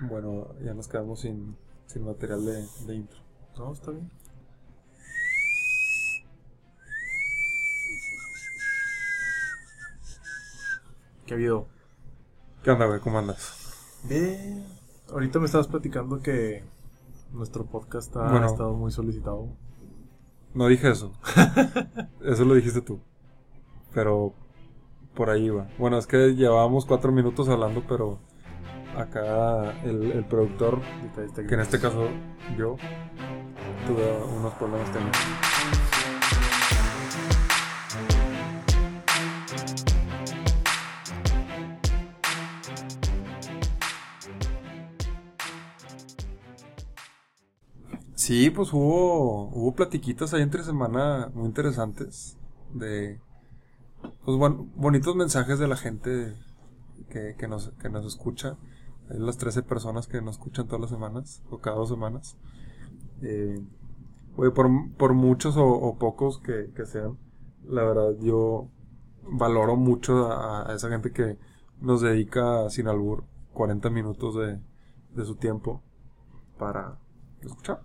Bueno, 0.00 0.48
ya 0.62 0.74
nos 0.74 0.88
quedamos 0.88 1.20
sin, 1.20 1.56
sin 1.86 2.04
material 2.04 2.44
de, 2.44 2.66
de 2.86 2.94
intro. 2.94 3.18
No, 3.56 3.72
está 3.72 3.90
bien. 3.90 4.10
¿Qué 11.26 11.34
ha 11.34 11.36
habido? 11.36 11.66
¿Qué 12.62 12.70
onda, 12.70 12.86
güey? 12.86 13.00
¿Cómo 13.00 13.18
andas? 13.18 14.00
Bien. 14.04 14.64
Ahorita 15.10 15.38
me 15.38 15.46
estabas 15.46 15.68
platicando 15.68 16.20
que 16.20 16.64
nuestro 17.32 17.64
podcast 17.66 18.14
ha 18.16 18.30
Bueno. 18.30 18.46
estado 18.46 18.74
muy 18.74 18.90
solicitado. 18.90 19.48
No 20.54 20.66
dije 20.68 20.90
eso. 20.90 21.12
eso 22.24 22.44
lo 22.44 22.54
dijiste 22.54 22.80
tú. 22.80 23.00
Pero 23.92 24.32
por 25.14 25.30
ahí 25.30 25.50
va. 25.50 25.68
Bueno, 25.78 25.98
es 25.98 26.06
que 26.06 26.34
llevábamos 26.34 26.86
cuatro 26.86 27.12
minutos 27.12 27.48
hablando, 27.48 27.84
pero 27.86 28.18
acá 29.00 29.80
el, 29.84 30.12
el 30.12 30.24
productor, 30.24 30.80
que 31.46 31.54
en 31.54 31.60
este 31.60 31.78
caso 31.80 32.08
yo, 32.56 32.76
tuve 33.86 34.18
unos 34.36 34.52
problemas 34.54 34.90
técnicos. 34.92 35.20
Sí, 48.14 48.50
pues 48.50 48.72
hubo, 48.72 49.48
hubo 49.48 49.74
platiquitas 49.74 50.34
ahí 50.34 50.42
entre 50.42 50.62
semana 50.62 51.30
muy 51.32 51.46
interesantes 51.46 52.36
de 52.74 53.20
pues 54.24 54.36
bon- 54.36 54.70
bonitos 54.76 55.16
mensajes 55.16 55.58
de 55.58 55.66
la 55.68 55.76
gente 55.76 56.34
que, 57.08 57.36
que 57.38 57.48
nos, 57.48 57.70
que 57.80 57.88
nos 57.88 58.04
escucha. 58.04 58.56
Las 59.08 59.38
13 59.38 59.62
personas 59.62 60.06
que 60.06 60.20
nos 60.20 60.36
escuchan 60.36 60.66
todas 60.66 60.80
las 60.80 60.90
semanas 60.90 61.42
o 61.50 61.58
cada 61.58 61.76
dos 61.76 61.88
semanas. 61.88 62.36
Eh, 63.22 63.60
güey, 64.36 64.52
por, 64.52 64.68
por 64.96 65.14
muchos 65.14 65.56
o, 65.56 65.66
o 65.66 65.98
pocos 65.98 66.38
que, 66.38 66.70
que 66.74 66.86
sean, 66.86 67.18
la 67.66 67.84
verdad 67.84 68.14
yo 68.20 68.68
valoro 69.22 69.76
mucho 69.76 70.30
a, 70.30 70.70
a 70.70 70.74
esa 70.74 70.88
gente 70.88 71.12
que 71.12 71.38
nos 71.80 72.00
dedica 72.00 72.68
sin 72.70 72.88
albur 72.88 73.24
40 73.54 73.90
minutos 73.90 74.36
de, 74.36 74.60
de 75.14 75.24
su 75.24 75.36
tiempo 75.36 75.82
para 76.58 76.98
escuchar, 77.40 77.82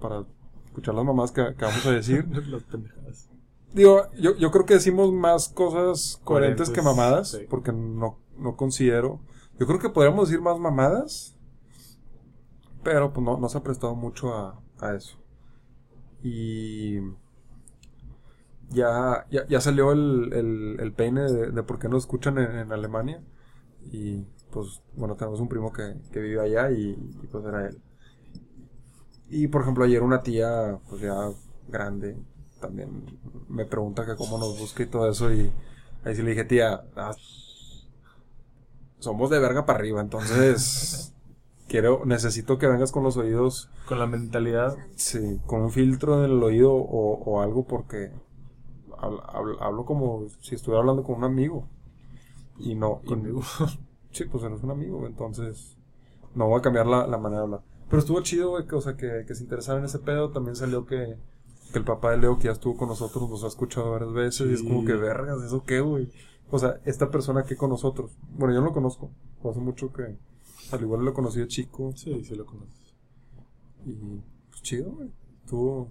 para 0.00 0.24
escuchar 0.66 0.94
las 0.94 1.04
mamás 1.04 1.32
que, 1.32 1.54
que 1.56 1.64
vamos 1.64 1.86
a 1.86 1.92
decir. 1.92 2.26
Las 2.48 2.64
pendejadas. 2.64 3.28
Digo, 3.72 4.06
yo, 4.18 4.34
yo 4.36 4.50
creo 4.50 4.64
que 4.64 4.74
decimos 4.74 5.12
más 5.12 5.48
cosas 5.48 6.20
coherentes, 6.24 6.70
que 6.70 6.82
mamadas, 6.82 7.32
sí. 7.32 7.46
porque 7.48 7.72
no, 7.72 8.18
no 8.38 8.56
considero. 8.56 9.20
Yo 9.58 9.66
creo 9.66 9.80
que 9.80 9.88
podríamos 9.88 10.28
decir 10.28 10.40
más 10.40 10.58
mamadas, 10.58 11.36
pero 12.84 13.12
pues 13.12 13.24
no, 13.24 13.38
no 13.38 13.48
se 13.48 13.58
ha 13.58 13.62
prestado 13.62 13.94
mucho 13.96 14.32
a, 14.34 14.94
eso. 14.94 15.18
Y 16.22 17.00
ya, 18.70 19.26
ya, 19.30 19.46
ya 19.48 19.60
salió 19.60 19.92
el, 19.92 20.32
el, 20.32 20.76
el 20.80 20.92
peine 20.92 21.22
de, 21.22 21.62
por 21.64 21.80
qué 21.80 21.88
nos 21.88 22.04
escuchan 22.04 22.38
en, 22.38 22.72
Alemania. 22.72 23.20
Y 23.90 24.24
pues, 24.52 24.80
bueno, 24.94 25.16
tenemos 25.16 25.40
un 25.40 25.48
primo 25.48 25.72
que, 25.72 25.94
que 26.12 26.20
vive 26.20 26.40
allá 26.40 26.70
y, 26.70 26.94
pues 27.30 27.44
era 27.44 27.66
él. 27.66 27.82
Y 29.28 29.48
por 29.48 29.62
ejemplo, 29.62 29.84
ayer 29.84 30.02
una 30.02 30.22
tía, 30.22 30.78
pues 30.88 31.02
ya 31.02 31.30
grande, 31.68 32.16
también 32.60 33.04
me 33.48 33.66
pregunta 33.66 34.06
que 34.06 34.16
cómo 34.16 34.38
nos 34.38 34.58
busca 34.58 34.84
y 34.84 34.86
todo 34.86 35.10
eso. 35.10 35.32
Y 35.32 35.52
ahí 36.04 36.14
sí 36.14 36.22
le 36.22 36.30
dije, 36.30 36.44
tía, 36.44 36.84
somos 38.98 39.30
de 39.30 39.38
verga 39.38 39.64
para 39.66 39.78
arriba, 39.78 40.00
entonces 40.00 41.14
quiero, 41.68 42.02
necesito 42.04 42.58
que 42.58 42.66
vengas 42.66 42.92
con 42.92 43.02
los 43.04 43.16
oídos, 43.16 43.70
Con 43.86 43.98
la 43.98 44.06
mentalidad. 44.06 44.76
sí, 44.96 45.40
con 45.46 45.62
un 45.62 45.70
filtro 45.70 46.24
en 46.24 46.30
el 46.32 46.42
oído 46.42 46.72
o, 46.74 47.18
o 47.24 47.40
algo 47.42 47.66
porque 47.66 48.10
hablo, 48.98 49.22
hablo- 49.28 49.62
hablo 49.62 49.84
como 49.84 50.26
si 50.40 50.54
estuviera 50.54 50.80
hablando 50.80 51.02
con 51.04 51.16
un 51.16 51.24
amigo. 51.24 51.68
Y 52.58 52.74
no, 52.74 53.00
y- 53.04 53.08
Conmigo. 53.08 53.42
Sí, 54.10 54.24
pues 54.24 54.42
eres 54.42 54.62
un 54.62 54.70
amigo, 54.70 55.06
entonces 55.06 55.76
no 56.34 56.48
voy 56.48 56.58
a 56.58 56.62
cambiar 56.62 56.86
la, 56.86 57.06
la 57.06 57.18
manera 57.18 57.42
de 57.42 57.44
hablar. 57.44 57.60
Pero 57.90 58.00
estuvo 58.00 58.20
chido, 58.22 58.50
güey, 58.50 58.66
que, 58.66 58.74
o 58.74 58.80
sea, 58.80 58.96
que, 58.96 59.24
que 59.26 59.34
se 59.34 59.42
interesaran 59.42 59.80
en 59.82 59.86
ese 59.86 59.98
pedo. 59.98 60.30
También 60.30 60.56
salió 60.56 60.86
que, 60.86 61.16
que 61.72 61.78
el 61.78 61.84
papá 61.84 62.10
de 62.12 62.16
Leo, 62.16 62.38
que 62.38 62.44
ya 62.44 62.52
estuvo 62.52 62.74
con 62.76 62.88
nosotros, 62.88 63.28
nos 63.28 63.44
ha 63.44 63.48
escuchado 63.48 63.90
varias 63.92 64.12
veces. 64.14 64.48
Y 64.50 64.54
es 64.54 64.62
como 64.62 64.84
que, 64.84 64.94
vergas, 64.94 65.42
¿eso 65.42 65.62
qué, 65.64 65.80
güey? 65.80 66.10
O 66.50 66.58
sea, 66.58 66.80
esta 66.84 67.10
persona 67.10 67.42
que 67.44 67.56
con 67.56 67.70
nosotros. 67.70 68.10
Bueno, 68.36 68.54
yo 68.54 68.60
no 68.60 68.66
lo 68.66 68.72
conozco. 68.72 69.10
Hace 69.48 69.60
mucho 69.60 69.92
que, 69.92 70.16
al 70.72 70.80
igual 70.80 71.04
lo 71.04 71.12
conocí 71.14 71.40
de 71.40 71.46
chico. 71.48 71.92
Sí, 71.94 72.24
sí 72.24 72.34
lo 72.34 72.46
conoces. 72.46 72.94
Y, 73.84 74.20
pues 74.50 74.62
chido, 74.62 74.90
güey. 74.92 75.10
Estuvo. 75.44 75.90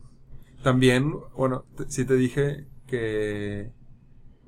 También, 0.63 1.13
bueno, 1.35 1.63
sí 1.87 2.05
te 2.05 2.15
dije 2.15 2.67
que 2.87 3.71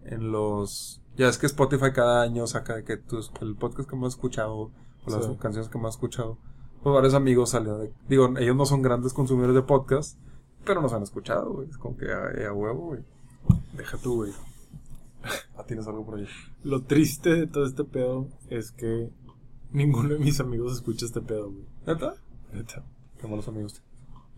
en 0.04 0.32
los. 0.32 1.02
Ya 1.16 1.28
es 1.28 1.38
que 1.38 1.46
Spotify 1.46 1.92
cada 1.94 2.22
año 2.24 2.48
saca 2.48 2.76
de 2.76 2.84
que 2.84 2.98
tus, 2.98 3.32
el 3.42 3.56
podcast 3.56 3.90
que 3.90 3.96
más 3.96 4.08
has 4.08 4.14
escuchado, 4.16 4.56
o 4.56 4.72
las 5.08 5.26
Sí. 5.26 5.36
canciones 5.40 5.70
que 5.70 5.78
más 5.78 5.90
has 5.90 5.96
escuchado, 5.96 6.38
pues 6.82 6.94
varios 6.94 7.14
amigos 7.14 7.52
salieron 7.52 7.82
de. 7.82 7.94
Digo, 8.08 8.34
ellos 8.38 8.56
no 8.56 8.66
son 8.66 8.82
grandes 8.82 9.14
consumidores 9.14 9.56
de 9.56 9.62
podcast, 9.62 10.18
pero 10.66 10.82
nos 10.82 10.94
han 10.94 11.04
escuchado, 11.04 11.54
güey. 11.54 11.70
Es 11.70 11.78
como 11.78 11.96
que 11.98 12.12
a, 12.12 12.48
a 12.50 12.54
huevo, 12.54 12.88
güey. 12.88 13.02
Deja 13.78 13.98
tú, 13.98 14.16
güey. 14.16 14.32
Ah, 15.56 15.64
tienes 15.66 15.88
algo 15.88 16.06
por 16.06 16.20
ahí. 16.20 16.28
Lo 16.64 16.84
triste 16.84 17.36
de 17.36 17.48
todo 17.48 17.66
este 17.66 17.84
pedo 17.84 18.28
es 18.50 18.72
que 18.72 19.12
ninguno 19.72 20.10
de 20.10 20.20
mis 20.20 20.40
amigos 20.40 20.74
escucha 20.74 21.06
este 21.06 21.22
pedo, 21.22 21.52
güey. 21.52 21.66
¿Neta? 21.86 22.16
Neta. 22.54 22.86
Qué 23.20 23.28
malos 23.28 23.48
amigos. 23.48 23.82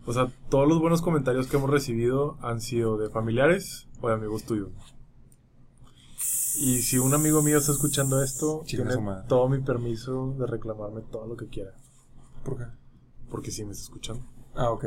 O 0.04 0.12
sea, 0.12 0.32
todos 0.48 0.68
los 0.68 0.80
buenos 0.80 1.00
comentarios 1.00 1.46
que 1.46 1.56
hemos 1.56 1.70
recibido 1.70 2.36
han 2.40 2.60
sido 2.60 2.96
de 2.96 3.08
familiares 3.08 3.88
o 4.00 4.08
de 4.08 4.14
amigos 4.14 4.42
tuyos. 4.44 4.70
Y 6.58 6.82
si 6.82 6.98
un 6.98 7.14
amigo 7.14 7.42
mío 7.42 7.58
está 7.58 7.72
escuchando 7.72 8.22
esto, 8.22 8.62
tiene 8.66 8.94
todo 9.28 9.48
mi 9.48 9.60
permiso 9.60 10.34
de 10.38 10.46
reclamarme 10.46 11.00
todo 11.02 11.26
lo 11.26 11.36
que 11.36 11.46
quiera. 11.46 11.72
¿Por 12.44 12.58
qué? 12.58 12.64
Porque 13.30 13.50
sí 13.50 13.64
me 13.64 13.72
está 13.72 13.84
escuchando. 13.84 14.26
Ah, 14.54 14.70
ok. 14.70 14.86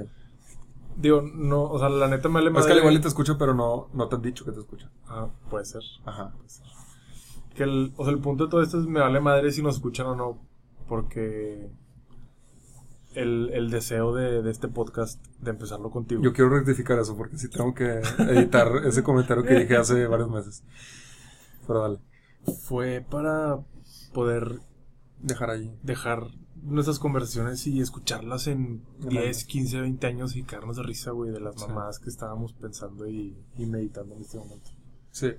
Digo, 0.97 1.21
no, 1.21 1.63
o 1.63 1.77
sea, 1.79 1.89
la 1.89 2.07
neta 2.07 2.29
me 2.29 2.35
vale 2.35 2.57
Es 2.57 2.65
que 2.65 2.71
al 2.71 2.79
igual 2.79 2.95
y 2.95 3.01
te 3.01 3.07
escucho, 3.07 3.37
pero 3.37 3.53
no, 3.53 3.89
no 3.93 4.07
te 4.07 4.15
han 4.15 4.21
dicho 4.21 4.45
que 4.45 4.51
te 4.51 4.59
escuchan. 4.59 4.89
Ah, 5.07 5.27
puede 5.49 5.65
ser. 5.65 5.81
Ajá. 6.05 6.33
Que 7.53 7.63
el, 7.63 7.93
o 7.97 8.03
sea, 8.03 8.13
el 8.13 8.19
punto 8.19 8.45
de 8.45 8.49
todo 8.49 8.61
esto 8.61 8.79
es 8.79 8.85
me 8.85 8.99
vale 8.99 9.19
madre 9.19 9.51
si 9.51 9.61
nos 9.61 9.75
escuchan 9.75 10.07
o 10.07 10.15
no. 10.15 10.39
Porque 10.87 11.69
el, 13.13 13.49
el 13.53 13.69
deseo 13.71 14.13
de, 14.13 14.41
de 14.41 14.51
este 14.51 14.67
podcast 14.67 15.23
de 15.39 15.51
empezarlo 15.51 15.89
contigo. 15.89 16.21
Yo 16.21 16.33
quiero 16.33 16.51
rectificar 16.51 16.99
eso 16.99 17.15
porque 17.17 17.37
sí 17.37 17.49
tengo 17.49 17.73
que 17.73 18.01
editar 18.19 18.69
ese 18.85 19.03
comentario 19.03 19.43
que 19.43 19.59
dije 19.59 19.75
hace 19.75 20.07
varios 20.07 20.29
meses. 20.29 20.63
Pero 21.65 21.81
dale, 21.81 21.99
fue 22.63 23.05
para 23.09 23.59
poder 24.13 24.59
dejar 25.19 25.49
ahí. 25.49 25.77
dejar 25.81 26.27
nuestras 26.65 26.99
conversaciones 26.99 27.65
y 27.67 27.79
escucharlas 27.81 28.47
en 28.47 28.83
En 29.01 29.09
10, 29.09 29.23
años. 29.23 29.43
15, 29.45 29.81
20 29.81 30.07
años 30.07 30.35
y 30.35 30.43
caernos 30.43 30.75
de 30.77 30.83
risa, 30.83 31.11
güey, 31.11 31.31
de 31.31 31.39
las 31.39 31.55
Sí. 31.55 31.67
mamadas 31.67 31.99
que 31.99 32.09
estábamos 32.09 32.53
pensando 32.53 33.07
y, 33.07 33.37
y 33.57 33.65
meditando 33.65 34.15
en 34.15 34.21
este 34.21 34.37
momento. 34.37 34.69
Sí, 35.11 35.31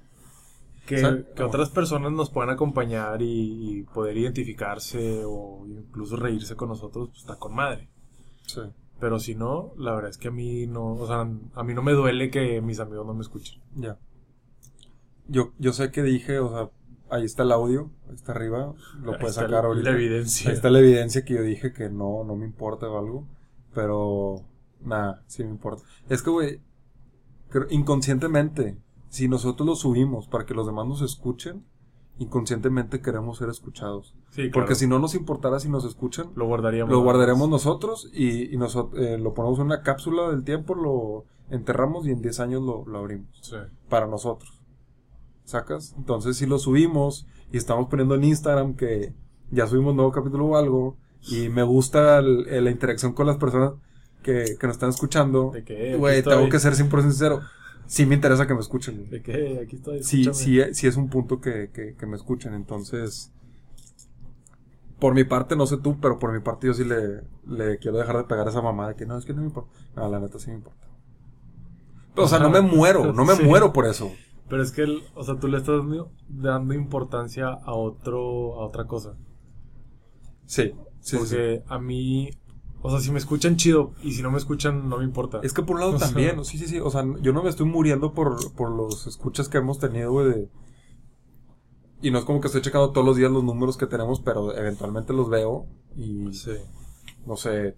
Que, 0.86 1.24
que 1.34 1.42
otras 1.42 1.70
personas 1.70 2.12
nos 2.12 2.30
puedan 2.30 2.50
acompañar 2.50 3.20
y, 3.22 3.78
y 3.78 3.82
poder 3.82 4.16
identificarse 4.16 5.22
o 5.26 5.66
incluso 5.66 6.16
reírse 6.16 6.54
con 6.56 6.68
nosotros, 6.68 7.08
pues 7.08 7.20
está 7.20 7.36
con 7.36 7.54
madre. 7.54 7.88
sí. 8.46 8.60
Pero 8.98 9.18
si 9.20 9.34
no, 9.34 9.72
la 9.76 9.92
verdad 9.94 10.08
es 10.10 10.16
que 10.16 10.28
a 10.28 10.30
mí 10.30 10.66
no, 10.66 10.94
o 10.94 11.06
sea, 11.06 11.28
a 11.54 11.62
mí 11.64 11.74
no 11.74 11.82
me 11.82 11.92
duele 11.92 12.30
que 12.30 12.62
mis 12.62 12.80
amigos 12.80 13.04
no 13.06 13.12
me 13.12 13.20
escuchen. 13.20 13.60
Ya. 13.74 13.98
Yo, 15.28 15.52
yo 15.58 15.74
sé 15.74 15.90
que 15.90 16.02
dije, 16.02 16.38
o 16.38 16.48
sea, 16.48 16.70
ahí 17.10 17.24
está 17.24 17.42
el 17.44 17.52
audio, 17.52 17.90
ahí 18.08 18.14
está 18.14 18.32
arriba, 18.32 18.74
lo 19.02 19.12
Ahí 19.12 19.18
puedes 19.20 19.34
sacar 19.36 19.50
la- 19.50 19.58
ahorita. 19.68 19.90
La 19.90 19.96
evidencia. 19.96 20.50
Ahí 20.50 20.56
está 20.56 20.70
la 20.70 20.78
evidencia 20.80 21.24
que 21.24 21.34
yo 21.34 21.42
dije 21.42 21.72
que 21.72 21.88
no, 21.90 22.24
no 22.24 22.36
me 22.36 22.44
importa 22.46 22.88
o 22.88 22.98
algo. 22.98 23.26
Pero, 23.74 24.42
nada, 24.82 25.22
sí 25.26 25.44
me 25.44 25.50
importa. 25.50 25.82
Es 26.08 26.22
que, 26.22 26.30
güey, 26.30 26.60
inconscientemente, 27.70 28.78
si 29.08 29.28
nosotros 29.28 29.66
lo 29.66 29.74
subimos 29.76 30.26
para 30.28 30.44
que 30.46 30.54
los 30.54 30.66
demás 30.66 30.86
nos 30.86 31.02
escuchen, 31.02 31.64
inconscientemente 32.18 33.00
queremos 33.00 33.38
ser 33.38 33.48
escuchados. 33.50 34.14
Sí, 34.30 34.42
claro. 34.42 34.52
Porque 34.52 34.74
si 34.74 34.86
no 34.86 34.98
nos 34.98 35.14
importara 35.14 35.60
si 35.60 35.68
nos 35.68 35.84
escuchan, 35.84 36.30
lo 36.34 36.46
guardaríamos. 36.46 36.90
lo 36.92 37.02
guardaremos 37.02 37.48
nosotros 37.48 38.10
y, 38.12 38.54
y 38.54 38.58
eh, 38.96 39.18
lo 39.18 39.34
ponemos 39.34 39.58
en 39.58 39.66
una 39.66 39.82
cápsula 39.82 40.30
del 40.30 40.42
tiempo, 40.44 40.74
lo 40.74 41.24
enterramos 41.50 42.06
y 42.06 42.10
en 42.10 42.22
10 42.22 42.40
años 42.40 42.62
lo, 42.62 42.84
lo 42.86 42.98
abrimos. 42.98 43.28
Sí. 43.42 43.56
Para 43.88 44.06
nosotros. 44.06 44.55
¿Sacas? 45.46 45.94
Entonces, 45.96 46.36
si 46.36 46.44
lo 46.44 46.58
subimos 46.58 47.26
y 47.52 47.56
estamos 47.56 47.88
poniendo 47.88 48.14
en 48.16 48.24
Instagram 48.24 48.74
que 48.74 49.14
ya 49.50 49.66
subimos 49.66 49.94
nuevo 49.94 50.12
capítulo 50.12 50.44
o 50.46 50.56
algo 50.56 50.96
y 51.30 51.48
me 51.48 51.62
gusta 51.62 52.18
el- 52.18 52.46
el- 52.48 52.64
la 52.64 52.70
interacción 52.70 53.12
con 53.14 53.26
las 53.26 53.36
personas 53.38 53.72
que, 54.22 54.56
que 54.60 54.66
nos 54.66 54.76
están 54.76 54.90
escuchando, 54.90 55.52
güey, 55.98 56.22
tengo 56.22 56.48
que 56.48 56.58
ser 56.58 56.74
100% 56.74 57.02
sincero. 57.02 57.40
Sí 57.86 58.04
me 58.04 58.16
interesa 58.16 58.48
que 58.48 58.54
me 58.54 58.60
escuchen. 58.60 59.08
De 59.08 59.22
que 59.22 59.32
"Hey, 59.32 59.60
aquí 59.64 59.76
estoy. 59.76 60.02
Sí, 60.02 60.22
escúchame". 60.22 60.34
sí, 60.68 60.74
sí 60.74 60.86
es 60.88 60.96
un 60.96 61.08
punto 61.08 61.40
que, 61.40 61.70
que, 61.72 61.94
que 61.94 62.06
me 62.06 62.16
escuchen. 62.16 62.52
Entonces, 62.52 63.30
por 64.98 65.14
mi 65.14 65.22
parte, 65.22 65.54
no 65.54 65.66
sé 65.66 65.76
tú, 65.76 66.00
pero 66.00 66.18
por 66.18 66.32
mi 66.32 66.40
parte 66.40 66.66
yo 66.66 66.74
sí 66.74 66.82
le, 66.84 67.20
le 67.46 67.78
quiero 67.78 67.98
dejar 67.98 68.16
de 68.16 68.24
pegar 68.24 68.48
a 68.48 68.50
esa 68.50 68.62
mamá 68.62 68.88
de 68.88 68.96
que 68.96 69.06
no, 69.06 69.16
es 69.16 69.24
que 69.24 69.32
no 69.32 69.42
me 69.42 69.46
importa. 69.46 69.70
No, 69.94 70.08
la 70.08 70.18
neta 70.18 70.40
sí 70.40 70.48
me 70.50 70.56
importa. 70.56 70.88
Pero, 72.14 72.24
o 72.24 72.28
sea, 72.28 72.40
no 72.40 72.50
me 72.50 72.60
muero, 72.62 73.12
no 73.12 73.24
me 73.24 73.36
Sí. 73.36 73.44
muero 73.44 73.72
por 73.72 73.86
eso. 73.86 74.10
Pero 74.48 74.62
es 74.62 74.70
que, 74.72 74.82
el- 74.82 75.02
o 75.14 75.24
sea, 75.24 75.38
tú 75.38 75.48
le 75.48 75.56
estás 75.58 75.78
dando, 75.78 76.12
dando 76.28 76.74
importancia 76.74 77.48
a 77.48 77.74
otro, 77.74 78.60
a 78.60 78.66
otra 78.66 78.86
cosa. 78.86 79.16
Sí, 80.44 80.72
sí, 80.72 80.72
sí, 81.00 81.16
sí. 81.16 81.16
Porque 81.18 81.62
a 81.66 81.78
mí, 81.80 82.30
o 82.80 82.90
sea, 82.90 83.00
si 83.00 83.10
me 83.10 83.18
escuchan 83.18 83.56
chido 83.56 83.92
y 84.02 84.12
si 84.12 84.22
no 84.22 84.30
me 84.30 84.38
escuchan 84.38 84.88
no 84.88 84.98
me 84.98 85.04
importa. 85.04 85.40
Es 85.42 85.52
que 85.52 85.62
por 85.62 85.74
un 85.76 85.80
lado 85.80 85.96
O 85.96 85.98
sea- 85.98 86.08
también, 86.08 86.44
sí, 86.44 86.58
sí, 86.58 86.66
sí. 86.66 86.78
O 86.78 86.90
sea, 86.90 87.04
yo 87.22 87.32
no 87.32 87.42
me 87.42 87.48
estoy 87.50 87.66
muriendo 87.66 88.12
por, 88.14 88.52
por 88.54 88.70
los 88.70 89.06
escuchas 89.08 89.48
que 89.48 89.58
hemos 89.58 89.78
tenido, 89.78 90.12
güey, 90.12 90.28
de... 90.28 90.48
Y 92.02 92.10
no 92.10 92.18
es 92.18 92.24
como 92.24 92.40
que 92.40 92.46
estoy 92.46 92.60
checando 92.62 92.90
todos 92.92 93.06
los 93.06 93.16
días 93.16 93.30
los 93.32 93.42
números 93.42 93.76
que 93.76 93.86
tenemos, 93.86 94.20
pero 94.20 94.54
eventualmente 94.56 95.12
los 95.12 95.28
veo 95.30 95.66
y, 95.96 96.32
Sí. 96.34 96.52
no 97.26 97.36
sé, 97.36 97.74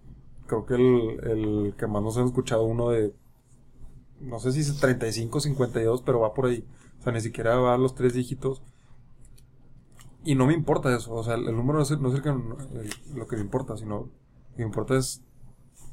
creo 0.46 0.66
que 0.66 0.74
el, 0.74 1.20
el 1.30 1.74
que 1.78 1.86
más 1.86 2.02
nos 2.02 2.18
han 2.18 2.26
escuchado 2.26 2.64
uno 2.64 2.90
de, 2.90 3.14
no 4.20 4.38
sé 4.38 4.52
si 4.52 4.60
es 4.60 4.76
35, 4.78 5.40
52, 5.40 6.02
pero 6.02 6.20
va 6.20 6.34
por 6.34 6.46
ahí. 6.46 6.64
O 7.00 7.02
sea, 7.02 7.12
ni 7.12 7.20
siquiera 7.20 7.56
va 7.56 7.74
a 7.74 7.78
los 7.78 7.94
tres 7.94 8.14
dígitos. 8.14 8.62
Y 10.24 10.34
no 10.34 10.46
me 10.46 10.54
importa 10.54 10.94
eso, 10.94 11.14
o 11.14 11.22
sea, 11.22 11.34
el, 11.34 11.48
el 11.48 11.56
número 11.56 11.78
no 11.78 11.82
es, 11.84 11.90
no 11.98 12.08
es 12.08 12.14
el 12.16 12.22
que, 12.22 12.28
el- 12.28 13.16
lo 13.16 13.26
que 13.26 13.36
me 13.36 13.42
importa, 13.42 13.76
sino 13.76 14.00
lo 14.00 14.06
que 14.56 14.62
me 14.62 14.64
importa 14.64 14.96
es, 14.96 15.22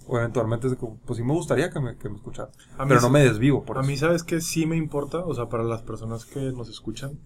o 0.08 0.18
eventualmente 0.18 0.68
es 0.68 0.76
pues 1.06 1.18
sí 1.18 1.24
me 1.24 1.34
gustaría 1.34 1.70
que 1.70 1.80
me, 1.80 1.96
que 1.98 2.10
me 2.10 2.16
escuchara. 2.16 2.50
A 2.78 2.86
Pero 2.86 3.02
no 3.02 3.10
me 3.10 3.22
desvivo 3.22 3.64
por 3.64 3.78
a 3.78 3.82
eso. 3.82 3.88
mí, 3.90 3.98
¿sabes 3.98 4.24
que 4.24 4.42
Sí 4.42 4.66
me 4.66 4.76
importa, 4.78 5.20
o 5.20 5.34
sea, 5.34 5.48
para 5.48 5.64
las 5.64 5.84
personas 5.84 6.26
que 6.26 6.52
nos 6.52 6.70
escuchan, 6.70 7.20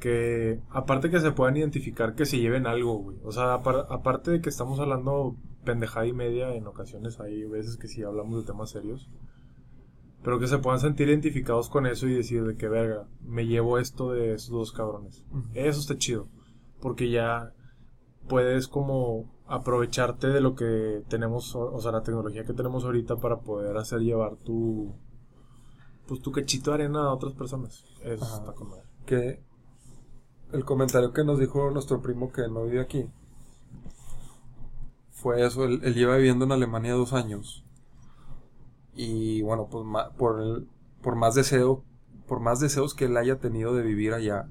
que 0.00 0.60
aparte 0.70 1.10
que 1.10 1.20
se 1.20 1.32
puedan 1.32 1.56
identificar, 1.56 2.14
que 2.14 2.26
se 2.26 2.38
lleven 2.38 2.66
algo, 2.66 2.98
güey. 2.98 3.16
O 3.24 3.32
sea, 3.32 3.54
apar- 3.54 3.86
aparte 3.88 4.30
de 4.30 4.40
que 4.40 4.50
estamos 4.50 4.78
hablando 4.78 5.36
pendejada 5.64 6.06
y 6.06 6.12
media, 6.12 6.54
en 6.54 6.66
ocasiones 6.66 7.18
hay 7.20 7.44
veces 7.44 7.76
que 7.76 7.88
sí 7.88 8.02
hablamos 8.02 8.38
de 8.40 8.46
temas 8.46 8.70
serios, 8.70 9.08
pero 10.22 10.38
que 10.38 10.48
se 10.48 10.58
puedan 10.58 10.80
sentir 10.80 11.08
identificados 11.08 11.68
con 11.68 11.86
eso 11.86 12.06
y 12.06 12.14
decir 12.14 12.44
de 12.44 12.56
que, 12.56 12.68
verga, 12.68 13.06
me 13.20 13.46
llevo 13.46 13.78
esto 13.78 14.12
de 14.12 14.34
esos 14.34 14.50
dos 14.50 14.72
cabrones. 14.72 15.24
Eso 15.54 15.80
está 15.80 15.96
chido, 15.96 16.28
porque 16.80 17.10
ya 17.10 17.52
puedes 18.28 18.68
como 18.68 19.32
aprovecharte 19.46 20.28
de 20.28 20.40
lo 20.40 20.54
que 20.54 21.02
tenemos, 21.08 21.54
o 21.54 21.78
sea, 21.80 21.92
la 21.92 22.02
tecnología 22.02 22.44
que 22.44 22.54
tenemos 22.54 22.84
ahorita 22.84 23.16
para 23.16 23.40
poder 23.40 23.76
hacer 23.76 24.00
llevar 24.00 24.36
tu 24.36 24.94
pues 26.08 26.20
tu 26.20 26.30
cachito 26.30 26.70
de 26.70 26.74
arena 26.74 27.00
a 27.00 27.12
otras 27.12 27.34
personas. 27.34 27.84
Eso 28.02 28.24
Ajá. 28.24 28.36
está 28.38 28.52
con 28.52 28.68
que 29.04 29.40
el 30.52 30.64
comentario 30.64 31.12
que 31.12 31.24
nos 31.24 31.38
dijo 31.38 31.70
nuestro 31.70 32.00
primo 32.02 32.32
que 32.32 32.48
no 32.48 32.64
vive 32.64 32.80
aquí 32.80 33.06
fue 35.10 35.44
eso, 35.44 35.64
él, 35.64 35.80
él 35.82 35.94
lleva 35.94 36.16
viviendo 36.16 36.44
en 36.44 36.52
Alemania 36.52 36.94
dos 36.94 37.12
años 37.12 37.65
y 38.96 39.42
bueno, 39.42 39.68
pues 39.70 39.84
por, 40.18 40.40
el- 40.42 40.68
por 41.02 41.16
más 41.16 41.34
deseo, 41.34 41.84
por 42.26 42.40
más 42.40 42.60
deseos 42.60 42.94
que 42.94 43.06
él 43.06 43.16
haya 43.16 43.38
tenido 43.40 43.74
de 43.74 43.82
vivir 43.82 44.14
allá, 44.14 44.48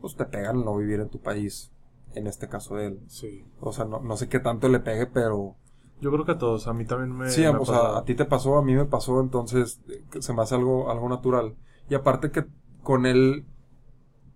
pues 0.00 0.16
te 0.16 0.24
pegan 0.26 0.64
no 0.64 0.76
vivir 0.76 1.00
en 1.00 1.10
tu 1.10 1.20
país, 1.20 1.72
en 2.14 2.26
este 2.26 2.48
caso 2.48 2.76
de 2.76 2.86
él. 2.88 3.00
Sí. 3.06 3.44
O 3.60 3.72
sea, 3.72 3.84
no, 3.86 4.00
no 4.00 4.16
sé 4.16 4.28
qué 4.28 4.40
tanto 4.40 4.68
le 4.68 4.80
pegue, 4.80 5.06
pero 5.06 5.56
Yo 6.00 6.10
creo 6.12 6.24
que 6.24 6.32
a 6.32 6.38
todos, 6.38 6.66
a 6.68 6.72
mí 6.72 6.84
también 6.86 7.16
me 7.16 7.26
Sí, 7.34 7.44
me 7.46 7.58
o 7.58 7.64
sea, 7.66 7.98
a 7.98 8.04
ti 8.04 8.14
te 8.14 8.24
pasó, 8.24 8.56
a 8.58 8.62
mí 8.62 8.74
me 8.74 8.86
pasó, 8.86 9.20
entonces 9.20 9.80
se 10.20 10.32
me 10.32 10.42
hace 10.42 10.54
algo, 10.54 10.90
algo 10.90 11.08
natural. 11.08 11.56
Y 11.88 11.94
aparte 11.94 12.30
que 12.30 12.46
con 12.82 13.04
él, 13.06 13.46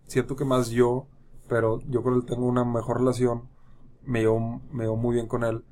siento 0.07 0.37
que 0.37 0.45
más 0.45 0.71
yo, 0.71 1.09
pero 1.49 1.81
yo 1.89 2.03
con 2.03 2.15
él 2.15 2.25
tengo 2.27 2.47
una 2.47 2.65
mejor 2.65 2.99
relación, 3.01 3.49
me 4.05 4.21
llevo, 4.21 4.63
me 4.73 4.85
llevo 4.85 4.97
muy 4.97 5.15
bien 5.17 5.29
con 5.29 5.45
él. 5.45 5.65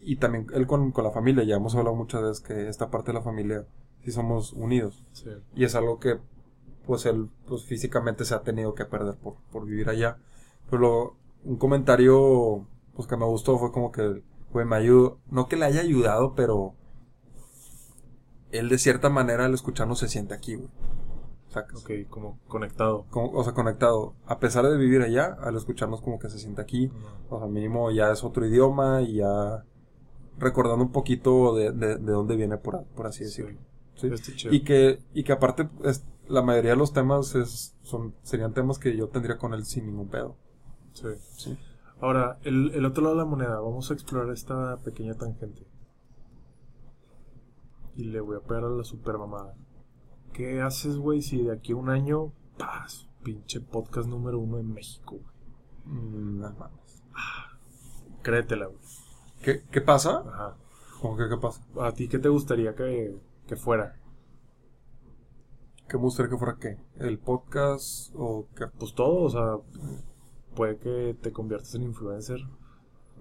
Y 0.00 0.16
también 0.16 0.46
él 0.54 0.66
con, 0.66 0.92
con 0.92 1.04
la 1.04 1.10
familia, 1.10 1.44
ya 1.44 1.56
hemos 1.56 1.74
hablado 1.74 1.96
muchas 1.96 2.22
veces 2.22 2.40
que 2.40 2.68
esta 2.68 2.90
parte 2.90 3.08
de 3.12 3.18
la 3.18 3.22
familia 3.24 3.66
sí 4.04 4.10
somos 4.12 4.52
unidos. 4.52 5.04
Sí. 5.12 5.30
Y 5.54 5.64
es 5.64 5.74
algo 5.74 5.98
que, 5.98 6.18
pues 6.86 7.04
él, 7.06 7.28
pues 7.46 7.64
físicamente 7.64 8.24
se 8.24 8.34
ha 8.34 8.42
tenido 8.42 8.74
que 8.74 8.84
perder 8.84 9.16
por, 9.16 9.34
por 9.52 9.66
vivir 9.66 9.88
allá. 9.90 10.18
Pero 10.70 10.80
lo- 10.82 11.16
un 11.44 11.56
comentario, 11.56 12.66
pues 12.94 13.06
que 13.08 13.16
me 13.16 13.24
gustó 13.26 13.58
fue 13.58 13.70
como 13.72 13.92
que, 13.92 14.22
güey, 14.52 14.66
me 14.66 14.76
ayudó, 14.76 15.18
no 15.30 15.46
que 15.48 15.56
le 15.56 15.64
haya 15.66 15.80
ayudado, 15.80 16.34
pero 16.34 16.74
él 18.50 18.68
de 18.68 18.78
cierta 18.78 19.10
manera 19.10 19.44
al 19.44 19.54
escucharnos 19.54 19.98
se 19.98 20.08
siente 20.08 20.34
aquí, 20.34 20.54
güey. 20.56 20.68
Sea, 21.48 21.64
Ok, 21.74 21.90
como 22.10 22.38
conectado. 22.46 23.06
como- 23.10 23.30
o 23.32 23.42
sea, 23.44 23.54
conectado. 23.54 24.14
A 24.26 24.38
pesar 24.38 24.66
de 24.66 24.76
vivir 24.76 25.00
allá, 25.02 25.36
al 25.40 25.56
escucharnos 25.56 26.02
como 26.02 26.18
que 26.18 26.28
se 26.28 26.38
siente 26.38 26.60
aquí. 26.60 26.90
O 27.30 27.38
sea, 27.38 27.48
mínimo 27.48 27.90
ya 27.90 28.10
es 28.10 28.22
otro 28.24 28.46
idioma 28.46 29.00
y 29.02 29.16
ya 29.16 29.64
recordando 30.38 30.84
un 30.84 30.92
poquito 30.92 31.54
de, 31.54 31.72
de, 31.72 31.96
de 31.96 32.12
dónde 32.12 32.36
viene, 32.36 32.56
por, 32.58 32.84
por 32.84 33.06
así 33.06 33.24
decirlo. 33.24 33.58
Sí. 33.94 34.10
Y 34.50 34.60
que, 34.62 35.00
y 35.12 35.24
que 35.24 35.32
aparte, 35.32 35.68
es, 35.84 36.06
la 36.28 36.42
mayoría 36.42 36.70
de 36.70 36.76
los 36.76 36.92
temas 36.92 37.34
es, 37.34 37.76
son, 37.82 38.14
serían 38.22 38.54
temas 38.54 38.78
que 38.78 38.96
yo 38.96 39.08
tendría 39.08 39.38
con 39.38 39.54
él 39.54 39.64
sin 39.64 39.86
ningún 39.86 40.08
pedo. 40.08 40.36
Sí. 40.92 41.08
Sí. 41.36 41.58
Ahora, 42.00 42.38
el, 42.44 42.70
el 42.74 42.84
otro 42.84 43.02
lado 43.02 43.16
de 43.16 43.22
la 43.22 43.28
moneda, 43.28 43.60
vamos 43.60 43.90
a 43.90 43.94
explorar 43.94 44.32
esta 44.32 44.76
pequeña 44.78 45.14
tangente. 45.14 45.66
Y 47.96 48.04
le 48.04 48.20
voy 48.20 48.36
a 48.36 48.40
pegar 48.40 48.64
a 48.64 48.68
la 48.68 48.84
super 48.84 49.18
mamada. 49.18 49.56
¿Qué 50.32 50.60
haces, 50.60 50.96
güey, 50.96 51.20
si 51.20 51.42
de 51.42 51.52
aquí 51.52 51.72
a 51.72 51.76
un 51.76 51.90
año, 51.90 52.32
paz, 52.56 53.08
pinche 53.24 53.60
podcast 53.60 54.08
número 54.08 54.38
uno 54.38 54.58
en 54.58 54.72
México, 54.72 55.16
güey? 55.16 55.98
Mm, 55.98 56.40
no 56.40 56.50
mames. 56.52 57.02
Créetela, 58.22 58.66
güey. 58.66 58.78
¿Qué, 59.42 59.62
¿Qué 59.70 59.80
pasa? 59.80 60.22
Ajá. 60.26 60.56
¿Cómo 61.00 61.16
que 61.16 61.28
qué 61.28 61.36
pasa? 61.36 61.64
¿A 61.80 61.92
ti 61.92 62.08
qué 62.08 62.18
te 62.18 62.28
gustaría 62.28 62.74
que, 62.74 63.14
que 63.46 63.56
fuera? 63.56 63.96
¿Qué 65.88 65.96
me 65.96 66.02
gustaría 66.02 66.30
que 66.30 66.38
fuera 66.38 66.56
qué? 66.60 66.76
¿El 66.96 67.18
podcast 67.18 68.12
o 68.14 68.46
qué? 68.56 68.66
Pues 68.78 68.94
todo, 68.94 69.22
o 69.22 69.30
sea, 69.30 69.56
puede 70.54 70.76
que 70.78 71.16
te 71.20 71.32
conviertas 71.32 71.74
en 71.76 71.82
influencer 71.82 72.40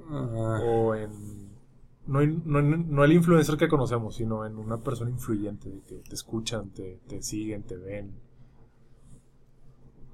Ah, 0.09 0.59
o 0.63 0.95
en... 0.95 1.55
No, 2.07 2.25
no, 2.25 2.61
no 2.61 3.03
el 3.03 3.11
influencer 3.11 3.57
que 3.57 3.67
conocemos, 3.67 4.15
sino 4.15 4.45
en 4.45 4.57
una 4.57 4.77
persona 4.77 5.09
influyente, 5.11 5.69
de 5.69 5.81
que 5.81 5.95
te 5.97 6.15
escuchan, 6.15 6.69
te, 6.69 7.01
te 7.07 7.21
siguen, 7.21 7.63
te 7.63 7.75
ven. 7.75 8.13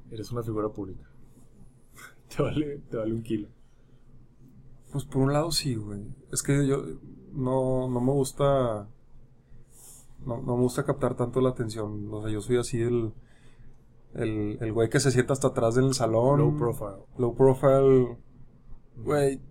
Eres 0.10 0.32
una 0.32 0.42
figura 0.42 0.70
pública. 0.70 1.08
te, 2.36 2.42
vale, 2.42 2.80
te 2.90 2.98
vale 2.98 3.14
un 3.14 3.22
kilo. 3.22 3.48
Pues 4.94 5.04
por 5.06 5.22
un 5.24 5.34
lado 5.34 5.52
sí, 5.52 5.76
güey. 5.76 6.02
Es 6.32 6.42
que 6.42 6.66
yo 6.66 6.84
no, 7.34 7.90
no 7.90 8.00
me 8.00 8.12
gusta. 8.14 8.88
No, 10.26 10.38
no 10.42 10.56
me 10.56 10.62
gusta 10.64 10.86
captar 10.86 11.16
tanto 11.16 11.42
la 11.42 11.50
atención. 11.50 12.08
O 12.14 12.22
sea, 12.24 12.32
yo 12.32 12.40
soy 12.40 12.58
así 12.58 12.82
el. 12.82 13.14
El, 14.14 14.60
el 14.62 14.72
güey 14.72 14.90
que 14.90 15.00
se 15.00 15.10
sienta 15.12 15.34
hasta 15.34 15.48
atrás 15.50 15.76
del 15.76 15.94
salón. 15.96 16.40
Low 16.40 16.56
profile. 16.56 17.04
Low 17.18 17.36
profile. 17.36 18.18
Güey. 19.04 19.42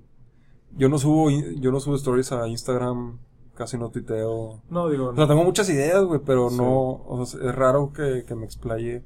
Yo 0.76 0.88
no 0.88 0.96
subo, 0.98 1.28
yo 1.30 1.70
no 1.72 1.80
subo 1.80 1.96
stories 1.96 2.32
a 2.32 2.48
Instagram. 2.48 3.18
Casi 3.54 3.76
no 3.76 3.90
tuiteo. 3.90 4.62
No, 4.70 4.88
digo, 4.88 5.08
O 5.10 5.14
sea, 5.16 5.26
tengo 5.26 5.44
muchas 5.44 5.68
ideas, 5.68 6.02
güey, 6.04 6.20
pero 6.24 6.48
Sí. 6.48 6.56
no. 6.56 7.02
O 7.04 7.26
sea, 7.26 7.40
es 7.50 7.54
raro 7.54 7.92
que, 7.92 8.24
que 8.26 8.34
me 8.34 8.44
explaye. 8.46 9.04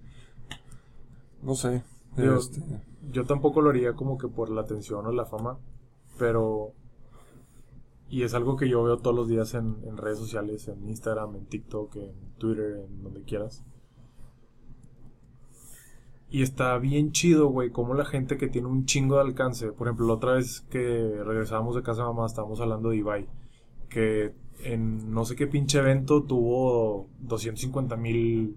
No 1.42 1.54
sé. 1.54 1.82
Digo, 2.16 2.34
este, 2.36 2.62
yo 3.10 3.24
tampoco 3.24 3.60
lo 3.60 3.70
haría 3.70 3.94
como 3.94 4.18
que 4.18 4.28
por 4.28 4.50
la 4.50 4.60
atención 4.62 5.04
o 5.06 5.12
la 5.12 5.24
fama, 5.26 5.58
pero... 6.18 6.72
Y 8.08 8.22
es 8.22 8.34
algo 8.34 8.56
que 8.56 8.68
yo 8.68 8.82
veo 8.84 8.98
todos 8.98 9.16
los 9.16 9.26
días 9.28 9.54
en, 9.54 9.76
en 9.84 9.96
redes 9.96 10.18
sociales, 10.18 10.68
en 10.68 10.88
Instagram, 10.88 11.34
en 11.36 11.46
TikTok, 11.46 11.96
en 11.96 12.12
Twitter, 12.38 12.84
en 12.88 13.02
donde 13.02 13.22
quieras. 13.22 13.64
Y 16.28 16.42
está 16.42 16.76
bien 16.78 17.12
chido, 17.12 17.48
güey, 17.48 17.70
como 17.70 17.94
la 17.94 18.04
gente 18.04 18.36
que 18.36 18.48
tiene 18.48 18.68
un 18.68 18.84
chingo 18.84 19.16
de 19.16 19.22
alcance. 19.22 19.72
Por 19.72 19.86
ejemplo, 19.86 20.06
la 20.06 20.14
otra 20.14 20.34
vez 20.34 20.60
que 20.70 21.22
regresábamos 21.24 21.74
de 21.76 21.82
casa 21.82 22.02
de 22.02 22.08
mamá, 22.08 22.26
estábamos 22.26 22.60
hablando 22.60 22.90
de 22.90 22.96
Ibai. 22.96 23.28
Que 23.88 24.34
en 24.64 25.12
no 25.12 25.24
sé 25.24 25.36
qué 25.36 25.46
pinche 25.46 25.78
evento 25.78 26.22
tuvo 26.24 27.08
250 27.20 27.96
mil 27.96 28.56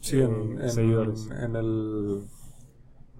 Sí, 0.00 0.20
en, 0.20 0.58
eh, 0.58 0.62
en- 0.64 0.70
seguidores. 0.70 1.28
en 1.30 1.56
el. 1.56 2.22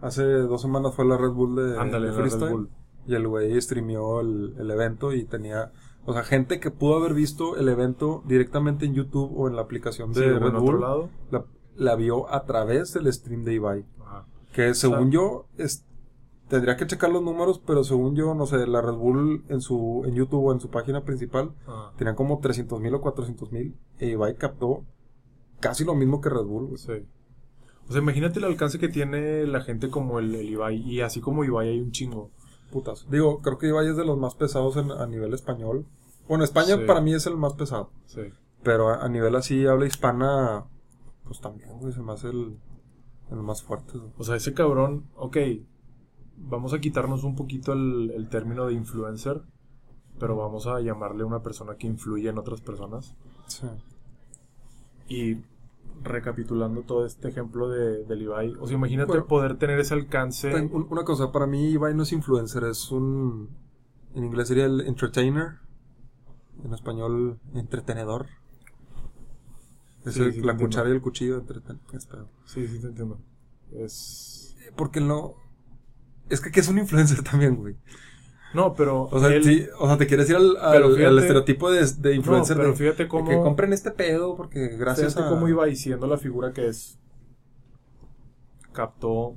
Hace 0.01 0.23
dos 0.25 0.63
semanas 0.63 0.95
fue 0.95 1.05
la 1.07 1.17
Red 1.17 1.31
Bull 1.31 1.57
de, 1.57 1.79
Ándale, 1.79 2.11
de 2.11 2.13
la 2.17 2.19
Red. 2.25 2.51
Bull. 2.51 2.69
Y 3.09 3.15
el 3.17 3.27
güey 3.27 3.61
streameó 3.61 4.21
el, 4.21 4.55
el 4.59 4.71
evento 4.71 5.13
y 5.13 5.25
tenía. 5.25 5.73
O 6.07 6.13
sea, 6.13 6.23
gente 6.23 6.61
que 6.61 6.71
pudo 6.71 6.97
haber 6.99 7.13
visto 7.15 7.57
el 7.57 7.69
evento 7.69 8.23
directamente 8.27 8.87
en 8.87 8.95
YouTube 8.95 9.33
o 9.37 9.49
en 9.49 9.57
la 9.57 9.63
aplicación 9.63 10.13
de 10.13 10.21
Sí, 10.21 10.27
Red 10.31 10.53
Bull. 10.53 10.81
lado. 10.81 11.09
La, 11.31 11.45
la 11.77 11.97
vio 11.97 12.33
a 12.33 12.45
través 12.45 12.95
del 12.95 13.13
stream 13.13 13.45
de 13.45 13.55
Ibai. 13.55 13.85
Ajá. 14.01 14.27
Que 14.53 14.75
según 14.75 15.11
sea- 15.11 15.11
yo, 15.11 15.47
es, 15.59 15.85
tendría 16.49 16.77
que 16.77 16.87
checar 16.87 17.11
los 17.11 17.23
números, 17.23 17.61
pero 17.67 17.83
según 17.85 18.15
yo, 18.17 18.35
no 18.35 18.47
sé, 18.47 18.67
la 18.67 18.81
Red 18.81 18.95
Bull 18.95 19.45
en 19.49 19.61
su 19.61 20.03
en 20.07 20.15
YouTube 20.15 20.45
o 20.45 20.53
en 20.53 20.61
su 20.61 20.71
página 20.71 21.05
principal 21.05 21.53
Ajá. 21.67 21.93
tenían 21.97 22.15
como 22.17 22.39
300 22.41 22.81
mil 22.81 22.95
o 22.95 23.01
400 23.01 23.51
mil. 23.53 23.75
E 23.99 24.07
Ibai 24.11 24.37
captó 24.37 24.85
casi 25.61 25.85
lo 25.85 25.95
mismo 25.95 26.21
que 26.21 26.29
Red 26.31 26.45
Bull. 26.45 26.67
güey. 26.69 26.79
Sí. 26.79 26.93
O 27.89 27.93
sea, 27.93 28.01
imagínate 28.03 28.39
el 28.39 28.45
alcance 28.47 28.79
que 28.79 28.89
tiene 28.89 29.47
la 29.47 29.61
gente 29.63 29.89
como 29.91 30.19
el, 30.19 30.35
el 30.35 30.49
Ibai. 30.51 30.77
Y 30.77 31.01
así 31.01 31.21
como 31.21 31.45
Ibai 31.45 31.69
hay 31.69 31.81
un 31.81 31.91
chingo. 31.91 32.31
Putazo. 32.71 33.07
Digo, 33.11 33.41
creo 33.41 33.59
que 33.59 33.69
Ibai 33.69 33.89
es 33.89 33.97
de 33.97 34.05
los 34.05 34.19
más 34.19 34.35
pesados 34.35 34.77
en- 34.77 34.91
a 34.93 35.07
nivel 35.07 35.35
español. 35.35 35.87
Bueno, 36.29 36.45
España 36.45 36.77
Sí. 36.77 36.85
para 36.87 37.01
mí 37.01 37.15
es 37.15 37.27
el 37.27 37.37
más 37.37 37.55
pesado. 37.55 37.91
Sí. 38.07 38.23
Pero 38.63 38.89
a, 38.91 39.05
a 39.05 39.09
nivel 39.09 39.35
así, 39.37 39.67
habla 39.67 39.87
hispana, 39.87 40.65
pues 41.25 41.41
también, 41.41 41.79
güey, 41.79 41.93
se 41.93 42.03
me 42.03 42.13
hace 42.13 42.29
el, 42.29 42.59
el 43.31 43.37
más 43.39 43.63
fuerte. 43.63 43.97
güey. 43.99 44.11
O 44.19 44.25
sea, 44.25 44.37
ese 44.37 44.53
cabrón, 44.55 45.07
ok, 45.17 45.37
vamos 46.37 46.73
a 46.75 46.81
quitarnos 46.81 47.25
un 47.25 47.35
poquito 47.37 47.73
el, 47.73 48.11
el 48.15 48.29
término 48.29 48.67
de 48.67 48.75
influencer, 48.75 49.43
pero 50.19 50.37
vamos 50.37 50.67
a 50.67 50.81
llamarle 50.81 51.25
una 51.25 51.43
persona 51.43 51.77
que 51.77 51.87
influye 51.87 52.29
en 52.29 52.39
otras 52.39 52.61
personas. 52.61 53.15
Sí. 53.47 53.67
Y 55.09 55.37
recapitulando 56.03 56.83
todo 56.83 57.05
este 57.07 57.29
ejemplo 57.29 57.69
de, 57.69 58.05
del 58.05 58.23
Ibai, 58.23 58.55
o 58.61 58.67
sea, 58.67 58.77
imagínate 58.77 59.09
Bueno. 59.13 59.27
poder 59.27 59.57
tener 59.59 59.79
ese 59.81 59.95
alcance. 59.95 60.55
Una 60.73 61.05
cosa, 61.05 61.33
para 61.33 61.47
mí 61.47 61.71
Ibai 61.71 61.95
no 61.95 62.03
es 62.05 62.13
influencer, 62.13 62.65
es 62.65 62.91
un... 62.91 63.49
En 64.15 64.25
inglés 64.25 64.49
sería 64.49 64.65
el 64.67 64.81
entertainer. 64.83 65.59
En 66.65 66.73
español, 66.75 67.39
entretenedor. 67.55 68.27
Es 70.05 70.15
Sí, 70.15 70.23
el- 70.23 70.33
sí, 70.35 70.41
la 70.41 70.57
cuchara 70.57 70.89
y 70.89 70.93
el 70.93 71.01
cuchillo. 71.03 71.39
entreten-. 71.41 71.79
Sí, 72.47 72.67
sí, 72.67 72.81
te 72.81 72.87
entiendo. 72.89 73.19
Es... 73.73 74.57
Porque 74.77 75.01
no... 75.01 75.35
Es 76.31 76.41
que, 76.41 76.51
¿qué 76.51 76.61
es 76.61 76.69
un 76.69 76.79
influencer 76.79 77.23
también, 77.31 77.57
güey? 77.57 77.77
No, 78.55 78.75
pero... 78.75 79.05
O 79.11 79.21
sea, 79.21 79.29
él- 79.35 79.45
sí, 79.45 79.67
o 79.79 79.87
sea, 79.87 79.99
te 79.99 80.07
quieres 80.07 80.29
ir 80.31 80.37
al, 80.37 81.19
estereotipo 81.19 81.71
de, 81.71 81.87
de 81.99 82.15
influencer 82.15 82.57
No, 82.57 82.63
pero 82.63 82.75
fíjate 82.75 83.03
de 83.05 83.09
cómo- 83.09 83.29
que 83.29 83.37
compren 83.37 83.73
este 83.73 83.91
pedo 83.91 84.37
porque 84.37 84.69
gracias 84.69 85.15
Fíjate 85.15 85.27
a... 85.29 85.31
cómo 85.31 85.49
Ibai, 85.49 85.77
siendo 85.77 86.07
la 86.07 86.17
figura 86.17 86.53
que 86.53 86.69
es, 86.69 86.99
captó 88.73 89.37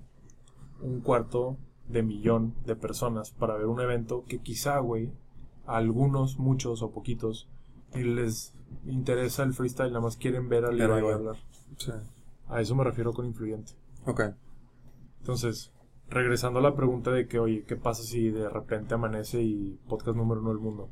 un 0.82 1.01
cuarto 1.01 1.58
de 1.88 2.03
millón 2.03 2.53
de 2.65 2.75
personas 2.75 3.32
para 3.32 3.56
ver 3.56 3.65
un 3.68 3.82
evento 3.82 4.24
que 4.27 4.39
quizá, 4.39 4.80
güey, 4.80 5.12
a 5.65 5.77
algunos, 5.77 6.39
muchos 6.39 6.82
o 6.82 6.91
poquitos, 6.91 7.50
y 7.94 8.03
les 8.03 8.53
interesa 8.86 9.44
el 9.44 9.53
freestyle, 9.53 9.89
nada 9.89 10.01
más 10.01 10.15
quieren 10.15 10.48
ver 10.48 10.65
al 10.65 10.80
igual. 10.80 11.13
hablar. 11.13 11.36
Sí. 11.77 11.91
A 12.48 12.62
eso 12.62 12.75
me 12.75 12.84
refiero 12.84 13.13
con 13.13 13.25
influyente. 13.25 13.74
Ok. 14.06 14.22
Entonces, 15.20 15.72
regresando 16.12 16.60
a 16.60 16.62
la 16.62 16.75
pregunta 16.75 17.10
de 17.12 17.27
que, 17.27 17.39
oye, 17.39 17.63
¿qué 17.65 17.77
pasa 17.77 18.03
si 18.03 18.30
de 18.30 18.50
repente 18.50 18.94
amanece 18.94 19.41
y 19.41 19.80
podcast 19.88 20.15
número 20.18 20.41
uno 20.41 20.50
del 20.50 20.60
mundo? 20.60 20.89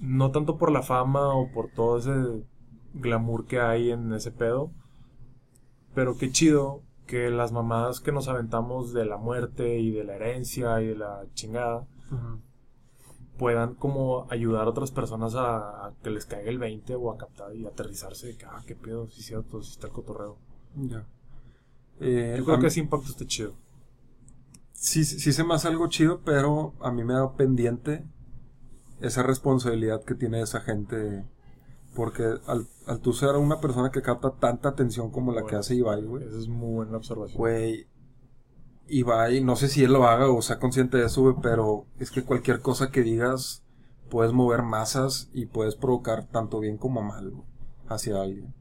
No 0.00 0.30
tanto 0.30 0.56
por 0.56 0.72
la 0.72 0.82
fama 0.82 1.34
o 1.34 1.50
por 1.52 1.70
todo 1.70 1.98
ese 1.98 2.42
glamour 2.94 3.44
que 3.46 3.60
hay 3.60 3.90
en 3.90 4.12
ese 4.14 4.32
pedo, 4.32 4.70
pero 5.94 6.16
qué 6.16 6.30
chido 6.30 6.82
que 7.06 7.30
las 7.30 7.52
mamadas 7.52 8.00
que 8.00 8.10
nos 8.10 8.26
aventamos 8.28 8.92
de 8.92 9.04
la 9.04 9.18
muerte 9.18 9.78
y 9.78 9.90
de 9.92 10.04
la 10.04 10.16
herencia 10.16 10.80
y 10.80 10.88
de 10.88 10.96
la 10.96 11.24
chingada 11.34 11.86
puedan 13.38 13.74
como 13.74 14.26
ayudar 14.30 14.66
a 14.66 14.70
otras 14.70 14.90
personas 14.90 15.34
a, 15.34 15.86
a 15.86 15.94
que 16.02 16.10
les 16.10 16.24
caiga 16.24 16.48
el 16.50 16.58
20 16.58 16.94
o 16.94 17.12
a 17.12 17.18
captar 17.18 17.54
y 17.54 17.66
aterrizarse 17.66 18.28
de 18.28 18.36
que, 18.36 18.46
ah, 18.46 18.62
qué 18.66 18.74
pedo, 18.74 19.08
sí 19.08 19.20
es 19.20 19.26
cierto, 19.26 19.62
sí 19.62 19.72
está 19.72 19.88
el 19.88 19.92
cotorreo. 19.92 20.38
Ya. 20.74 21.06
Eh, 22.00 22.34
Yo 22.38 22.44
creo 22.44 22.60
que 22.60 22.66
ese 22.68 22.80
impacto 22.80 23.08
está 23.08 23.26
chido. 23.26 23.54
Sí, 24.86 25.04
sí 25.04 25.32
se 25.32 25.44
me 25.44 25.54
hace 25.54 25.68
algo 25.68 25.88
chido, 25.88 26.20
pero 26.24 26.74
a 26.80 26.92
mí 26.92 27.02
me 27.02 27.14
da 27.14 27.32
pendiente 27.34 28.04
esa 29.00 29.22
responsabilidad 29.22 30.04
que 30.04 30.14
tiene 30.14 30.40
esa 30.40 30.60
gente. 30.60 31.24
Porque 31.94 32.22
al, 32.46 32.68
al 32.86 33.00
tú 33.00 33.12
ser 33.12 33.34
una 33.36 33.60
persona 33.60 33.90
que 33.90 34.02
capta 34.02 34.34
tanta 34.38 34.68
atención 34.68 35.10
como 35.10 35.32
la 35.32 35.44
que 35.44 35.56
hace 35.56 35.74
Ibai, 35.74 36.04
güey. 36.04 36.24
Esa 36.24 36.38
es 36.38 36.48
muy 36.48 36.74
buena 36.74 36.98
observación. 36.98 37.38
Güey, 37.38 37.88
Ibai, 38.86 39.42
no 39.42 39.56
sé 39.56 39.68
si 39.68 39.82
él 39.82 39.92
lo 39.92 40.06
haga 40.06 40.30
o 40.30 40.42
sea 40.42 40.58
consciente 40.58 40.98
de 40.98 41.06
eso, 41.06 41.22
güey, 41.22 41.34
pero 41.42 41.86
es 41.98 42.10
que 42.10 42.22
cualquier 42.22 42.60
cosa 42.60 42.90
que 42.90 43.02
digas 43.02 43.64
puedes 44.10 44.32
mover 44.32 44.62
masas 44.62 45.30
y 45.32 45.46
puedes 45.46 45.74
provocar 45.74 46.28
tanto 46.28 46.60
bien 46.60 46.76
como 46.76 47.02
mal 47.02 47.30
güey, 47.30 47.46
hacia 47.88 48.20
alguien. 48.20 48.54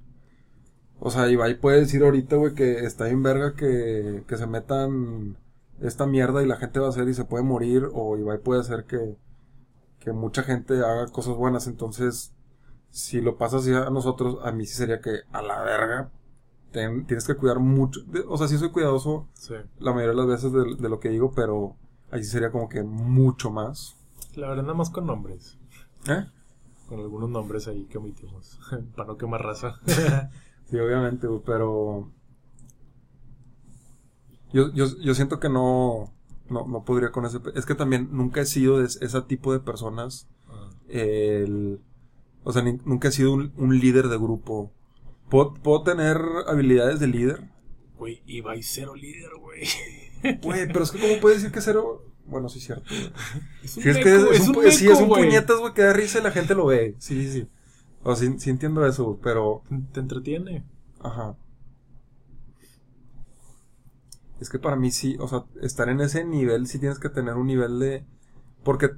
O 1.00 1.12
sea, 1.12 1.30
Ibai 1.30 1.60
puede 1.60 1.82
decir 1.82 2.04
ahorita, 2.04 2.38
güey, 2.38 2.56
que 2.56 2.86
está 2.86 3.10
en 3.10 3.22
verga 3.22 3.54
que, 3.54 4.24
que 4.28 4.38
se 4.38 4.48
metan 4.48 5.38
esta 5.82 6.06
mierda 6.06 6.42
y 6.44 6.48
la 6.48 6.58
gente 6.58 6.80
va 6.80 6.88
a 6.88 6.90
hacer 6.90 7.08
y 7.10 7.14
se 7.14 7.26
puede 7.26 7.44
morir, 7.44 7.88
o 7.94 8.18
Ibai 8.18 8.40
puede 8.40 8.62
hacer 8.62 8.86
que, 8.86 9.18
que 10.00 10.12
mucha 10.14 10.44
gente 10.44 10.76
haga 10.80 11.08
cosas 11.08 11.36
buenas, 11.36 11.68
entonces, 11.68 12.34
si 12.90 13.22
lo 13.22 13.38
pasa 13.38 13.58
así 13.58 13.74
a 13.74 13.90
nosotros, 13.90 14.38
a 14.44 14.52
mí 14.52 14.66
sí 14.66 14.76
sería 14.76 15.02
que 15.02 15.20
a 15.32 15.42
la 15.42 15.62
verga 15.62 16.10
ten- 16.72 17.06
tienes 17.06 17.26
que 17.26 17.36
cuidar 17.36 17.60
mucho. 17.60 18.02
de- 18.08 18.24
o 18.28 18.38
sea, 18.38 18.48
sí 18.48 18.58
soy 18.58 18.72
cuidadoso 18.72 19.28
Sí. 19.34 19.56
la 19.80 19.92
mayoría 19.94 20.12
de 20.12 20.18
las 20.18 20.28
veces 20.28 20.52
de, 20.54 20.76
de 20.82 20.90
lo 20.90 21.00
que 21.00 21.10
digo, 21.10 21.32
pero 21.36 21.76
ahí 22.12 22.24
sí 22.24 22.30
sería 22.32 22.52
como 22.52 22.70
que 22.70 22.84
mucho 22.84 23.52
más. 23.52 23.96
La 24.36 24.48
verdad, 24.50 24.64
nada 24.64 24.76
más 24.76 24.90
con 24.90 25.06
nombres. 25.08 25.58
¿Eh? 26.08 26.26
Con 26.88 27.00
algunos 27.00 27.30
nombres 27.30 27.68
ahí 27.68 27.86
que 27.86 27.98
omitimos. 27.98 28.60
Para 28.96 29.08
no 29.08 29.18
quemar 29.18 29.42
raza. 29.42 29.80
Sí, 30.68 30.78
obviamente, 30.80 31.28
pero. 31.46 32.10
Yo, 34.54 34.72
yo, 34.74 34.86
yo 35.02 35.14
siento 35.16 35.40
que 35.40 35.50
no, 35.50 36.14
no. 36.50 36.66
No 36.68 36.84
podría 36.86 37.12
con 37.12 37.26
ese. 37.26 37.40
Es 37.56 37.66
que 37.66 37.76
también 37.76 38.10
nunca 38.12 38.42
he 38.42 38.46
sido 38.46 38.80
de 38.80 38.86
ese 38.86 39.22
tipo 39.24 39.52
de 39.54 39.60
personas. 39.60 40.28
El, 40.88 41.82
o 42.44 42.52
sea, 42.54 42.62
ni- 42.62 42.80
nunca 42.86 43.08
he 43.08 43.12
sido 43.12 43.34
un, 43.34 43.52
un 43.58 43.78
líder 43.80 44.08
de 44.08 44.18
grupo. 44.18 44.72
Puedo, 45.30 45.54
puedo 45.56 45.84
tener 45.84 46.20
habilidades 46.48 47.00
de 47.00 47.08
líder. 47.08 47.50
Güey, 47.98 48.22
Ibai 48.26 48.62
cero 48.64 48.96
líder, 48.96 49.32
güey. 49.40 49.64
Güey, 50.42 50.68
pero 50.68 50.84
es 50.84 50.92
que, 50.92 51.00
¿cómo 51.00 51.20
puedes 51.22 51.40
decir 51.40 51.54
que 51.54 51.62
cero? 51.62 52.04
Bueno, 52.26 52.50
sí, 52.50 52.58
es 52.60 52.66
cierto. 52.66 52.86
güey. 52.90 53.12
Es 53.64 53.78
un 53.78 53.84
Sí, 53.84 53.90
es 53.90 53.98
que 53.98 54.06
meco, 54.06 54.32
es, 54.32 54.48
un, 54.48 54.72
sí, 54.72 54.88
es 54.90 55.00
un 55.00 55.08
güey. 55.08 55.24
puñetas, 55.26 55.60
güey, 55.60 55.74
que 55.74 55.82
da 55.84 55.94
risa 55.94 56.20
y 56.20 56.24
la 56.24 56.32
gente 56.32 56.56
lo 56.56 56.66
ve. 56.68 56.96
Sí, 57.00 57.22
sí, 57.24 57.32
sí. 57.32 57.48
O 58.04 58.16
sea, 58.16 58.28
sí, 58.32 58.36
sí 58.40 58.50
entiendo 58.50 58.86
eso, 58.86 59.20
pero. 59.22 59.62
Te 59.92 60.00
entretiene. 60.00 60.64
Ajá. 61.00 61.36
Es 64.40 64.50
que 64.50 64.60
para 64.60 64.76
mí 64.76 64.92
sí, 64.92 65.16
o 65.20 65.28
sea, 65.28 65.46
estar 65.62 65.88
en 65.90 66.02
ese 66.02 66.26
nivel 66.26 66.68
sí 66.68 66.80
tienes 66.80 67.00
que 67.00 67.10
tener 67.10 67.36
un 67.36 67.48
nivel 67.48 67.80
de... 67.80 68.06
Porque, 68.64 68.90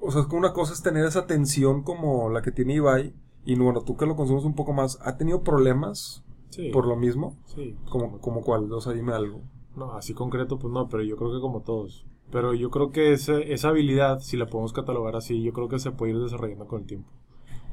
o 0.00 0.10
sea, 0.10 0.22
es 0.22 0.26
que 0.26 0.36
una 0.36 0.52
cosa 0.52 0.72
es 0.72 0.82
tener 0.82 1.04
esa 1.04 1.26
tensión 1.26 1.82
como 1.82 2.30
la 2.30 2.42
que 2.42 2.50
tiene 2.50 2.74
Ibai, 2.74 3.14
y 3.44 3.56
bueno, 3.56 3.82
tú 3.82 3.96
que 3.96 4.06
lo 4.06 4.16
consumes 4.16 4.44
un 4.44 4.54
poco 4.54 4.72
más, 4.72 4.98
¿ha 5.02 5.16
tenido 5.16 5.42
problemas 5.42 6.24
Sí. 6.50 6.70
por 6.72 6.84
lo 6.86 6.96
mismo? 6.96 7.36
Sí. 7.46 7.76
Como, 7.90 8.18
como 8.18 8.40
cuál, 8.42 8.72
o 8.72 8.80
sea, 8.80 8.92
dime 8.92 9.12
algo. 9.12 9.42
No, 9.76 9.92
así 9.92 10.14
concreto, 10.14 10.58
pues 10.58 10.72
no, 10.74 10.88
pero 10.88 11.04
yo 11.04 11.16
creo 11.16 11.32
que 11.32 11.40
como 11.40 11.60
todos. 11.62 12.04
Pero 12.32 12.54
yo 12.54 12.70
creo 12.70 12.90
que 12.90 13.12
ese- 13.12 13.52
esa 13.52 13.68
habilidad, 13.68 14.18
si 14.18 14.36
la 14.36 14.46
podemos 14.46 14.72
catalogar 14.72 15.14
así, 15.14 15.42
yo 15.42 15.52
creo 15.52 15.68
que 15.68 15.78
se 15.78 15.92
puede 15.92 16.12
ir 16.12 16.18
desarrollando 16.18 16.66
con 16.66 16.80
el 16.80 16.86
tiempo. 16.86 17.08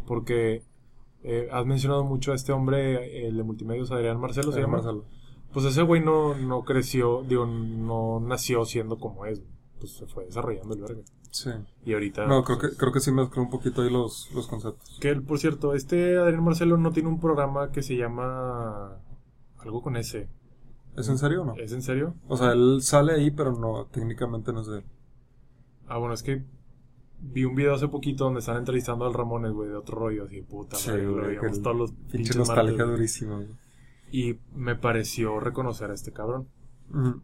Porque 0.06 0.64
eh, 1.24 1.48
has 1.52 1.66
mencionado 1.66 2.04
mucho 2.04 2.32
a 2.32 2.36
este 2.36 2.52
hombre, 2.54 3.28
el 3.28 3.36
de 3.36 3.44
multimedios, 3.44 3.92
Adrián 3.92 4.20
Marcelo, 4.20 4.52
se 4.52 4.62
llama. 4.62 4.74
Marcelo. 4.78 5.06
Pues 5.54 5.66
ese 5.66 5.82
güey 5.82 6.04
no, 6.04 6.36
no 6.36 6.64
creció, 6.64 7.24
digo, 7.24 7.46
no 7.46 8.20
nació 8.20 8.66
siendo 8.66 9.00
como 9.00 9.26
es. 9.26 9.42
Pues 9.80 9.92
se 9.94 10.08
fue 10.08 10.26
desarrollando 10.26 10.74
el 10.74 10.82
verga. 10.82 11.02
Sí. 11.30 11.52
Y 11.86 11.94
ahorita. 11.94 12.26
No, 12.26 12.44
creo 12.44 12.58
que, 12.58 12.68
pues, 12.68 12.78
creo 12.80 12.92
que 12.92 13.00
sí 13.00 13.12
mezcló 13.12 13.44
un 13.44 13.50
poquito 13.50 13.82
ahí 13.82 13.90
los, 13.90 14.30
los 14.34 14.48
conceptos. 14.48 14.98
Que 15.00 15.10
él, 15.10 15.22
por 15.22 15.40
cierto, 15.40 15.74
este 15.74 16.18
Adrián 16.18 16.44
Marcelo 16.44 16.78
no 16.78 16.92
tiene 16.92 17.10
un 17.10 17.20
programa 17.20 17.72
que 17.72 17.84
se 17.84 17.96
llama. 17.96 18.98
Algo 19.60 19.82
con 19.82 19.98
ese. 19.98 20.30
¿Es 20.96 21.10
en 21.10 21.18
serio 21.20 21.44
o 21.44 21.46
no? 21.46 21.56
¿Es 21.58 21.74
en 21.74 21.84
serio? 21.84 22.16
O 22.28 22.38
sea, 22.38 22.54
él 22.54 22.80
sale 22.82 23.14
ahí, 23.14 23.30
pero 23.30 23.52
no, 23.54 23.86
técnicamente 23.86 24.52
no 24.52 24.62
es 24.62 24.68
de 24.68 24.80
él. 24.80 24.84
Ah, 25.88 25.98
bueno, 26.00 26.16
es 26.16 26.24
que 26.24 26.44
vi 27.20 27.46
un 27.46 27.56
video 27.56 27.76
hace 27.76 27.88
poquito 27.88 28.24
donde 28.24 28.40
están 28.40 28.58
entrevistando 28.58 29.06
al 29.06 29.14
Ramones, 29.14 29.52
güey, 29.52 29.70
de 29.70 29.76
otro 29.76 29.98
rollo, 29.98 30.26
así, 30.26 30.42
puta 30.42 30.76
Sí, 30.76 30.90
madre, 30.90 31.08
güey, 31.08 31.40
que 31.40 31.60
todos 31.60 31.76
los 31.76 31.92
Pinche 31.92 32.12
pinches 32.12 32.38
nostalgia 32.38 32.86
martes, 32.86 33.26
güey. 33.28 33.48
Y 34.12 34.40
me 34.54 34.76
pareció 34.76 35.40
reconocer 35.40 35.92
a 35.92 35.94
este 35.94 36.14
cabrón. 36.14 36.48
Ujú. 36.94 37.22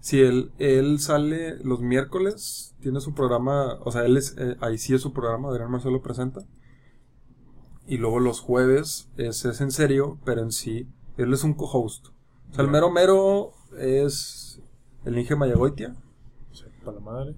Sí, 0.00 0.20
él, 0.20 0.50
él 0.58 0.98
sale 0.98 1.56
los 1.64 1.80
miércoles, 1.80 2.74
tiene 2.80 3.00
su 3.00 3.14
programa, 3.14 3.78
o 3.84 3.92
sea, 3.92 4.04
él 4.04 4.16
es, 4.16 4.36
eh, 4.36 4.56
ahí 4.60 4.76
sí 4.76 4.94
es 4.94 5.00
su 5.00 5.12
programa, 5.12 5.48
Adrián 5.48 5.70
Marcelo 5.70 6.02
presenta. 6.02 6.40
Y 7.86 7.98
luego 7.98 8.18
los 8.20 8.40
jueves 8.40 9.08
es, 9.16 9.44
es 9.44 9.60
en 9.60 9.70
serio, 9.70 10.18
pero 10.24 10.42
en 10.42 10.50
sí, 10.50 10.88
él 11.16 11.32
es 11.32 11.44
un 11.44 11.54
co-host. 11.54 12.08
O 12.50 12.54
sea, 12.54 12.64
el 12.64 12.70
mero 12.70 12.90
mero 12.90 13.52
es 13.78 14.60
el 15.04 15.18
Inge 15.18 15.36
Mayagoitia. 15.36 15.94
Sea, 16.52 16.68
para 16.84 16.96
la 16.98 17.00
madre. 17.00 17.36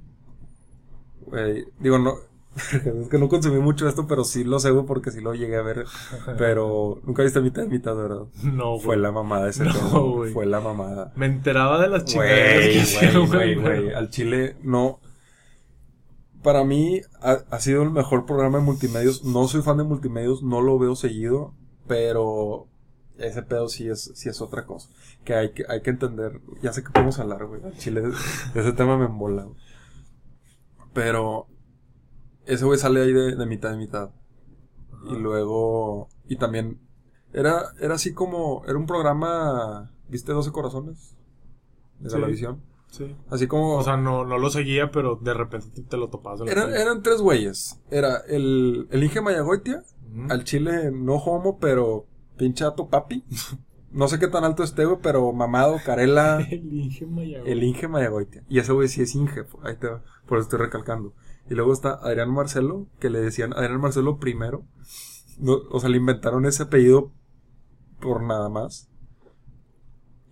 Digo, 1.81 1.99
no, 1.99 2.15
es 3.03 3.09
que 3.09 3.19
no 3.19 3.29
consumí 3.29 3.59
mucho 3.61 3.89
esto, 3.89 4.07
pero 4.07 4.25
sí 4.25 4.45
lo 4.45 4.61
sé, 4.61 4.71
güey, 4.71 4.87
porque 4.87 5.11
sí 5.11 5.21
lo 5.21 5.35
llegué 5.35 5.57
a 5.57 5.63
ver. 5.63 5.85
Pero 6.39 7.01
nunca 7.05 7.23
viste 7.23 7.41
mitad 7.41 7.63
de 7.63 7.69
mitad, 7.69 7.97
¿verdad? 7.97 8.27
No, 8.45 8.73
güey. 8.75 8.81
Fue 8.81 8.97
la 8.97 9.11
mamada 9.13 9.49
ese 9.49 9.65
No, 9.93 10.13
güey. 10.13 10.33
Fue 10.33 10.47
la 10.47 10.61
mamada. 10.61 11.13
Me 11.17 11.27
enteraba 11.27 11.81
de 11.81 11.89
las 11.89 12.05
chingaderas 12.05 12.59
que 12.61 12.67
Güey, 12.67 12.79
hicieron, 12.79 13.27
güey, 13.27 13.55
güey, 13.57 13.93
Al 13.93 14.11
Chile, 14.11 14.57
no. 14.63 15.01
Para 16.43 16.63
mí 16.65 17.01
ha, 17.23 17.39
ha 17.51 17.59
sido 17.61 17.83
el 17.83 17.91
mejor 17.91 18.27
programa 18.27 18.59
de 18.59 18.65
multimedios. 18.65 19.25
No 19.25 19.49
soy 19.49 19.63
fan 19.63 19.79
de 19.79 19.85
multimedios, 19.85 20.43
no 20.43 20.61
lo 20.61 20.79
veo 20.79 20.95
seguido, 20.95 21.55
pero 21.89 22.69
ese 23.19 23.43
pedo 23.43 23.69
sí 23.69 23.89
es, 23.89 24.13
sí 24.15 24.29
es 24.29 24.41
otra 24.41 24.65
cosa. 24.67 24.91
Que 25.25 25.35
hay 25.35 25.53
que, 25.53 25.65
hay 25.69 25.81
que 25.81 25.91
entender. 25.91 26.41
Ya 26.63 26.73
sé 26.73 26.83
que 26.85 26.91
podemos 26.91 27.19
hablar, 27.19 27.47
güey. 27.47 27.63
Al 27.65 27.77
Chile, 27.79 28.03
ese 28.55 28.73
tema 28.73 28.97
me 28.99 29.07
embola. 29.07 29.45
güey. 29.45 29.57
Pero 30.93 31.49
ese 32.47 32.65
güey 32.65 32.79
sale 32.79 33.03
ahí 33.03 33.13
de, 33.13 33.37
de 33.37 33.47
mitad 33.47 33.71
de 33.71 33.77
mitad. 33.77 34.11
Y 35.11 35.17
luego, 35.17 36.09
y 36.29 36.37
también, 36.37 36.81
era, 37.33 37.73
era 37.81 37.95
así 37.95 38.15
como, 38.15 38.63
era 38.67 38.79
un 38.79 38.87
programa, 38.87 39.91
¿viste 40.09 40.33
12 40.33 40.51
corazones? 40.53 41.15
De 42.01 42.09
Sí. 42.11 42.17
televisión. 42.17 42.63
Sí. 42.91 43.15
Así 43.29 43.47
como... 43.47 43.77
O 43.77 43.83
sea, 43.83 43.97
no, 43.97 44.25
no 44.25 44.39
lo 44.39 44.51
seguía, 44.51 44.91
pero 44.91 45.17
de 45.17 45.35
repente 45.35 45.69
te, 45.75 45.83
te 45.83 45.97
lo 45.97 46.09
topabas. 46.09 46.41
eran, 46.49 46.73
eran 46.75 47.03
tres 47.03 47.21
güeyes. 47.21 47.81
Era 47.91 48.19
el, 48.29 48.87
el 48.91 49.03
Inge 49.03 49.21
Mayagoitia, 49.21 49.83
al 50.31 50.45
chile 50.45 50.91
no 50.93 51.17
homo, 51.17 51.59
pero 51.59 52.07
pinchato 52.37 52.89
papi. 52.89 53.25
No 53.91 54.09
sé 54.09 54.19
qué 54.19 54.27
tan 54.27 54.43
alto 54.43 54.65
esté, 54.65 54.87
güey, 54.87 54.99
pero 55.01 55.33
mamado, 55.33 55.77
carela, 55.87 56.39
El 56.51 56.73
Inge 56.73 57.07
Mayagoitia. 57.07 57.53
el 57.53 57.63
Inge 57.63 57.87
Mayagoitia. 57.87 58.43
Y 58.49 58.59
ese 58.59 58.73
güey 58.73 58.89
sí 58.89 59.03
es 59.03 59.15
Inge, 59.15 59.45
ahí 59.63 59.77
te 59.77 59.87
va, 59.87 60.03
por 60.27 60.39
eso 60.39 60.47
estoy 60.47 60.59
recalcando. 60.59 61.13
Y 61.49 61.55
luego 61.55 61.73
está 61.73 61.95
Adrián 61.95 62.33
Marcelo, 62.33 62.87
que 63.01 63.11
le 63.11 63.21
decían 63.21 63.53
Adrián 63.53 63.81
Marcelo 63.81 64.19
primero. 64.19 64.65
No, 65.39 65.59
o 65.71 65.81
sea, 65.81 65.91
le 65.91 65.99
inventaron 65.99 66.47
ese 66.47 66.63
apellido 66.65 67.11
por 68.01 68.23
nada 68.23 68.49
más. 68.49 68.89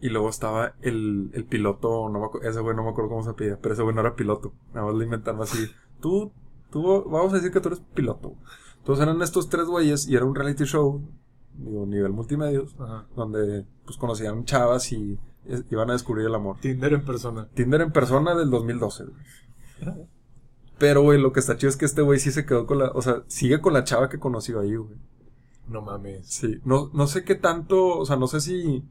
Y 0.00 0.08
luego 0.08 0.28
estaba 0.28 0.74
el, 0.80 1.30
el 1.32 1.44
piloto, 1.44 2.08
no 2.08 2.18
me 2.20 2.48
ese 2.48 2.60
güey 2.60 2.74
no 2.74 2.82
me 2.82 2.90
acuerdo 2.90 3.10
cómo 3.10 3.22
se 3.22 3.30
apellida, 3.30 3.58
pero 3.60 3.74
ese 3.74 3.82
güey 3.82 3.94
no 3.94 4.00
era 4.00 4.16
piloto. 4.16 4.52
Nada 4.74 4.86
más 4.86 4.96
le 4.96 5.04
inventaron 5.04 5.42
así. 5.42 5.66
Tú, 6.00 6.32
tú, 6.70 7.04
vamos 7.08 7.32
a 7.32 7.36
decir 7.36 7.52
que 7.52 7.60
tú 7.60 7.68
eres 7.68 7.80
piloto. 7.94 8.34
Entonces 8.78 9.02
eran 9.04 9.22
estos 9.22 9.48
tres 9.48 9.66
güeyes 9.66 10.08
y 10.08 10.16
era 10.16 10.24
un 10.24 10.34
reality 10.34 10.64
show, 10.64 11.00
digo, 11.54 11.86
nivel 11.86 12.12
multimedios, 12.12 12.74
Ajá. 12.80 13.06
donde 13.14 13.64
pues 13.84 13.96
conocían 13.96 14.44
chavas 14.44 14.90
y 14.90 15.20
iban 15.70 15.90
a 15.90 15.92
descubrir 15.92 16.26
el 16.26 16.34
amor. 16.34 16.56
Tinder 16.60 16.94
en 16.94 17.04
persona. 17.04 17.48
Tinder 17.54 17.82
en 17.82 17.92
persona 17.92 18.34
del 18.34 18.50
2012, 18.50 19.04
güey. 19.04 20.06
Pero, 20.82 21.02
güey, 21.02 21.20
lo 21.20 21.32
que 21.32 21.38
está 21.38 21.56
chido 21.56 21.70
es 21.70 21.76
que 21.76 21.84
este 21.84 22.02
güey 22.02 22.18
sí 22.18 22.32
se 22.32 22.44
quedó 22.44 22.66
con 22.66 22.80
la... 22.80 22.90
O 22.90 23.02
sea, 23.02 23.22
sigue 23.28 23.60
con 23.60 23.72
la 23.72 23.84
chava 23.84 24.08
que 24.08 24.18
conoció 24.18 24.58
ahí, 24.58 24.74
güey. 24.74 24.98
No 25.68 25.80
mames. 25.80 26.26
Sí. 26.26 26.60
No, 26.64 26.90
no 26.92 27.06
sé 27.06 27.22
qué 27.22 27.36
tanto... 27.36 27.98
O 27.98 28.04
sea, 28.04 28.16
no 28.16 28.26
sé 28.26 28.40
si... 28.40 28.84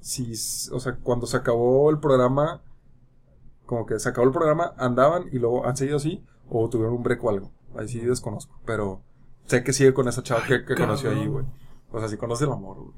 Si... 0.00 0.32
O 0.72 0.80
sea, 0.80 0.96
cuando 1.02 1.26
se 1.26 1.36
acabó 1.36 1.90
el 1.90 1.98
programa... 1.98 2.62
Como 3.66 3.84
que 3.84 3.98
se 3.98 4.08
acabó 4.08 4.26
el 4.26 4.32
programa, 4.32 4.72
andaban 4.78 5.26
y 5.30 5.38
luego 5.38 5.66
han 5.66 5.76
seguido 5.76 5.98
así. 5.98 6.24
O 6.48 6.70
tuvieron 6.70 6.94
un 6.94 7.02
break 7.02 7.22
o 7.22 7.28
algo. 7.28 7.50
Ahí 7.76 7.88
sí 7.88 8.00
desconozco. 8.00 8.58
Pero 8.64 9.02
sé 9.44 9.62
que 9.62 9.74
sigue 9.74 9.92
con 9.92 10.08
esa 10.08 10.22
chava 10.22 10.46
que, 10.46 10.64
que 10.64 10.74
conoció 10.74 11.10
ahí, 11.10 11.26
güey. 11.26 11.44
O 11.90 11.98
sea, 11.98 12.08
sí 12.08 12.16
conoce 12.16 12.44
el 12.44 12.52
amor, 12.52 12.78
güey. 12.78 12.94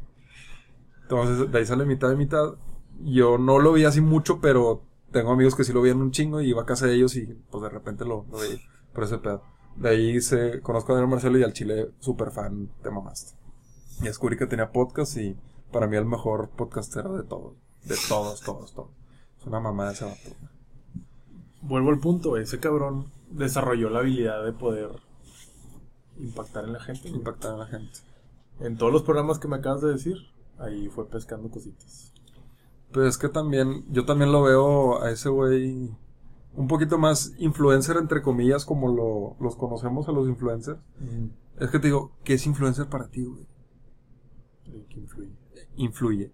Entonces, 1.02 1.50
de 1.50 1.59
ahí 1.59 1.66
sale 1.66 1.85
mitad 1.85 2.11
de 2.11 2.16
mitad. 2.16 2.54
Yo 3.00 3.38
no 3.38 3.59
lo 3.59 3.73
vi 3.73 3.85
así 3.87 4.00
mucho, 4.00 4.40
pero 4.40 4.83
tengo 5.14 5.30
amigos 5.30 5.54
que 5.54 5.62
sí 5.62 5.73
lo 5.73 5.80
veían 5.80 6.02
un 6.02 6.11
chingo 6.11 6.40
y 6.40 6.49
iba 6.49 6.62
a 6.62 6.66
casa 6.66 6.87
de 6.87 6.97
ellos 6.97 7.14
y 7.14 7.25
pues 7.49 7.62
de 7.62 7.68
repente 7.68 8.04
lo, 8.04 8.26
lo 8.30 8.38
veía 8.38 8.59
por 8.92 9.04
ese 9.04 9.18
pedo. 9.18 9.44
De 9.76 9.88
ahí 9.88 10.21
se, 10.21 10.61
conozco 10.61 10.90
a 10.90 10.97
Daniel 10.97 11.11
Marcelo 11.11 11.38
y 11.38 11.44
al 11.44 11.52
chile 11.52 11.92
super 12.00 12.33
fan 12.33 12.68
te 12.83 12.90
mamaste. 12.90 13.38
Y 14.00 14.04
descubrí 14.06 14.37
que 14.37 14.47
tenía 14.47 14.73
podcast 14.73 15.16
y 15.16 15.37
para 15.71 15.87
mí 15.87 15.97
el 15.97 16.04
mejor 16.04 16.50
podcastero 16.50 17.16
de 17.16 17.23
todos. 17.23 17.54
De 17.85 17.97
todos, 18.09 18.40
todos, 18.40 18.75
todos. 18.75 18.90
Es 19.38 19.47
una 19.47 19.61
mamada 19.61 19.92
ese 19.92 20.04
vato. 20.04 20.30
Vuelvo 21.62 21.90
al 21.90 22.00
punto. 22.00 22.37
Ese 22.37 22.59
cabrón 22.59 23.06
desarrolló 23.30 23.90
la 23.90 24.00
habilidad 24.00 24.44
de 24.44 24.52
poder 24.52 24.90
impactar 26.18 26.64
en 26.64 26.73
la 26.73 26.80
gente. 26.80 27.09
Impactar 27.09 27.54
a 27.54 27.59
la 27.59 27.66
gente. 27.66 28.00
En 28.59 28.76
todos 28.76 28.92
los 28.92 29.04
programas 29.04 29.38
que 29.38 29.47
me 29.47 29.56
acabas 29.56 29.80
de 29.80 29.92
decir, 29.92 30.16
ahí 30.59 30.88
fue 30.88 31.09
pescando 31.09 31.49
cositas. 31.50 32.12
Pero 32.95 33.09
es 33.09 33.19
que 33.19 33.29
también, 33.29 33.85
yo 33.91 34.05
también 34.05 34.31
lo 34.31 34.45
veo 34.45 35.03
a 35.03 35.11
ese 35.11 35.29
güey 35.29 35.91
un 36.55 36.69
poquito 36.69 36.97
más 36.97 37.35
influencer, 37.39 37.97
entre 37.97 38.23
comillas, 38.23 38.65
como 38.65 38.87
lo, 38.87 39.37
los 39.45 39.57
conocemos 39.57 40.09
a 40.09 40.13
los 40.13 40.28
influencers. 40.28 40.78
Es 41.59 41.71
que 41.71 41.80
te 41.80 41.89
digo, 41.89 42.13
¿qué 42.23 42.35
es 42.35 42.47
influencer 42.47 42.87
para 42.89 43.09
ti, 43.09 43.25
güey? 43.25 43.49
El 44.67 44.87
que 44.87 45.00
influye. 45.00 45.33
Influye. 45.75 46.33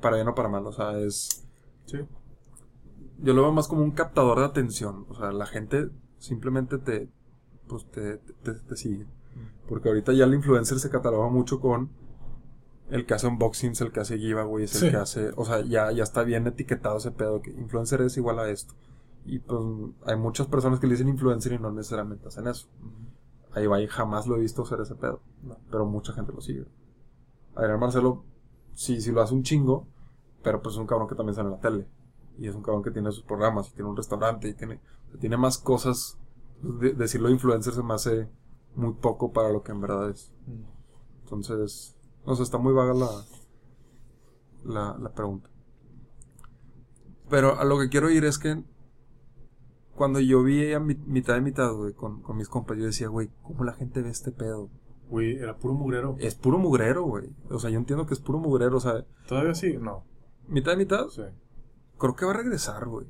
Para 0.00 0.16
bien 0.16 0.26
o 0.26 0.34
para 0.34 0.48
mal, 0.48 0.66
o 0.66 0.72
sea, 0.72 0.98
es... 0.98 1.46
Sí. 1.84 1.98
Yo 3.18 3.32
lo 3.32 3.42
veo 3.42 3.52
más 3.52 3.68
como 3.68 3.84
un 3.84 3.92
captador 3.92 4.40
de 4.40 4.46
atención. 4.46 5.06
O 5.08 5.14
sea, 5.14 5.30
la 5.30 5.46
gente 5.46 5.88
simplemente 6.18 6.78
te... 6.78 7.08
Pues 7.68 7.88
te, 7.92 8.18
te, 8.42 8.54
te 8.54 8.76
sigue. 8.76 9.06
Porque 9.68 9.88
ahorita 9.88 10.12
ya 10.14 10.24
el 10.24 10.34
influencer 10.34 10.80
se 10.80 10.90
cataloga 10.90 11.28
mucho 11.28 11.60
con 11.60 11.90
el 12.90 13.04
que 13.06 13.14
hace 13.14 13.26
unboxings, 13.26 13.80
el 13.80 13.92
que 13.92 14.00
hace 14.00 14.18
giveaways, 14.18 14.74
el 14.76 14.80
Sí. 14.80 14.90
que 14.90 14.96
hace. 14.96 15.30
O 15.36 15.44
sea, 15.44 15.60
ya, 15.62 15.90
ya 15.92 16.02
está 16.02 16.22
bien 16.22 16.46
etiquetado 16.46 16.96
ese 16.98 17.10
pedo 17.10 17.40
que 17.42 17.50
influencer 17.50 18.00
es 18.02 18.16
igual 18.16 18.38
a 18.38 18.48
esto. 18.48 18.74
Y 19.24 19.40
pues 19.40 19.60
hay 20.04 20.16
muchas 20.16 20.46
personas 20.46 20.78
que 20.78 20.86
le 20.86 20.92
dicen 20.92 21.08
influencer 21.08 21.52
y 21.52 21.58
no 21.58 21.72
necesariamente 21.72 22.28
hacen 22.28 22.46
eso. 22.46 22.68
Ahí 23.52 23.66
va 23.66 23.80
y 23.80 23.86
jamás 23.88 24.26
lo 24.26 24.36
he 24.36 24.40
visto 24.40 24.62
hacer 24.62 24.80
ese 24.80 24.94
pedo. 24.94 25.20
Pero 25.70 25.84
mucha 25.86 26.12
gente 26.12 26.32
lo 26.32 26.40
sigue. 26.40 26.64
Adrián 27.56 27.80
Marcelo, 27.80 28.24
sí, 28.74 29.00
sí 29.00 29.10
lo 29.10 29.22
hace 29.22 29.34
un 29.34 29.42
chingo, 29.42 29.88
pero 30.42 30.62
pues 30.62 30.74
es 30.74 30.78
un 30.80 30.86
cabrón 30.86 31.08
que 31.08 31.14
también 31.14 31.34
sale 31.34 31.48
en 31.48 31.54
la 31.54 31.60
tele. 31.60 31.88
Y 32.38 32.46
es 32.46 32.54
un 32.54 32.62
cabrón 32.62 32.82
que 32.84 32.90
tiene 32.90 33.10
sus 33.10 33.22
programas, 33.24 33.68
y 33.70 33.72
tiene 33.74 33.88
un 33.90 33.96
restaurante, 33.96 34.48
y 34.48 34.54
tiene, 34.54 34.78
tiene 35.18 35.36
más 35.38 35.58
cosas. 35.58 36.18
De- 36.62 36.92
decirlo 36.92 37.30
influencer 37.30 37.72
se 37.72 37.82
me 37.82 37.94
hace 37.94 38.28
muy 38.74 38.92
poco 38.94 39.32
para 39.32 39.48
lo 39.50 39.62
que 39.62 39.72
en 39.72 39.80
verdad 39.80 40.10
es. 40.10 40.30
Entonces, 41.24 41.95
no 42.26 42.34
sé, 42.36 42.42
está 42.42 42.58
muy 42.58 42.72
vaga 42.72 42.94
la, 42.94 43.08
la, 44.64 44.98
la 44.98 45.12
pregunta. 45.12 45.48
Pero 47.28 47.58
a 47.58 47.64
lo 47.64 47.78
que 47.78 47.88
quiero 47.88 48.10
ir 48.10 48.24
es 48.24 48.38
que 48.38 48.62
cuando 49.94 50.20
yo 50.20 50.42
vi 50.42 50.72
a 50.72 50.80
mi- 50.80 50.94
mitad 51.06 51.34
de 51.34 51.40
mitad, 51.40 51.72
güey, 51.72 51.92
con, 51.94 52.22
con 52.22 52.36
mis 52.36 52.48
compas, 52.48 52.76
yo 52.78 52.84
decía, 52.84 53.08
güey, 53.08 53.30
¿cómo 53.42 53.64
la 53.64 53.72
gente 53.72 54.02
ve 54.02 54.10
este 54.10 54.30
pedo? 54.30 54.70
Güey, 55.08 55.36
era 55.38 55.56
puro 55.56 55.74
mugrero. 55.74 56.16
Es 56.18 56.34
puro 56.34 56.58
mugrero, 56.58 57.04
güey. 57.04 57.30
O 57.50 57.58
sea, 57.58 57.70
yo 57.70 57.78
entiendo 57.78 58.06
que 58.06 58.14
es 58.14 58.20
puro 58.20 58.38
mugrero. 58.38 58.76
O 58.76 58.80
sea, 58.80 59.04
¿Todavía 59.28 59.54
sí? 59.54 59.76
No. 59.80 60.04
mitad 60.48 60.72
de 60.72 60.76
mitad, 60.78 61.08
Sí. 61.08 61.22
creo 61.98 62.14
que 62.14 62.24
va 62.26 62.32
a 62.32 62.36
regresar, 62.36 62.86
güey. 62.86 63.06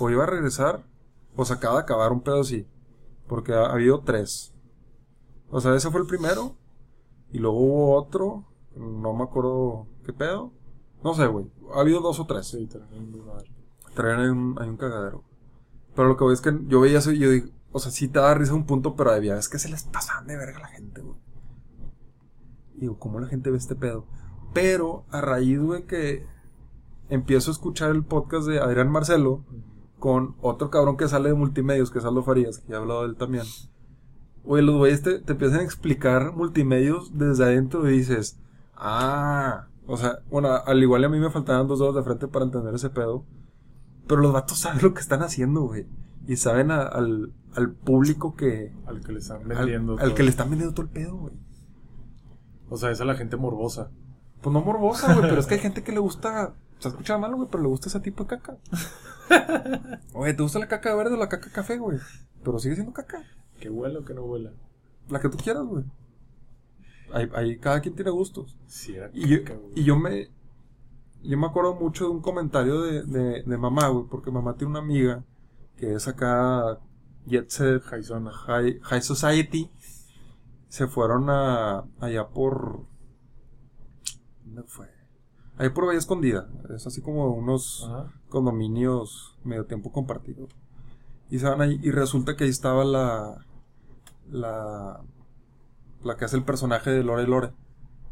O 0.00 0.10
iba 0.10 0.24
a 0.24 0.26
regresar, 0.26 0.86
o 1.36 1.44
se 1.44 1.52
acaba 1.52 1.74
de 1.76 1.82
acabar 1.82 2.12
un 2.12 2.22
pedo 2.22 2.40
así. 2.40 2.66
Porque 3.28 3.52
ha, 3.52 3.66
ha 3.66 3.72
habido 3.72 4.00
tres. 4.02 4.54
O 5.50 5.60
sea, 5.60 5.74
ese 5.74 5.90
fue 5.90 6.00
el 6.00 6.06
primero. 6.06 6.56
Y 7.30 7.38
luego 7.38 7.58
hubo 7.58 7.94
otro. 7.96 8.44
No 8.76 9.12
me 9.12 9.24
acuerdo 9.24 9.86
qué 10.04 10.12
pedo. 10.12 10.52
No 11.02 11.14
sé, 11.14 11.26
güey. 11.26 11.46
Ha 11.74 11.80
habido 11.80 12.00
dos 12.00 12.18
o 12.20 12.26
tres. 12.26 12.46
Sí, 12.46 12.68
madre. 13.26 13.50
Traen 13.94 14.20
ahí 14.20 14.28
un, 14.28 14.56
hay 14.58 14.68
un 14.68 14.76
cagadero. 14.76 15.22
Pero 15.94 16.08
lo 16.08 16.16
que 16.16 16.24
voy 16.24 16.34
es 16.34 16.40
que 16.40 16.58
yo 16.66 16.80
veía 16.80 16.98
eso 16.98 17.12
y 17.12 17.18
yo 17.18 17.30
digo, 17.30 17.48
o 17.72 17.78
sea, 17.78 17.92
sí 17.92 18.08
te 18.08 18.18
da 18.18 18.34
risa 18.34 18.54
un 18.54 18.66
punto, 18.66 18.96
pero 18.96 19.10
había, 19.10 19.36
es 19.38 19.48
que 19.48 19.58
se 19.58 19.68
les 19.68 19.84
pasaban 19.84 20.26
de 20.26 20.36
verga 20.36 20.58
a 20.58 20.62
la 20.62 20.68
gente, 20.68 21.00
güey. 21.00 21.18
Digo, 22.74 22.98
¿cómo 22.98 23.20
la 23.20 23.28
gente 23.28 23.50
ve 23.50 23.56
este 23.56 23.76
pedo? 23.76 24.06
Pero 24.52 25.04
a 25.10 25.20
raíz, 25.20 25.60
güey, 25.60 25.84
que 25.84 26.26
empiezo 27.08 27.50
a 27.50 27.52
escuchar 27.52 27.90
el 27.90 28.04
podcast 28.04 28.46
de 28.46 28.60
Adrián 28.60 28.90
Marcelo 28.90 29.44
con 29.98 30.36
otro 30.40 30.70
cabrón 30.70 30.96
que 30.96 31.08
sale 31.08 31.28
de 31.28 31.34
multimedios, 31.34 31.90
que 31.90 31.98
es 31.98 32.04
Aldo 32.04 32.22
Farías, 32.22 32.58
que 32.58 32.68
ya 32.68 32.76
he 32.76 32.78
hablado 32.78 33.02
de 33.02 33.08
él 33.08 33.16
también. 33.16 33.44
Güey, 34.44 34.64
los 34.64 34.76
güeyes 34.76 35.02
te, 35.02 35.20
te 35.20 35.32
empiezan 35.32 35.60
a 35.60 35.64
explicar 35.64 36.32
multimedios 36.34 37.16
desde 37.16 37.44
adentro 37.44 37.88
y 37.88 37.98
dices, 37.98 38.38
ah, 38.84 39.66
o 39.86 39.96
sea, 39.96 40.18
bueno, 40.30 40.48
al 40.64 40.82
igual 40.82 41.04
a 41.04 41.08
mí 41.08 41.18
me 41.18 41.30
faltaban 41.30 41.66
dos 41.66 41.78
dedos 41.80 41.94
de 41.96 42.02
frente 42.02 42.28
para 42.28 42.44
entender 42.44 42.74
ese 42.74 42.90
pedo. 42.90 43.24
Pero 44.06 44.20
los 44.20 44.32
vatos 44.32 44.58
saben 44.58 44.82
lo 44.82 44.92
que 44.94 45.00
están 45.00 45.22
haciendo, 45.22 45.62
güey. 45.62 45.86
Y 46.26 46.36
saben 46.36 46.70
a- 46.70 46.82
al, 46.82 47.32
al 47.54 47.72
público 47.72 48.34
que. 48.36 48.72
Al 48.86 49.00
que 49.02 49.12
le 49.12 49.18
están 49.18 49.46
vendiendo. 49.48 49.94
al 49.94 49.98
todo. 50.00 50.14
que 50.14 50.22
le 50.22 50.30
están 50.30 50.50
vendiendo 50.50 50.74
todo 50.74 50.86
el 50.86 50.92
pedo, 50.92 51.16
güey. 51.16 51.34
O 52.70 52.76
sea, 52.76 52.90
esa 52.90 53.02
es 53.02 53.06
la 53.06 53.14
gente 53.16 53.36
morbosa. 53.36 53.90
Pues 54.42 54.52
no 54.52 54.60
morbosa, 54.60 55.14
güey, 55.14 55.28
pero 55.28 55.40
es 55.40 55.46
que 55.46 55.54
hay 55.54 55.60
gente 55.60 55.82
que 55.82 55.92
le 55.92 56.00
gusta. 56.00 56.54
Se 56.78 56.88
escucha 56.88 57.16
mal, 57.18 57.34
güey, 57.34 57.48
pero 57.50 57.62
le 57.62 57.68
gusta 57.68 57.88
ese 57.88 58.00
tipo 58.00 58.24
de 58.24 58.28
caca. 58.28 58.56
Oye, 60.12 60.34
¿te 60.34 60.42
gusta 60.42 60.58
la 60.58 60.68
caca 60.68 60.94
verde 60.94 61.14
o 61.14 61.18
la 61.18 61.28
caca 61.28 61.50
café, 61.50 61.78
güey? 61.78 61.98
Pero 62.42 62.58
sigue 62.58 62.74
siendo 62.74 62.92
caca. 62.92 63.22
Que 63.60 63.70
huela 63.70 64.00
o 64.00 64.04
que 64.04 64.12
no 64.14 64.22
huela. 64.24 64.50
La 65.08 65.20
que 65.20 65.28
tú 65.28 65.38
quieras, 65.38 65.64
güey. 65.64 65.84
Ahí, 67.12 67.28
ahí 67.34 67.58
cada 67.58 67.80
quien 67.80 67.94
tiene 67.94 68.10
gustos. 68.10 68.56
Sí, 68.66 68.96
Y 69.12 69.28
yo, 69.28 69.38
y 69.74 69.92
me. 69.98 70.28
Yo 71.22 71.38
me 71.38 71.46
acuerdo 71.46 71.74
mucho 71.74 72.04
de 72.04 72.10
un 72.10 72.20
comentario 72.20 72.82
de, 72.82 73.02
de, 73.04 73.42
de 73.42 73.56
mamá, 73.56 73.88
güey, 73.88 74.04
porque 74.10 74.30
mamá 74.30 74.56
tiene 74.56 74.72
una 74.72 74.80
amiga 74.80 75.24
que 75.76 75.94
es 75.94 76.06
acá. 76.08 76.78
Jet 77.26 77.48
Set. 77.48 77.82
High, 77.82 78.80
High 78.82 79.02
Society. 79.02 79.70
Se 80.68 80.86
fueron 80.86 81.30
a. 81.30 81.84
allá 82.00 82.28
por. 82.28 82.84
¿Dónde 84.44 84.62
fue? 84.64 84.88
Ahí 85.56 85.70
por 85.70 85.86
Bahía 85.86 85.98
Escondida. 85.98 86.48
Es 86.74 86.86
así 86.86 87.00
como 87.00 87.32
unos 87.32 87.84
Ajá. 87.88 88.12
condominios 88.28 89.38
medio 89.44 89.66
tiempo 89.66 89.92
compartido. 89.92 90.48
Y 91.30 91.38
se 91.38 91.48
van 91.48 91.60
ahí. 91.60 91.80
Y 91.82 91.90
resulta 91.90 92.36
que 92.36 92.44
ahí 92.44 92.50
estaba 92.50 92.84
la. 92.84 93.46
La. 94.30 95.00
La 96.04 96.16
que 96.16 96.26
hace 96.26 96.36
el 96.36 96.44
personaje 96.44 96.90
de 96.90 97.02
Lore 97.02 97.26
Lore. 97.26 97.50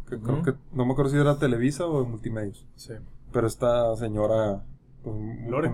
Que 0.09 0.19
creo 0.19 0.43
que. 0.43 0.55
No 0.73 0.85
me 0.85 0.93
acuerdo 0.93 1.11
si 1.13 1.19
era 1.19 1.39
Televisa 1.39 1.87
o 1.87 2.03
de 2.03 2.09
Multimedios. 2.09 2.67
Sí. 2.75 2.95
Pero 3.33 3.47
esta 3.47 3.95
señora 3.97 4.65
pues, 5.03 5.17
Lore. 5.49 5.73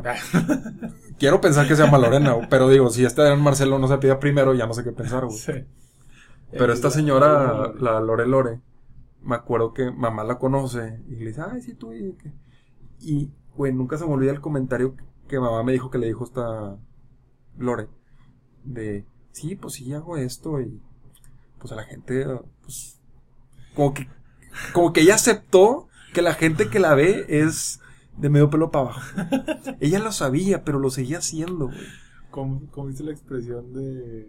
quiero 1.19 1.41
pensar 1.41 1.67
que 1.67 1.77
se 1.77 1.83
llama 1.85 1.99
Lorena, 1.99 2.37
pero 2.51 2.69
digo, 2.69 2.91
si 2.91 3.05
este 3.05 3.23
Adrián 3.23 3.43
Marcelo 3.43 3.79
no 3.79 3.89
se 3.89 3.99
pida 3.99 4.19
primero, 4.19 4.55
ya 4.55 4.67
no 4.67 4.75
sé 4.75 4.85
qué 4.85 4.93
pensar, 4.93 5.25
güey. 5.25 5.39
Sí. 5.39 5.53
Pero 6.51 6.73
esta 6.73 6.91
señora, 6.91 7.73
la 7.79 8.01
Lore 8.01 8.27
Lore, 8.27 8.61
me 9.23 9.37
acuerdo 9.37 9.75
que 9.75 9.91
mamá 9.91 10.25
la 10.25 10.39
conoce 10.39 11.03
y 11.09 11.17
le 11.17 11.27
dice, 11.27 11.43
ay, 11.43 11.61
sí, 11.61 11.75
tú. 11.75 11.93
Y, 11.93 12.17
y, 13.01 13.31
güey, 13.55 13.73
nunca 13.73 13.99
se 13.99 14.07
me 14.07 14.13
olvida 14.13 14.31
el 14.31 14.41
comentario 14.41 14.95
que 15.29 15.39
mamá 15.39 15.63
me 15.63 15.73
dijo 15.73 15.91
que 15.91 15.99
le 15.99 16.07
dijo 16.07 16.25
esta 16.25 16.79
Lore. 17.59 17.89
De, 18.65 19.05
sí, 19.33 19.57
pues 19.57 19.75
sí, 19.75 19.93
hago 19.93 20.17
esto 20.17 20.61
y 20.61 20.81
pues 21.59 21.73
a 21.73 21.77
la 21.77 21.85
gente, 21.85 22.27
pues, 22.63 23.01
como 23.75 23.95
que, 23.95 24.09
como 24.73 24.93
que 24.93 25.01
ella 25.03 25.15
aceptó 25.15 25.89
que 26.13 26.23
la 26.23 26.35
gente 26.35 26.69
que 26.69 26.81
la 26.81 26.95
ve 26.95 27.27
es 27.29 27.81
de 28.17 28.29
medio 28.29 28.51
pelo 28.51 28.71
para 28.71 28.87
abajo. 28.87 29.01
ella 29.81 29.99
lo 29.99 30.13
sabía, 30.13 30.65
pero 30.65 30.79
lo 30.79 30.91
seguía 30.91 31.19
haciendo, 31.19 31.67
güey. 31.67 31.79
¿Cómo, 32.31 32.63
cómo 32.71 32.89
viste 32.89 33.05
la 33.05 33.13
expresión 33.13 33.73
de.? 33.73 34.29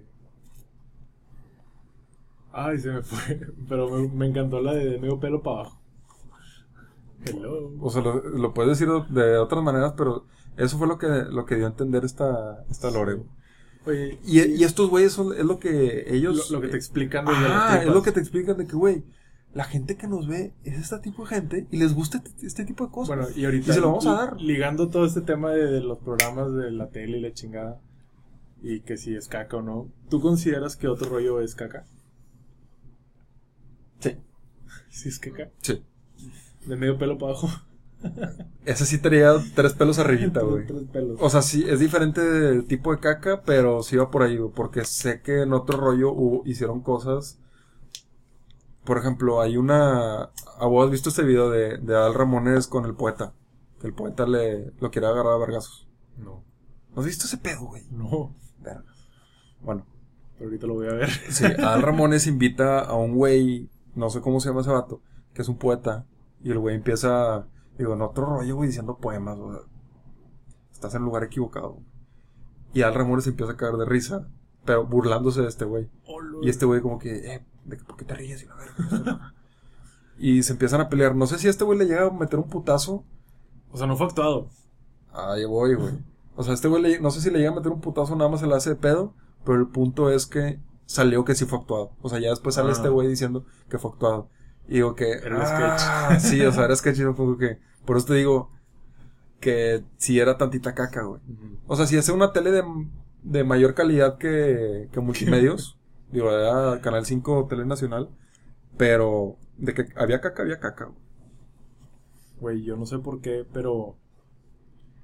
Ay, 2.52 2.80
se 2.80 2.92
me 2.92 3.02
fue. 3.02 3.40
Pero 3.68 3.90
me, 3.90 4.08
me 4.08 4.28
encantó 4.28 4.62
la 4.62 4.74
de, 4.74 4.86
de 4.86 5.00
medio 5.00 5.20
pelo 5.20 5.42
para 5.42 5.62
abajo. 5.62 5.80
Hello. 7.26 7.72
O 7.82 7.90
sea, 7.90 8.02
lo, 8.02 8.22
lo 8.22 8.54
puedes 8.54 8.78
decir 8.78 8.92
de 9.10 9.38
otras 9.38 9.64
maneras, 9.64 9.94
pero 9.98 10.26
eso 10.58 10.78
fue 10.78 10.88
lo 10.88 10.98
que, 10.98 11.08
lo 11.08 11.46
que 11.46 11.56
dio 11.56 11.66
a 11.66 11.70
entender 11.70 12.06
esta, 12.06 12.64
esta 12.70 12.92
Lore. 12.92 13.22
Oye, 13.86 14.20
Y, 14.26 14.42
y 14.42 14.64
estos 14.64 14.90
güeyes 14.90 15.14
son, 15.14 15.34
es 15.38 15.44
lo 15.46 15.60
que 15.60 16.06
ellos... 16.14 16.50
lo, 16.52 16.58
lo 16.58 16.62
que 16.62 16.68
te 16.70 16.78
explican 16.78 17.26
desde 17.26 17.40
Ah, 17.46 17.72
las 17.76 17.84
es 17.86 17.88
lo 17.94 18.02
que 18.04 18.12
te 18.12 18.20
explican 18.20 18.58
de 18.58 18.68
que, 18.68 18.76
güey, 18.76 19.04
la 19.54 19.64
gente 19.64 19.96
que 19.98 20.08
nos 20.08 20.28
ve 20.28 20.54
es 20.64 20.78
este 20.80 21.00
tipo 21.00 21.24
de 21.24 21.30
gente 21.30 21.68
y 21.72 21.78
les 21.78 21.94
gusta 21.96 22.18
este, 22.24 22.46
este 22.46 22.66
tipo 22.66 22.86
de 22.86 22.92
cosas. 22.92 23.16
Bueno, 23.16 23.32
y 23.36 23.46
ahorita. 23.46 23.72
Y 23.72 23.74
se 23.74 23.82
lo 23.82 23.88
vamos 23.88 24.06
a 24.06 24.12
li- 24.12 24.18
dar. 24.18 24.42
Ligando 24.42 24.90
todo 24.90 25.06
este 25.06 25.22
tema 25.22 25.52
de, 25.52 25.66
de 25.66 25.82
los 25.82 25.98
programas 26.00 26.54
de 26.54 26.70
la 26.72 26.90
tele 26.90 27.18
y 27.18 27.22
la 27.22 27.34
chingada. 27.34 27.80
Y 28.62 28.82
que 28.82 28.98
si 28.98 29.16
es 29.16 29.28
caca 29.28 29.58
o 29.58 29.62
no. 29.62 29.88
¿Tú 30.10 30.20
consideras 30.22 30.76
que 30.76 30.88
otro 30.88 31.10
rollo 31.10 31.40
es 31.42 31.56
caca? 31.56 31.86
Sí, 34.00 34.16
Si 34.90 35.10
es 35.10 35.20
caca. 35.20 35.50
sí. 35.62 35.82
De 36.66 36.76
medio 36.76 36.98
pelo 36.98 37.18
para 37.18 37.32
abajo. 37.32 37.50
Ese 38.66 38.86
sí 38.86 38.98
tenía 39.00 39.34
tres 39.56 39.74
pelos 39.74 40.00
arribita, 40.00 40.42
güey. 40.44 40.66
Tres 40.68 40.84
pelos. 40.92 41.18
O 41.22 41.30
sea, 41.30 41.42
sí, 41.42 41.66
es 41.68 41.80
diferente 41.80 42.22
del 42.22 42.66
tipo 42.66 42.92
de 42.94 43.00
caca, 43.00 43.42
pero 43.46 43.84
sí 43.84 43.98
va 43.98 44.10
por 44.12 44.24
ahí, 44.24 44.38
güey, 44.38 44.52
porque 44.54 44.86
sé 44.86 45.22
que 45.22 45.42
en 45.42 45.54
otro 45.54 45.78
rollo 45.78 46.12
hubo- 46.12 46.44
hicieron 46.46 46.82
cosas. 46.82 47.40
Por 48.84 48.98
ejemplo, 48.98 49.42
hay 49.42 49.58
una... 49.58 50.30
¿A 50.60 50.66
vos 50.66 50.86
has 50.86 50.92
visto 50.92 51.10
este 51.10 51.24
video 51.24 51.50
de, 51.50 51.78
de 51.78 51.96
Al 51.96 52.14
Ramones 52.14 52.68
con 52.68 52.86
el 52.86 52.96
poeta? 52.96 53.34
Que 53.80 53.88
el 53.88 53.94
poeta 53.94 54.26
le 54.26 54.72
lo 54.80 54.90
quiere 54.92 55.08
agarrar 55.08 55.34
a 55.34 55.38
vergazos. 55.38 55.88
No. 56.18 56.44
¿No 56.94 57.02
has 57.02 57.06
visto 57.06 57.26
ese 57.26 57.38
pedo, 57.38 57.66
güey? 57.66 57.84
No. 57.92 58.34
Verga. 58.60 58.84
Bueno, 59.62 59.86
Pero 60.38 60.50
ahorita 60.50 60.68
lo 60.68 60.74
voy 60.76 60.88
a 60.88 60.94
ver. 60.94 61.10
sí, 61.30 61.46
Al 61.46 61.82
Ramones 61.84 62.28
invita 62.28 62.80
a 62.80 62.96
un 62.96 63.14
güey, 63.16 63.70
no 63.96 64.10
sé 64.10 64.22
cómo 64.22 64.40
se 64.40 64.50
llama 64.50 64.62
ese 64.62 64.72
vato, 64.72 65.02
que 65.34 65.42
es 65.44 65.50
un 65.50 65.58
poeta, 65.58 66.06
y 66.44 66.52
el 66.52 66.60
güey 66.60 66.76
empieza, 66.76 67.46
digo, 67.80 67.94
en 67.94 68.02
otro 68.02 68.26
rollo, 68.28 68.56
güey, 68.56 68.68
diciendo 68.68 68.98
poemas, 68.98 69.38
güey. 69.40 69.58
Estás 70.72 70.94
en 70.96 71.02
el 71.02 71.06
lugar 71.06 71.24
equivocado. 71.24 71.78
Y 72.74 72.84
Al 72.84 72.94
Ramones 72.94 73.26
empieza 73.28 73.54
a 73.54 73.58
caer 73.58 73.74
de 73.74 73.86
risa, 73.86 74.28
pero 74.66 74.86
burlándose 74.86 75.42
de 75.42 75.48
este 75.48 75.66
güey. 75.66 75.90
Y 76.44 76.50
este 76.50 76.66
güey 76.66 76.82
como 76.82 77.00
que, 77.00 77.34
eh, 77.34 77.46
¿de 77.66 77.78
qué- 77.78 77.84
¿por 77.84 77.98
qué 77.98 78.06
te 78.06 78.14
ríes? 78.14 78.44
Y, 78.44 78.46
la 78.46 78.56
verga, 78.56 79.34
y 80.18 80.44
se 80.44 80.54
empiezan 80.54 80.82
a 80.82 80.90
pelear. 80.90 81.16
No 81.16 81.26
sé 81.26 81.38
si 81.40 81.48
a 81.48 81.50
este 81.50 81.64
güey 81.64 81.80
le 81.80 81.86
llega 81.86 82.06
a 82.08 82.12
meter 82.12 82.38
un 82.40 82.48
putazo. 82.50 83.04
O 83.72 83.78
sea, 83.78 83.88
no 83.88 83.96
fue 83.98 84.08
actuado. 84.08 84.50
Ahí 85.12 85.46
voy, 85.46 85.76
güey. 85.76 85.94
O 86.36 86.44
sea, 86.44 86.54
este 86.54 86.68
güey, 86.68 86.82
le- 86.82 87.00
no 87.00 87.12
sé 87.12 87.22
si 87.22 87.30
le 87.32 87.40
llega 87.40 87.52
a 87.52 87.56
meter 87.56 87.72
un 87.72 87.82
putazo, 87.82 88.16
nada 88.16 88.30
más 88.30 88.40
se 88.42 88.48
le 88.48 88.56
hace 88.56 88.70
de 88.72 88.76
pedo. 88.76 89.14
Pero 89.46 89.58
el 89.60 89.68
punto 89.68 90.10
es 90.12 90.26
que 90.28 90.60
salió 90.86 91.24
que 91.26 91.36
sí 91.36 91.46
fue 91.46 91.60
actuado. 91.60 91.92
O 92.02 92.10
sea, 92.10 92.20
ya 92.20 92.30
después 92.30 92.56
sale 92.56 92.70
Ah. 92.70 92.74
este 92.74 92.90
güey 92.90 93.08
diciendo 93.08 93.46
que 93.70 93.78
fue 93.80 93.92
actuado. 93.92 94.30
Y 94.68 94.76
digo 94.76 94.96
que. 94.96 95.12
Era 95.14 95.36
un 95.38 95.42
ah, 95.44 96.18
Sí, 96.20 96.42
o 96.46 96.52
sea, 96.52 96.66
era 96.66 96.76
sketch 96.76 97.00
y 97.00 97.04
fue 97.14 97.38
que. 97.38 97.60
Por 97.90 97.98
eso 97.98 98.06
te 98.06 98.14
digo 98.14 98.52
que 99.40 99.84
si 99.98 100.20
era 100.20 100.38
tantita 100.38 100.76
caca, 100.76 101.02
güey. 101.02 101.20
O 101.66 101.76
sea, 101.76 101.88
si 101.88 101.98
hace 101.98 102.12
una 102.12 102.32
tele 102.32 102.52
de, 102.52 102.64
de 103.24 103.44
mayor 103.44 103.74
calidad 103.74 104.20
que, 104.20 104.90
que 104.92 105.00
multimedios. 105.00 105.76
digo, 106.12 106.30
era 106.30 106.82
Canal 106.82 107.08
5 107.08 107.48
Tele 107.50 107.66
Nacional. 107.66 108.12
Pero 108.78 109.38
de 109.58 109.74
que 109.74 109.88
había 109.96 110.22
caca, 110.22 110.44
había 110.44 110.60
caca, 110.60 110.86
güey. 110.86 110.98
Güey, 112.40 112.64
yo 112.64 112.78
no 112.78 112.86
sé 112.86 113.00
por 113.00 113.22
qué, 113.22 113.44
pero 113.52 113.96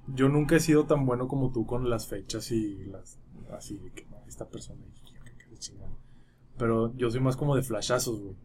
yo 0.06 0.28
nunca 0.28 0.54
he 0.54 0.60
sido 0.60 0.84
tan 0.84 1.06
bueno 1.06 1.26
como 1.26 1.50
tú 1.50 1.66
con 1.66 1.90
las 1.90 2.06
fechas 2.06 2.52
y 2.52 2.84
las 2.84 3.18
así 3.50 3.78
de 3.78 3.90
que 3.90 4.04
no, 4.04 4.18
esta 4.28 4.48
persona. 4.48 4.80
Pero 6.56 6.94
yo 6.94 7.10
soy 7.10 7.18
más 7.18 7.36
como 7.36 7.56
de 7.56 7.62
flashazos, 7.62 8.20
güey. 8.20 8.36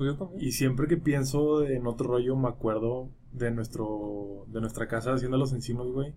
Pues 0.00 0.12
yo 0.12 0.16
también. 0.16 0.42
Y 0.42 0.52
siempre 0.52 0.86
que 0.88 0.96
pienso 0.96 1.62
en 1.62 1.86
otro 1.86 2.08
rollo 2.08 2.34
me 2.34 2.48
acuerdo 2.48 3.10
de 3.32 3.50
nuestro 3.50 4.46
de 4.48 4.62
nuestra 4.62 4.88
casa 4.88 5.12
haciendo 5.12 5.36
los 5.36 5.52
encinos, 5.52 5.92
güey. 5.92 6.14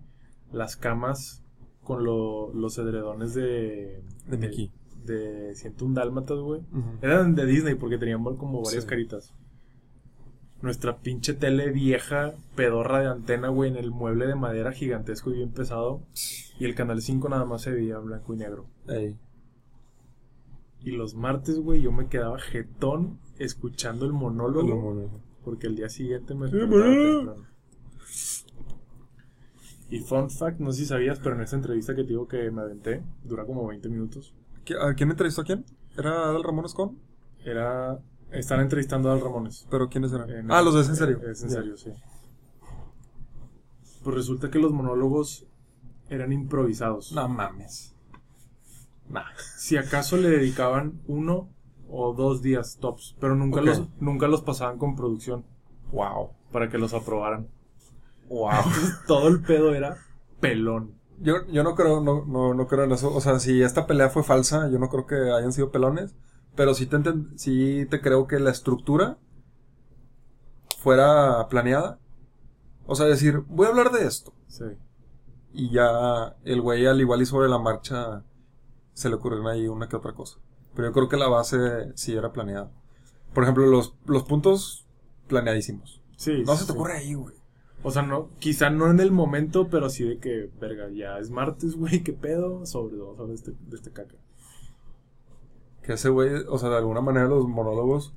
Las 0.54 0.78
camas 0.78 1.43
con 1.84 2.06
lo- 2.06 2.54
los 2.54 2.78
edredones 2.78 3.34
de 3.34 4.02
De 4.30 4.38
Mickey. 4.38 4.72
de 5.04 5.54
101 5.56 5.96
dálmatas, 5.96 6.39
güey. 6.39 6.62
Eran 7.02 7.36
de 7.36 7.46
Disney 7.46 7.76
porque 7.76 7.98
tenían 7.98 8.24
como 8.24 8.62
varias 8.63 8.84
Sí. 8.86 8.89
caritas. 8.89 9.34
Nuestra 10.62 11.00
pinche 11.00 11.34
tele 11.34 11.69
vieja, 11.72 12.36
pedorra 12.56 13.02
de 13.02 13.08
antena, 13.08 13.50
güey, 13.50 13.69
en 13.69 13.76
el 13.76 13.91
mueble 13.91 14.28
de 14.28 14.36
madera 14.36 14.72
gigantesco 14.72 15.30
y 15.32 15.34
bien 15.39 15.52
pesado. 15.52 16.00
Y 16.58 16.63
el 16.63 16.74
canal 16.74 17.02
5 17.02 17.28
nada 17.28 17.43
más 17.43 17.63
se 17.63 17.72
veía 17.72 17.98
blanco 17.98 18.34
y 18.34 18.38
negro. 18.38 18.65
Ey. 18.88 19.17
Y 20.80 20.91
los 20.91 21.15
martes, 21.15 21.60
güey, 21.60 21.82
yo 21.82 21.91
me 21.91 22.08
quedaba 22.08 22.39
jetón 22.39 23.19
escuchando 23.39 24.06
el 24.06 24.13
monólogo. 24.13 25.10
Porque 25.43 25.67
el 25.67 25.76
día 25.76 25.89
siguiente 25.89 26.34
me 26.36 26.48
despertaba. 26.50 27.36
Y 29.89 30.00
fun 30.00 30.30
fact, 30.32 30.60
no 30.60 30.72
sé 30.72 30.80
si 30.80 30.86
sabías, 30.88 31.19
pero 31.19 31.36
en 31.36 31.41
esa 31.41 31.56
entrevista 31.56 31.93
que 31.96 32.04
te 32.04 32.10
digo 32.10 32.28
que 32.28 32.50
me 32.50 32.62
aventé, 32.62 33.04
dura 33.24 33.46
como 33.46 33.67
20 33.67 33.89
minutos. 33.89 34.34
¿Qui- 34.65 34.78
¿A 34.80 34.93
quién 34.96 35.12
entrevistó 35.12 35.41
a 35.41 35.43
quién? 35.43 35.65
¿Era 35.98 36.30
Adal 36.30 36.43
Ramones 36.43 36.74
con? 36.74 36.98
Era. 37.43 38.00
Están 38.32 38.62
entrevistando 38.62 39.10
a 39.12 39.13
Al 39.13 39.22
Ramones. 39.22 39.67
¿Pero 39.69 39.89
quiénes 39.89 40.12
eran? 40.13 40.30
En- 40.32 40.52
ah, 40.52 40.62
los 40.63 40.74
de 40.74 40.82
Es 40.82 40.89
en 40.89 40.96
serio. 40.96 41.22
Es 41.30 41.43
en 41.43 41.50
serio, 41.52 41.78
sí. 41.78 41.91
Pues 44.04 44.15
resulta 44.15 44.50
que 44.50 44.58
los 44.60 44.72
monólogos 44.72 45.46
eran 46.10 46.32
improvisados. 46.34 47.12
No 47.12 47.28
mames. 47.28 47.93
Nah. 49.10 49.26
Si 49.58 49.78
acaso 49.78 50.17
le 50.17 50.30
dedicaban 50.30 51.02
uno 51.08 51.50
o 51.89 52.13
dos 52.13 52.41
días 52.41 52.78
tops, 52.80 53.15
pero 53.19 53.36
nunca, 53.36 53.62
los, 53.62 53.84
nunca 54.00 54.28
los 54.28 54.41
pasaban 54.41 54.78
con 54.78 54.96
producción 54.96 55.46
Wow. 55.91 56.32
para 56.52 56.69
que 56.69 56.78
los 56.78 56.93
aprobaran. 56.93 57.48
Wow. 58.30 58.52
Todo 59.08 59.28
el 59.28 59.41
pedo 59.41 59.74
era 59.74 59.98
pelón. 60.39 60.96
Yo, 61.19 61.46
yo 61.52 61.63
no 61.63 61.76
creo, 61.76 62.02
no, 62.02 62.26
no, 62.26 62.54
no 62.54 62.67
creo 62.67 62.86
en 62.86 62.91
eso. 62.91 63.13
O 63.13 63.22
sea, 63.22 63.39
si 63.39 63.62
esta 63.62 63.86
pelea 63.86 64.10
fue 64.10 64.24
falsa, 64.24 64.69
yo 64.69 64.80
no 64.80 64.89
creo 64.89 65.06
que 65.06 65.15
hayan 65.32 65.54
sido 65.54 65.72
pelones. 65.72 66.15
Pero 66.56 66.74
sí 66.74 66.86
te, 66.86 67.00
sí 67.36 67.86
te 67.89 68.02
creo 68.02 68.28
que 68.28 68.39
la 68.39 68.52
estructura 68.52 69.17
fuera 70.80 71.48
planeada. 71.50 72.00
O 72.86 72.96
sea, 72.96 73.06
decir, 73.06 73.43
voy 73.48 73.67
a 73.67 73.69
hablar 73.69 73.91
de 73.91 74.06
esto. 74.06 74.34
Sí. 74.48 74.65
Y 75.54 75.72
ya 75.72 76.36
el 76.43 76.62
güey 76.62 76.86
al 76.86 77.00
igual 77.00 77.22
y 77.22 77.26
sobre 77.26 77.48
la 77.48 77.60
marcha 77.60 78.24
se 78.93 79.10
le 79.10 79.15
ocurrieron 79.15 79.48
ahí 79.48 79.67
una 79.67 79.88
que 79.88 79.96
otra 79.96 80.13
cosa. 80.13 80.39
Pero 80.76 80.90
yo 80.90 80.94
creo 80.94 81.10
que 81.10 81.18
la 81.18 81.28
base 81.28 81.92
sí 81.96 82.14
era 82.14 82.32
planeada. 82.32 82.72
Por 83.34 83.44
ejemplo, 83.44 83.66
los, 83.66 83.96
los 84.06 84.24
puntos 84.24 84.86
planeadísimos. 85.28 86.02
Sí. 86.18 86.44
No 86.46 86.54
sí, 86.54 86.60
se 86.60 86.66
te 86.66 86.74
sí. 86.74 86.78
ocurre 86.78 86.98
ahí, 86.98 87.14
güey. 87.14 87.36
O 87.84 87.92
sea, 87.92 88.02
no, 88.02 88.30
quizá 88.40 88.70
no 88.70 88.90
en 88.90 89.00
el 89.02 89.12
momento, 89.12 89.68
pero 89.70 89.90
sí 89.90 90.06
de 90.06 90.18
que, 90.18 90.50
verga, 90.60 90.90
ya 90.90 91.18
es 91.20 91.30
martes, 91.30 91.76
güey, 91.78 92.04
qué 92.04 92.14
pedo, 92.14 92.66
sobre 92.66 92.96
todo, 92.96 93.16
sobre 93.16 93.34
este, 93.34 93.52
de 93.52 93.76
este 93.76 93.92
caca. 93.92 94.16
Que 95.82 95.94
ese 95.94 96.10
güey, 96.10 96.30
o 96.48 96.58
sea, 96.58 96.70
de 96.70 96.78
alguna 96.78 97.02
manera 97.02 97.28
los 97.28 97.46
monólogos 97.48 98.14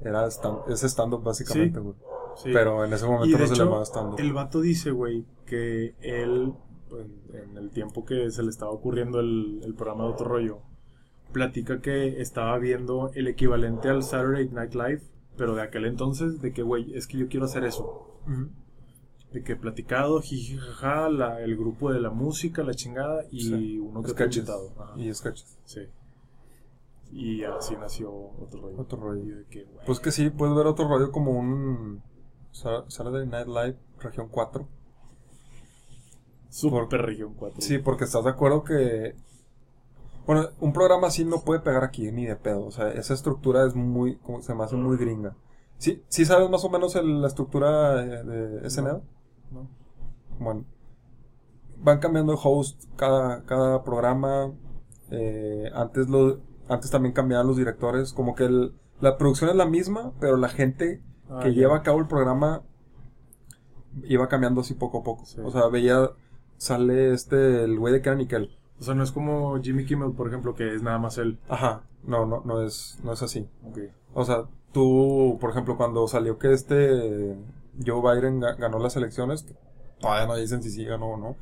era 0.00 0.26
stand, 0.30 0.70
es 0.70 0.84
stand-up 0.84 1.24
básicamente, 1.24 1.80
güey. 1.80 1.96
Sí. 2.36 2.50
Pero 2.52 2.84
en 2.84 2.92
ese 2.92 3.04
momento 3.04 3.36
no 3.36 3.46
se 3.48 3.52
le 3.52 3.58
llamaba 3.58 3.84
stand-up. 3.84 4.20
el 4.20 4.32
vato 4.32 4.60
dice, 4.60 4.92
güey, 4.92 5.24
que 5.44 5.96
él, 6.00 6.54
en, 6.92 7.36
en 7.36 7.56
el 7.56 7.70
tiempo 7.70 8.04
que 8.04 8.30
se 8.30 8.44
le 8.44 8.50
estaba 8.50 8.70
ocurriendo 8.70 9.18
el, 9.18 9.60
el 9.64 9.74
programa 9.74 10.04
de 10.04 10.10
otro 10.10 10.28
rollo, 10.28 10.60
platica 11.32 11.80
que 11.80 12.20
estaba 12.20 12.58
viendo 12.58 13.10
el 13.14 13.28
equivalente 13.28 13.88
al 13.88 14.02
Saturday 14.02 14.48
Night 14.48 14.74
Live, 14.74 15.02
pero 15.36 15.54
de 15.54 15.62
aquel 15.62 15.84
entonces, 15.84 16.40
de 16.40 16.52
que, 16.52 16.62
güey, 16.62 16.94
es 16.94 17.06
que 17.06 17.18
yo 17.18 17.28
quiero 17.28 17.46
hacer 17.46 17.64
eso. 17.64 18.04
De 19.32 19.42
que 19.42 19.56
platicado, 19.56 20.20
jiji, 20.22 20.56
jaja, 20.56 21.08
la, 21.10 21.40
el 21.42 21.56
grupo 21.56 21.92
de 21.92 22.00
la 22.00 22.10
música, 22.10 22.62
la 22.62 22.72
chingada, 22.74 23.24
y 23.30 23.40
Sí. 23.42 23.78
uno 23.78 24.02
que. 24.02 24.10
Ajá. 24.78 24.94
Y 24.96 25.12
sketches. 25.14 25.58
Sí. 25.64 25.80
Y 27.12 27.44
así 27.44 27.74
nació 27.76 28.10
otro 28.12 28.60
rollo. 28.62 28.80
Otro 28.80 28.98
rollo. 29.00 29.36
De 29.36 29.44
que, 29.46 29.64
güey, 29.64 29.84
Pues 29.86 30.00
que 30.00 30.10
sí, 30.12 30.30
puedes 30.30 30.54
ver 30.56 30.66
otro 30.66 30.88
rollo 30.88 31.10
como 31.10 31.32
un 31.32 32.02
Sa- 32.52 32.84
Saturday 32.88 33.26
Night 33.26 33.46
Live, 33.48 33.76
región 34.00 34.28
4. 34.30 34.66
Super 36.50 36.88
región 37.02 37.34
4. 37.34 37.60
Sí, 37.60 37.78
porque 37.78 38.04
estás 38.04 38.24
de 38.24 38.30
acuerdo 38.30 38.64
que. 38.64 39.14
Bueno, 40.28 40.50
un 40.60 40.72
programa 40.74 41.06
así 41.08 41.24
no 41.24 41.40
puede 41.40 41.60
pegar 41.60 41.82
aquí 41.82 42.12
ni 42.12 42.26
de 42.26 42.36
pedo. 42.36 42.64
O 42.66 42.70
sea, 42.70 42.90
esa 42.90 43.14
estructura 43.14 43.64
es 43.66 43.74
muy. 43.74 44.16
Como 44.18 44.42
se 44.42 44.54
me 44.54 44.62
hace 44.62 44.76
muy 44.76 44.96
gringa. 44.98 45.34
¿Sí, 45.78 46.02
sí 46.08 46.24
sabes 46.26 46.50
más 46.50 46.64
o 46.64 46.68
menos 46.70 46.94
el- 46.96 47.22
la 47.22 47.28
estructura 47.28 47.94
de, 47.96 48.24
de 48.24 48.66
SNL? 48.70 49.00
¿no? 49.50 49.68
Bueno, 50.38 50.66
van 51.78 51.98
cambiando 51.98 52.32
de 52.34 52.38
host 52.42 52.84
cada, 52.96 53.44
cada 53.46 53.82
programa. 53.82 54.52
eh, 55.10 55.70
antes, 55.74 56.10
lo, 56.10 56.40
antes 56.68 56.90
también 56.90 57.14
cambiaban 57.14 57.46
los 57.46 57.56
directores. 57.56 58.12
Como 58.12 58.34
que 58.34 58.44
el- 58.44 58.74
la 59.00 59.16
producción 59.16 59.48
es 59.48 59.56
la 59.56 59.64
misma, 59.64 60.12
pero 60.20 60.36
la 60.36 60.50
gente 60.50 61.02
Ah, 61.30 61.40
que 61.42 61.54
ya. 61.54 61.60
lleva 61.62 61.76
a 61.78 61.82
cabo 61.82 61.98
el 62.00 62.06
programa 62.06 62.62
iba 64.04 64.28
cambiando 64.28 64.60
así 64.60 64.74
poco 64.74 64.98
a 64.98 65.02
poco. 65.02 65.24
Sí. 65.24 65.40
O 65.42 65.50
sea, 65.50 65.68
veía, 65.68 66.10
sale 66.58 67.12
este, 67.14 67.64
el 67.64 67.78
güey 67.78 67.94
de 67.94 68.02
Kenan 68.02 68.18
Nickel. 68.18 68.50
O 68.80 68.82
sea, 68.84 68.94
no 68.94 69.02
es 69.02 69.10
como 69.12 69.60
Jimmy 69.60 69.84
Kimmel, 69.84 70.12
por 70.12 70.28
ejemplo, 70.28 70.54
que 70.54 70.74
es 70.74 70.82
nada 70.82 70.98
más 70.98 71.18
él. 71.18 71.38
Ajá, 71.48 71.82
no, 72.04 72.26
no, 72.26 72.42
no 72.44 72.62
es, 72.62 72.98
no 73.02 73.12
es 73.12 73.22
así. 73.22 73.46
Ok. 73.68 73.78
O 74.14 74.24
sea, 74.24 74.44
tú, 74.72 75.36
por 75.40 75.50
ejemplo, 75.50 75.76
cuando 75.76 76.06
salió 76.08 76.38
que 76.38 76.52
este 76.52 77.36
Joe 77.84 78.00
Biden 78.20 78.40
ga- 78.40 78.56
ganó 78.56 78.78
las 78.78 78.96
elecciones, 78.96 79.46
todavía 80.00 80.26
no 80.26 80.36
dicen 80.36 80.62
si 80.62 80.70
sí 80.70 80.84
ganó 80.84 81.06
o 81.14 81.16
no. 81.16 81.36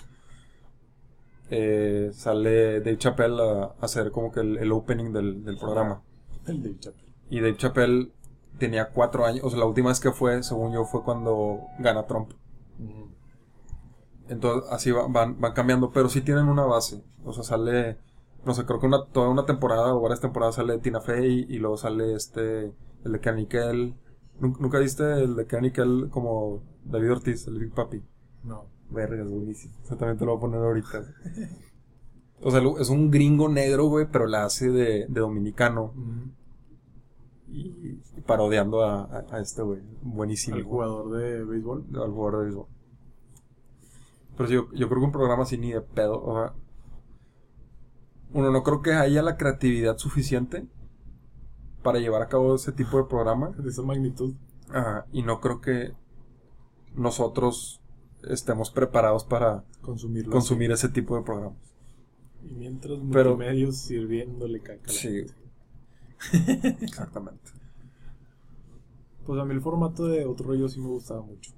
eh, 1.50 2.10
sale 2.12 2.80
Dave 2.80 2.98
Chappelle 2.98 3.40
a, 3.40 3.62
a 3.64 3.74
hacer 3.80 4.10
como 4.10 4.32
que 4.32 4.40
el, 4.40 4.58
el 4.58 4.72
opening 4.72 5.12
del, 5.12 5.44
del 5.44 5.56
programa. 5.58 6.02
El 6.46 6.62
Dave 6.62 6.78
Chappelle. 6.80 7.06
Y 7.30 7.40
Dave 7.40 7.56
Chappelle 7.56 8.12
tenía 8.58 8.90
cuatro 8.90 9.24
años, 9.26 9.44
o 9.44 9.50
sea, 9.50 9.58
la 9.58 9.66
última 9.66 9.90
vez 9.90 10.00
que 10.00 10.10
fue, 10.12 10.42
según 10.42 10.72
yo, 10.72 10.84
fue 10.84 11.02
cuando 11.04 11.60
gana 11.78 12.06
Trump. 12.06 12.32
Ujú. 12.80 13.10
Entonces, 14.28 14.68
así 14.72 14.90
va- 14.90 15.06
van, 15.08 15.40
van 15.40 15.52
cambiando, 15.52 15.90
pero 15.90 16.08
sí 16.08 16.20
tienen 16.20 16.48
una 16.48 16.64
base. 16.64 17.02
O 17.24 17.32
sea, 17.32 17.42
sale, 17.44 17.98
no 18.44 18.54
sé, 18.54 18.64
creo 18.64 18.80
que 18.80 18.86
una, 18.86 19.04
toda 19.06 19.28
una 19.28 19.46
temporada 19.46 19.94
o 19.94 20.00
varias 20.00 20.20
temporadas 20.20 20.56
sale 20.56 20.78
Tina 20.78 21.00
Fey 21.00 21.46
y 21.48 21.58
luego 21.58 21.76
sale 21.76 22.14
este, 22.14 22.72
el 23.04 23.12
de 23.12 23.20
Canikel. 23.20 23.94
¿Nunca 24.40 24.78
viste 24.78 25.02
el 25.22 25.34
de 25.36 25.46
Canikel 25.46 26.08
como 26.10 26.62
David 26.84 27.12
Ortiz, 27.12 27.46
el 27.46 27.58
Big 27.58 27.72
Papi? 27.72 28.02
No. 28.44 28.66
Verga, 28.90 29.22
es 29.24 29.30
buenísimo. 29.30 29.74
O 29.82 29.86
sea, 29.86 29.96
también 29.96 30.18
te 30.18 30.24
lo 30.24 30.32
voy 30.32 30.38
a 30.38 30.40
poner 30.40 30.60
ahorita. 30.60 31.04
O 32.42 32.50
sea, 32.50 32.60
es 32.78 32.90
un 32.90 33.10
gringo 33.10 33.48
negro, 33.48 33.86
güey, 33.86 34.06
pero 34.12 34.26
la 34.26 34.44
hace 34.44 34.68
de, 34.70 35.06
de 35.08 35.20
dominicano 35.20 35.94
y 37.48 37.94
parodiando 38.26 38.82
a, 38.82 39.04
a- 39.04 39.24
a 39.30 39.40
este, 39.40 39.62
güey. 39.62 39.80
Buenísimo. 40.02 40.56
Al 40.56 40.64
jugador 40.64 41.16
de 41.16 41.44
béisbol. 41.44 41.86
al 41.94 42.10
jugador 42.10 42.38
de 42.40 42.44
béisbol. 42.44 42.66
Pero 44.36 44.48
yo, 44.50 44.72
yo 44.72 44.88
creo 44.88 45.00
que 45.00 45.06
un 45.06 45.12
programa 45.12 45.44
así 45.44 45.56
ni 45.58 45.72
de 45.72 45.80
pedo. 45.80 46.22
O 46.22 46.34
sea, 46.34 46.54
uno, 48.32 48.50
no 48.50 48.62
creo 48.62 48.82
que 48.82 48.92
haya 48.92 49.22
la 49.22 49.36
creatividad 49.36 49.96
suficiente 49.98 50.66
para 51.82 51.98
llevar 52.00 52.22
a 52.22 52.28
cabo 52.28 52.54
ese 52.56 52.72
tipo 52.72 52.96
de 52.98 53.04
programa. 53.04 53.50
De 53.50 53.68
esa 53.70 53.82
magnitud. 53.82 54.34
Ajá, 54.70 55.06
y 55.12 55.22
no 55.22 55.40
creo 55.40 55.60
que 55.60 55.92
nosotros 56.94 57.80
estemos 58.28 58.70
preparados 58.70 59.24
para 59.24 59.64
Consumirlo. 59.80 60.32
consumir 60.32 60.70
ese 60.72 60.88
tipo 60.88 61.16
de 61.16 61.22
programas. 61.22 61.58
Y 62.42 62.54
mientras 62.54 62.98
Pero- 63.12 63.36
multimedios 63.36 63.76
sirviéndole 63.78 64.60
caca. 64.60 64.88
Sí. 64.90 65.26
Exactamente. 66.80 67.52
Pues 69.24 69.40
a 69.40 69.44
mí 69.44 69.54
el 69.54 69.60
formato 69.60 70.06
de 70.06 70.24
otro 70.24 70.46
rollo 70.48 70.68
sí 70.68 70.80
me 70.80 70.88
gustaba 70.88 71.20
mucho. 71.22 71.52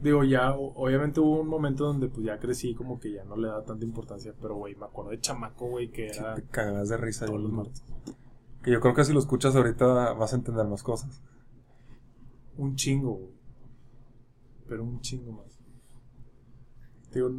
Digo, 0.00 0.24
ya, 0.24 0.54
obviamente 0.54 1.20
hubo 1.20 1.40
un 1.40 1.48
momento 1.48 1.84
donde 1.86 2.08
pues 2.08 2.26
ya 2.26 2.38
crecí 2.38 2.74
como 2.74 3.00
que 3.00 3.12
ya 3.12 3.24
no 3.24 3.36
le 3.36 3.48
da 3.48 3.64
tanta 3.64 3.84
importancia, 3.84 4.34
pero 4.40 4.56
güey, 4.56 4.74
me 4.74 4.84
acuerdo 4.84 5.10
de 5.10 5.20
chamaco, 5.20 5.68
güey, 5.68 5.90
que 5.90 6.12
Sí, 6.12 6.18
era 6.20 6.34
te 6.34 6.42
cagas 6.44 6.90
de 6.90 6.96
risa. 6.98 7.24
todos 7.26 7.40
los 7.40 7.50
martes. 7.52 7.82
Que 8.62 8.72
yo 8.72 8.80
creo 8.80 8.94
que 8.94 9.04
si 9.04 9.12
lo 9.14 9.20
escuchas 9.20 9.56
ahorita 9.56 10.12
vas 10.12 10.32
a 10.32 10.36
entender 10.36 10.66
más 10.66 10.82
cosas. 10.82 11.22
Un 12.58 12.74
chingo, 12.76 13.14
güey. 13.14 13.32
Pero 14.68 14.84
un 14.84 15.00
chingo 15.00 15.32
más. 15.32 15.58
Digo, 17.12 17.30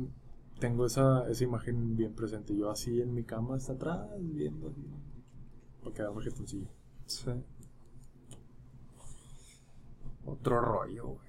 tengo 0.60 0.86
esa, 0.88 1.30
esa 1.30 1.44
imagen 1.44 1.96
bien 1.96 2.16
presente. 2.16 2.56
Yo 2.56 2.72
así 2.72 3.02
en 3.02 3.14
mi 3.14 3.24
cama 3.24 3.56
hasta 3.58 3.74
atrás, 3.74 4.08
viendo 4.20 4.70
así. 4.70 4.82
Para 5.84 5.94
quedarme 5.94 6.24
jetoncillo. 6.24 6.70
Sí. 7.06 7.30
Otro 10.26 10.60
rollo, 10.60 11.08
güey. 11.08 11.27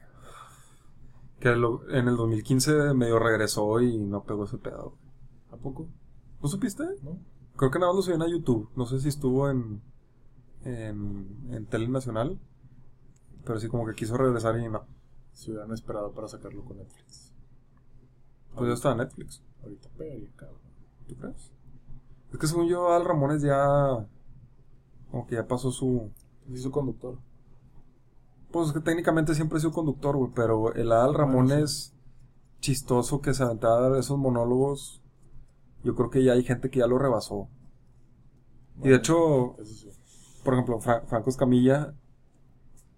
Que 1.40 1.51
lo- 1.55 1.88
en 1.90 2.09
el 2.09 2.16
2015 2.16 2.94
medio 2.94 3.18
regresó 3.18 3.81
y 3.81 3.96
no 3.98 4.24
pegó 4.24 4.44
ese 4.44 4.59
pedo. 4.59 4.94
¿A 5.53 5.57
poco? 5.57 5.87
¿No 6.42 6.48
supiste? 6.48 6.85
¿No? 7.03 7.18
Creo 7.57 7.70
que 7.70 7.79
nada 7.79 7.92
más 7.92 7.96
lo 7.96 8.03
subían 8.03 8.22
a 8.22 8.29
YouTube. 8.29 8.68
No 8.77 8.87
sé 8.87 9.01
si 9.01 9.09
estuvo 9.09 9.48
en, 9.51 9.81
en, 10.64 11.48
en 11.51 11.66
Tele 11.66 11.88
Nacional. 11.88 12.38
Pero 13.44 13.59
sí 13.61 13.68
como 13.68 13.87
que 13.87 13.94
quiso 13.94 14.16
regresar 14.16 14.59
y 14.59 14.68
no. 14.68 14.85
Se 15.33 15.51
hubieran 15.53 15.72
esperado 15.72 16.12
para 16.12 16.29
sacarlo 16.29 16.64
con 16.64 16.79
Netflix. 16.79 17.33
Pues 18.55 18.68
ya 18.68 18.74
está 18.74 18.92
en 18.92 18.98
Netflix. 18.98 19.42
Ahorita 19.62 19.88
pegaría, 19.96 20.31
cabrón. 20.37 20.59
¿Tú 21.07 21.14
crees? 21.16 21.53
Es 22.33 22.38
que 22.38 22.46
según 22.46 22.66
yo, 22.68 22.92
Al 22.92 23.05
Ramones 23.05 23.42
ya... 23.42 24.07
Como 25.11 25.27
que 25.27 25.37
ya 25.37 25.46
pasó 25.46 25.70
su... 25.70 26.11
Sí, 26.48 26.59
su 26.59 26.70
conductor. 26.70 27.18
Pues 28.50 28.68
es 28.68 28.72
que 28.74 28.80
técnicamente 28.80 29.34
siempre 29.34 29.58
he 29.58 29.61
sido 29.61 29.72
conductor, 29.72 30.16
güey, 30.16 30.32
pero 30.34 30.72
el 30.74 30.90
Adal 30.92 31.12
Bueno, 31.12 31.18
Ramones 31.18 31.94
chistoso 32.61 33.20
que 33.20 33.34
se 33.34 33.42
aventaba 33.42 33.78
a 33.78 33.88
dar 33.90 33.98
esos 33.98 34.18
monólogos, 34.18 35.02
yo 35.84 35.94
creo 35.94 36.11
que 36.11 36.24
ya 36.24 36.32
hay 36.32 36.42
gente 36.44 36.70
que 36.70 36.80
ya 36.80 36.87
lo 36.87 36.98
rebasó. 36.98 37.48
Y 38.82 38.88
de 38.88 38.96
hecho, 38.96 39.56
sí. 39.64 39.88
por 40.44 40.54
ejemplo, 40.54 40.80
Fra- 40.80 41.02
Franco 41.06 41.30
Escamilla, 41.30 41.94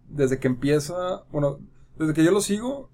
desde 0.09 0.39
que 0.39 0.49
empieza, 0.49 1.25
bueno, 1.33 1.59
desde 1.99 2.15
que 2.15 2.25
yo 2.25 2.31
lo 2.33 2.41
sigo, 2.41 2.91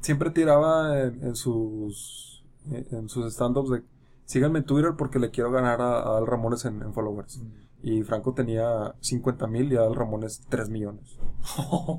siempre 0.00 0.30
tiraba 0.30 1.00
en, 1.00 1.22
en 1.22 1.36
sus 1.36 2.44
en, 2.70 3.08
sus 3.08 3.26
stand-ups 3.32 3.70
de 3.70 3.82
síganme 4.24 4.60
en 4.60 4.64
Twitter 4.66 4.92
porque 4.96 5.18
le 5.18 5.30
quiero 5.30 5.50
ganar 5.50 5.80
a, 5.80 5.98
a 5.98 6.02
Adal 6.02 6.26
Ramones 6.26 6.64
en, 6.64 6.82
en 6.82 6.92
followers. 6.94 7.42
Y 7.82 8.02
Franco 8.02 8.34
tenía 8.34 8.94
50 9.00 9.46
mil 9.46 9.72
y 9.72 9.76
Adal 9.76 9.94
Ramones 9.94 10.44
3 10.48 10.68
millones. 10.68 11.18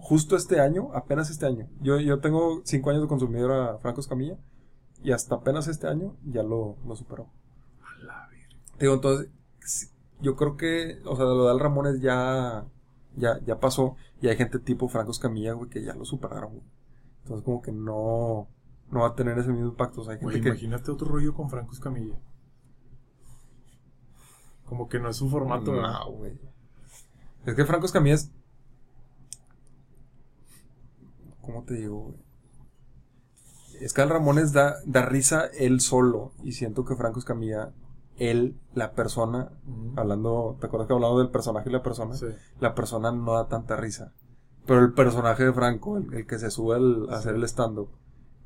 Justo 0.01 0.35
este 0.35 0.59
año, 0.59 0.89
apenas 0.93 1.29
este 1.31 1.47
año. 1.47 1.67
Yo, 1.81 1.99
yo 1.99 2.19
tengo 2.19 2.61
5 2.63 2.89
años 2.89 3.01
de 3.01 3.07
consumidor 3.07 3.51
a 3.51 3.77
Franco 3.79 4.01
Escamilla 4.01 4.37
y 5.03 5.11
hasta 5.11 5.35
apenas 5.35 5.67
este 5.67 5.87
año 5.87 6.15
ya 6.23 6.43
lo, 6.43 6.77
lo 6.85 6.95
superó. 6.95 7.29
A 7.81 8.03
la. 8.03 8.29
Digo, 8.79 8.93
entonces, 8.93 9.29
yo 10.21 10.35
creo 10.35 10.55
que, 10.55 10.99
o 11.05 11.15
sea, 11.15 11.25
lo 11.25 11.43
de 11.43 11.49
Adal 11.49 11.59
Ramones 11.59 11.99
ya, 11.99 12.65
ya, 13.15 13.39
ya 13.43 13.59
pasó 13.59 13.95
y 14.21 14.27
hay 14.27 14.37
gente 14.37 14.59
tipo 14.59 14.87
Franco 14.87 15.11
Escamilla, 15.11 15.53
güey, 15.53 15.69
que 15.69 15.83
ya 15.83 15.95
lo 15.95 16.05
superaron, 16.05 16.51
güey. 16.51 16.65
Entonces, 17.23 17.43
como 17.43 17.61
que 17.61 17.71
no, 17.71 18.47
no 18.91 18.99
va 19.01 19.07
a 19.07 19.15
tener 19.15 19.37
ese 19.39 19.49
mismo 19.49 19.69
impacto. 19.69 20.01
O 20.01 20.03
sea, 20.03 20.13
hay 20.13 20.19
gente 20.19 20.31
Güey, 20.31 20.41
que... 20.41 20.49
imagínate 20.49 20.91
otro 20.91 21.07
rollo 21.07 21.33
con 21.33 21.49
Franco 21.49 21.73
Escamilla. 21.73 22.15
Como 24.71 24.87
que 24.87 24.99
no 25.01 25.09
es 25.09 25.17
su 25.17 25.27
formato. 25.29 25.73
No, 25.73 26.11
güey. 26.13 26.39
Es 27.45 27.55
que 27.55 27.65
Franco 27.65 27.85
Escamilla 27.87 28.15
es. 28.15 28.31
¿Cómo 31.41 31.63
te 31.63 31.73
digo, 31.73 32.03
güey? 32.03 32.15
Es 33.81 33.91
que 33.91 34.01
al 34.01 34.09
Ramones 34.09 34.53
da, 34.53 34.75
da 34.85 35.01
risa 35.05 35.47
él 35.57 35.81
solo. 35.81 36.31
Y 36.41 36.53
siento 36.53 36.85
que 36.85 36.95
Franco 36.95 37.19
Escamilla, 37.19 37.73
él, 38.15 38.57
la 38.75 38.93
persona, 38.93 39.51
hablando, 39.97 40.55
¿te 40.61 40.67
acuerdas 40.67 40.87
que 40.87 40.93
hablamos 40.93 41.17
del 41.17 41.31
personaje 41.31 41.69
y 41.69 41.73
la 41.73 41.83
persona? 41.83 42.15
Sí. 42.15 42.27
La 42.61 42.73
persona 42.73 43.11
no 43.11 43.33
da 43.33 43.49
tanta 43.49 43.75
risa. 43.75 44.13
Pero 44.65 44.79
el 44.79 44.93
personaje 44.93 45.43
de 45.43 45.51
Franco, 45.51 45.97
el, 45.97 46.13
el 46.13 46.25
que 46.25 46.39
se 46.39 46.49
sube 46.49 46.77
al- 46.77 47.09
a 47.09 47.17
hacer 47.17 47.35
el 47.35 47.43
stand-up, 47.43 47.89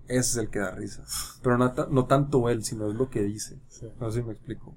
ese 0.07 0.19
es 0.19 0.38
el 0.38 0.49
que 0.49 0.57
da 0.57 0.71
risa. 0.71 1.03
Pero 1.43 1.59
no, 1.59 1.71
no 1.91 2.05
tanto 2.07 2.49
él, 2.49 2.63
sino 2.63 2.88
es 2.88 2.95
lo 2.95 3.11
que 3.11 3.21
dice. 3.21 3.59
sí. 3.67 3.85
No 3.99 4.09
sé 4.09 4.21
si 4.21 4.25
me 4.25 4.33
explico. 4.33 4.75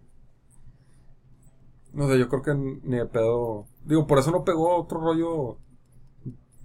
No 1.99 2.09
sé, 2.09 2.19
yo 2.19 2.29
creo 2.29 2.43
que 2.43 2.55
ni 2.55 2.97
de 2.97 3.07
pedo. 3.07 3.67
Digo, 3.85 4.07
por 4.07 4.19
eso 4.19 4.31
no 4.31 4.45
pegó 4.45 4.77
otro 4.77 5.01
rollo 5.01 5.59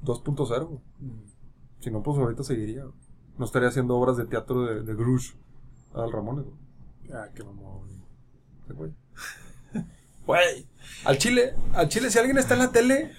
2.0. 0.04 0.66
güey. 0.68 0.80
Mm. 1.00 1.24
Si 1.80 1.90
no, 1.90 2.04
pues 2.04 2.18
ahorita 2.20 2.44
seguiría. 2.44 2.84
güey. 2.84 2.96
No 3.38 3.46
estaría 3.46 3.70
haciendo 3.70 3.96
obras 3.98 4.16
de 4.18 4.26
teatro 4.26 4.64
de, 4.66 4.84
de 4.84 4.94
Grush 4.94 5.32
al 5.96 6.12
Ramones. 6.12 6.46
güey. 6.46 6.58
Ah, 7.14 7.30
qué 7.34 7.44
mamón. 7.44 7.90
Güey. 8.70 8.92
Güey, 10.26 10.66
al 11.04 11.18
Chile, 11.18 11.54
al 11.74 11.90
Chile, 11.90 12.10
si 12.10 12.18
alguien 12.18 12.38
está 12.38 12.54
en 12.54 12.60
la 12.62 12.72
tele, 12.72 13.12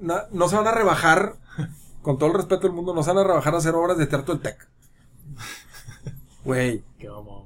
na- 0.00 0.26
no 0.32 0.48
se 0.48 0.56
van 0.56 0.66
a 0.66 0.72
rebajar, 0.72 1.36
con 2.02 2.18
todo 2.18 2.30
el 2.30 2.34
respeto 2.34 2.62
del 2.62 2.72
mundo, 2.72 2.92
no 2.94 3.02
se 3.04 3.10
van 3.10 3.18
a 3.18 3.28
rebajar 3.28 3.54
a 3.54 3.58
hacer 3.58 3.74
obras 3.76 3.96
de 3.96 4.06
teatro 4.08 4.34
del 4.34 4.42
TEC. 4.42 4.68
Güey, 6.44 6.82
Qué 6.98 7.08
mamón, 7.08 7.44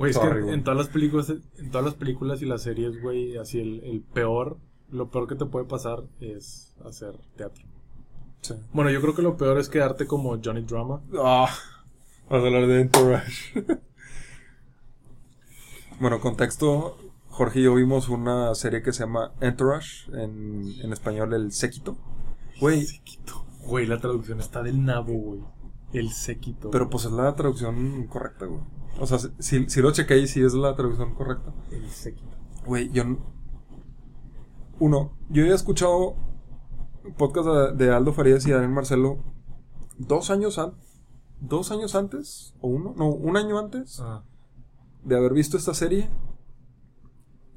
güey. 0.00 0.10
Es 0.10 0.16
Sorry, 0.16 0.44
que 0.46 0.52
en 0.52 0.64
todas 0.64 0.78
las 0.78 0.88
películas, 0.88 1.30
en 1.30 1.70
todas 1.70 1.84
las 1.84 1.94
películas 1.94 2.42
y 2.42 2.46
las 2.46 2.62
series, 2.62 3.00
güey, 3.00 3.36
así 3.36 3.60
el, 3.60 3.80
el 3.84 4.00
peor, 4.02 4.58
lo 4.90 5.10
peor 5.10 5.28
que 5.28 5.36
te 5.36 5.46
puede 5.46 5.66
pasar 5.66 6.02
es 6.20 6.74
hacer 6.84 7.14
teatro. 7.36 7.64
sí. 8.40 8.54
Bueno, 8.72 8.90
yo 8.90 9.00
creo 9.00 9.14
que 9.14 9.22
lo 9.22 9.36
peor 9.36 9.58
es 9.58 9.68
quedarte 9.68 10.06
como 10.06 10.36
Johnny 10.42 10.62
Drama. 10.62 11.00
Ah, 11.18 11.48
Vamos 12.28 12.44
a 12.44 12.46
hablar 12.48 12.66
de 12.68 12.80
Entourage. 12.80 13.64
bueno, 16.00 16.20
contexto. 16.20 16.96
Jorge 17.28 17.60
y 17.60 17.62
yo 17.64 17.74
vimos 17.74 18.08
una 18.08 18.54
serie 18.54 18.82
que 18.82 18.92
se 18.92 19.04
llama 19.04 19.32
Entourage, 19.40 20.10
en, 20.12 20.64
en 20.82 20.92
español 20.92 21.32
El 21.32 21.52
Séquito. 21.52 21.96
Güey. 22.60 22.86
Güey, 23.66 23.86
la 23.86 23.98
traducción 23.98 24.40
está 24.40 24.62
del 24.62 24.84
nabo, 24.84 25.12
güey. 25.14 25.40
El 25.92 26.10
séquito. 26.10 26.70
pero 26.70 26.88
pues 26.90 27.04
es 27.04 27.12
la 27.12 27.34
traducción 27.34 28.06
correcta, 28.06 28.46
güey. 28.46 28.60
O 28.98 29.06
sea, 29.06 29.18
si, 29.38 29.68
si 29.68 29.80
lo 29.80 29.92
chequé 29.92 30.18
y 30.18 30.26
si 30.26 30.42
es 30.42 30.52
la 30.54 30.74
traducción 30.76 31.14
correcta. 31.14 31.52
El 31.70 31.88
séquito. 31.88 32.36
Güey, 32.66 32.90
yo... 32.90 33.04
Uno, 34.78 35.12
yo 35.28 35.42
había 35.42 35.54
escuchado 35.54 36.16
podcast 37.16 37.46
de, 37.76 37.84
de 37.86 37.92
Aldo 37.94 38.12
Farías 38.12 38.46
y 38.46 38.50
Daniel 38.50 38.70
Marcelo 38.70 39.18
dos 39.98 40.30
años 40.30 40.58
antes. 40.58 41.00
¿Dos 41.40 41.70
años 41.70 41.94
antes? 41.94 42.54
¿O 42.60 42.68
uno? 42.68 42.94
No, 42.96 43.08
un 43.08 43.36
año 43.36 43.58
antes 43.58 43.98
Ah, 44.00 44.22
de 45.04 45.16
haber 45.16 45.32
visto 45.32 45.56
esta 45.56 45.74
serie. 45.74 46.08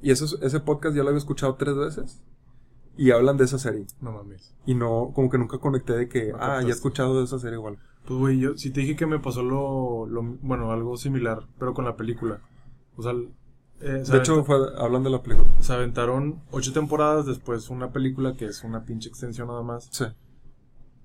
Y 0.00 0.10
eso, 0.10 0.38
ese 0.42 0.60
podcast 0.60 0.96
ya 0.96 1.02
lo 1.02 1.08
había 1.08 1.18
escuchado 1.18 1.56
tres 1.56 1.74
veces. 1.76 2.22
Y 2.96 3.10
hablan 3.10 3.36
de 3.36 3.44
esa 3.44 3.58
serie. 3.58 3.86
no 4.00 4.12
mames. 4.12 4.54
Y 4.66 4.74
no, 4.74 5.12
como 5.14 5.28
que 5.30 5.38
nunca 5.38 5.58
conecté 5.58 5.94
de 5.94 6.08
que, 6.08 6.32
No 6.32 6.38
ah, 6.40 6.60
ya 6.62 6.68
he 6.68 6.70
escuchado 6.72 7.18
de 7.18 7.24
esa 7.24 7.38
serie 7.38 7.56
igual. 7.58 7.78
Pues, 8.06 8.18
güey, 8.20 8.38
yo 8.38 8.56
si 8.56 8.70
te 8.70 8.80
dije 8.80 8.96
que 8.96 9.06
me 9.06 9.18
pasó 9.18 9.42
lo, 9.42 10.06
lo- 10.06 10.22
Bueno, 10.42 10.70
algo 10.72 10.96
similar, 10.96 11.46
pero 11.58 11.72
con 11.74 11.84
la 11.84 11.96
película. 11.96 12.40
O 12.96 13.02
sea, 13.02 13.12
eh, 13.80 14.02
De 14.10 14.18
hecho, 14.18 14.44
fue, 14.44 14.56
hablan 14.78 15.02
de 15.04 15.10
la 15.10 15.22
película. 15.22 15.50
se 15.60 15.72
aventaron 15.72 16.42
ocho 16.50 16.72
temporadas, 16.72 17.26
después 17.26 17.70
una 17.70 17.90
película 17.92 18.36
que 18.36 18.44
es 18.46 18.62
una 18.64 18.84
pinche 18.84 19.08
extensión 19.08 19.48
nada 19.48 19.62
más. 19.62 19.88
Sí. 19.90 20.04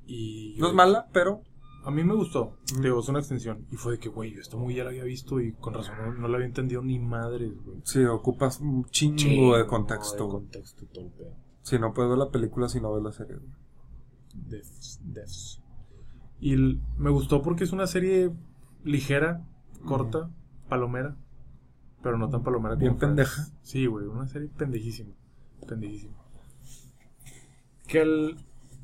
Y. 0.05 0.55
No 0.59 0.67
es 0.69 0.73
mala, 0.73 1.07
pero 1.13 1.41
A 1.85 1.91
mí 1.91 2.03
me 2.03 2.13
gustó. 2.13 2.57
Ujú. 2.73 2.81
Digo, 2.81 2.99
es 2.99 3.07
una 3.07 3.19
extensión. 3.19 3.65
Y 3.71 3.77
fue 3.77 3.93
de 3.93 3.99
que, 3.99 4.09
güey, 4.09 4.33
yo 4.35 4.41
esta 4.41 4.57
muy 4.57 4.75
ya 4.75 4.83
la 4.83 4.89
había 4.89 5.05
visto 5.05 5.39
y 5.39 5.53
con 5.53 5.73
razón 5.73 5.95
no, 5.97 6.13
no 6.13 6.27
la 6.27 6.35
había 6.35 6.47
entendido 6.47 6.81
ni 6.81 6.99
madres, 6.99 7.53
güey. 7.63 7.77
sí, 7.85 8.03
ocupas 8.03 8.59
un 8.59 8.83
chingo, 8.85 9.15
Chingo 9.17 9.57
de 9.57 9.65
contexto. 9.65 10.25
De 10.25 10.29
contexto, 10.31 10.85
todo 10.93 11.05
el 11.05 11.12
pedo. 11.12 11.33
Si 11.62 11.79
no 11.79 11.93
puedes 11.93 12.09
ver 12.09 12.17
la 12.19 12.29
película 12.29 12.67
si 12.67 12.81
no 12.81 12.93
ves 12.93 13.03
la 13.03 13.12
serie. 13.13 13.38
güey. 13.38 13.49
Defs, 14.35 14.99
defs. 15.03 15.62
Y 16.39 16.54
el- 16.54 16.80
me 16.97 17.10
gustó 17.10 17.41
porque 17.41 17.63
es 17.65 17.71
una 17.71 17.88
serie 17.88 18.32
ligera, 18.84 19.45
corta, 19.86 20.30
palomera. 20.69 21.17
Pero 22.02 22.17
no 22.17 22.30
tan 22.30 22.43
palomera 22.43 22.75
como 22.75 22.80
Bien 22.82 22.97
Friends. 22.97 23.10
pendeja. 23.10 23.47
Sí, 23.62 23.86
güey, 23.86 24.06
una 24.08 24.25
serie 24.28 24.47
pendejísima. 24.58 25.13
Pendejísima. 25.67 26.13
Que 27.88 27.99
al, 28.02 28.38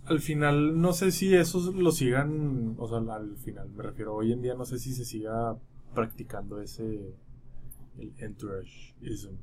al 0.06 0.20
final, 0.20 0.82
no 0.82 0.92
sé 0.92 1.12
si 1.12 1.34
eso 1.34 1.72
lo 1.72 1.92
sigan. 1.92 2.76
O 2.78 2.88
sea, 2.88 2.98
al 2.98 3.38
final, 3.38 3.70
me 3.70 3.84
refiero. 3.84 4.14
Hoy 4.16 4.34
en 4.34 4.42
día, 4.42 4.54
no 4.56 4.66
sé 4.66 4.80
si 4.80 4.94
se 4.94 5.06
siga 5.06 5.56
practicando 5.94 6.60
ese. 6.62 7.16
El 7.98 8.14
entourageism. 8.18 9.36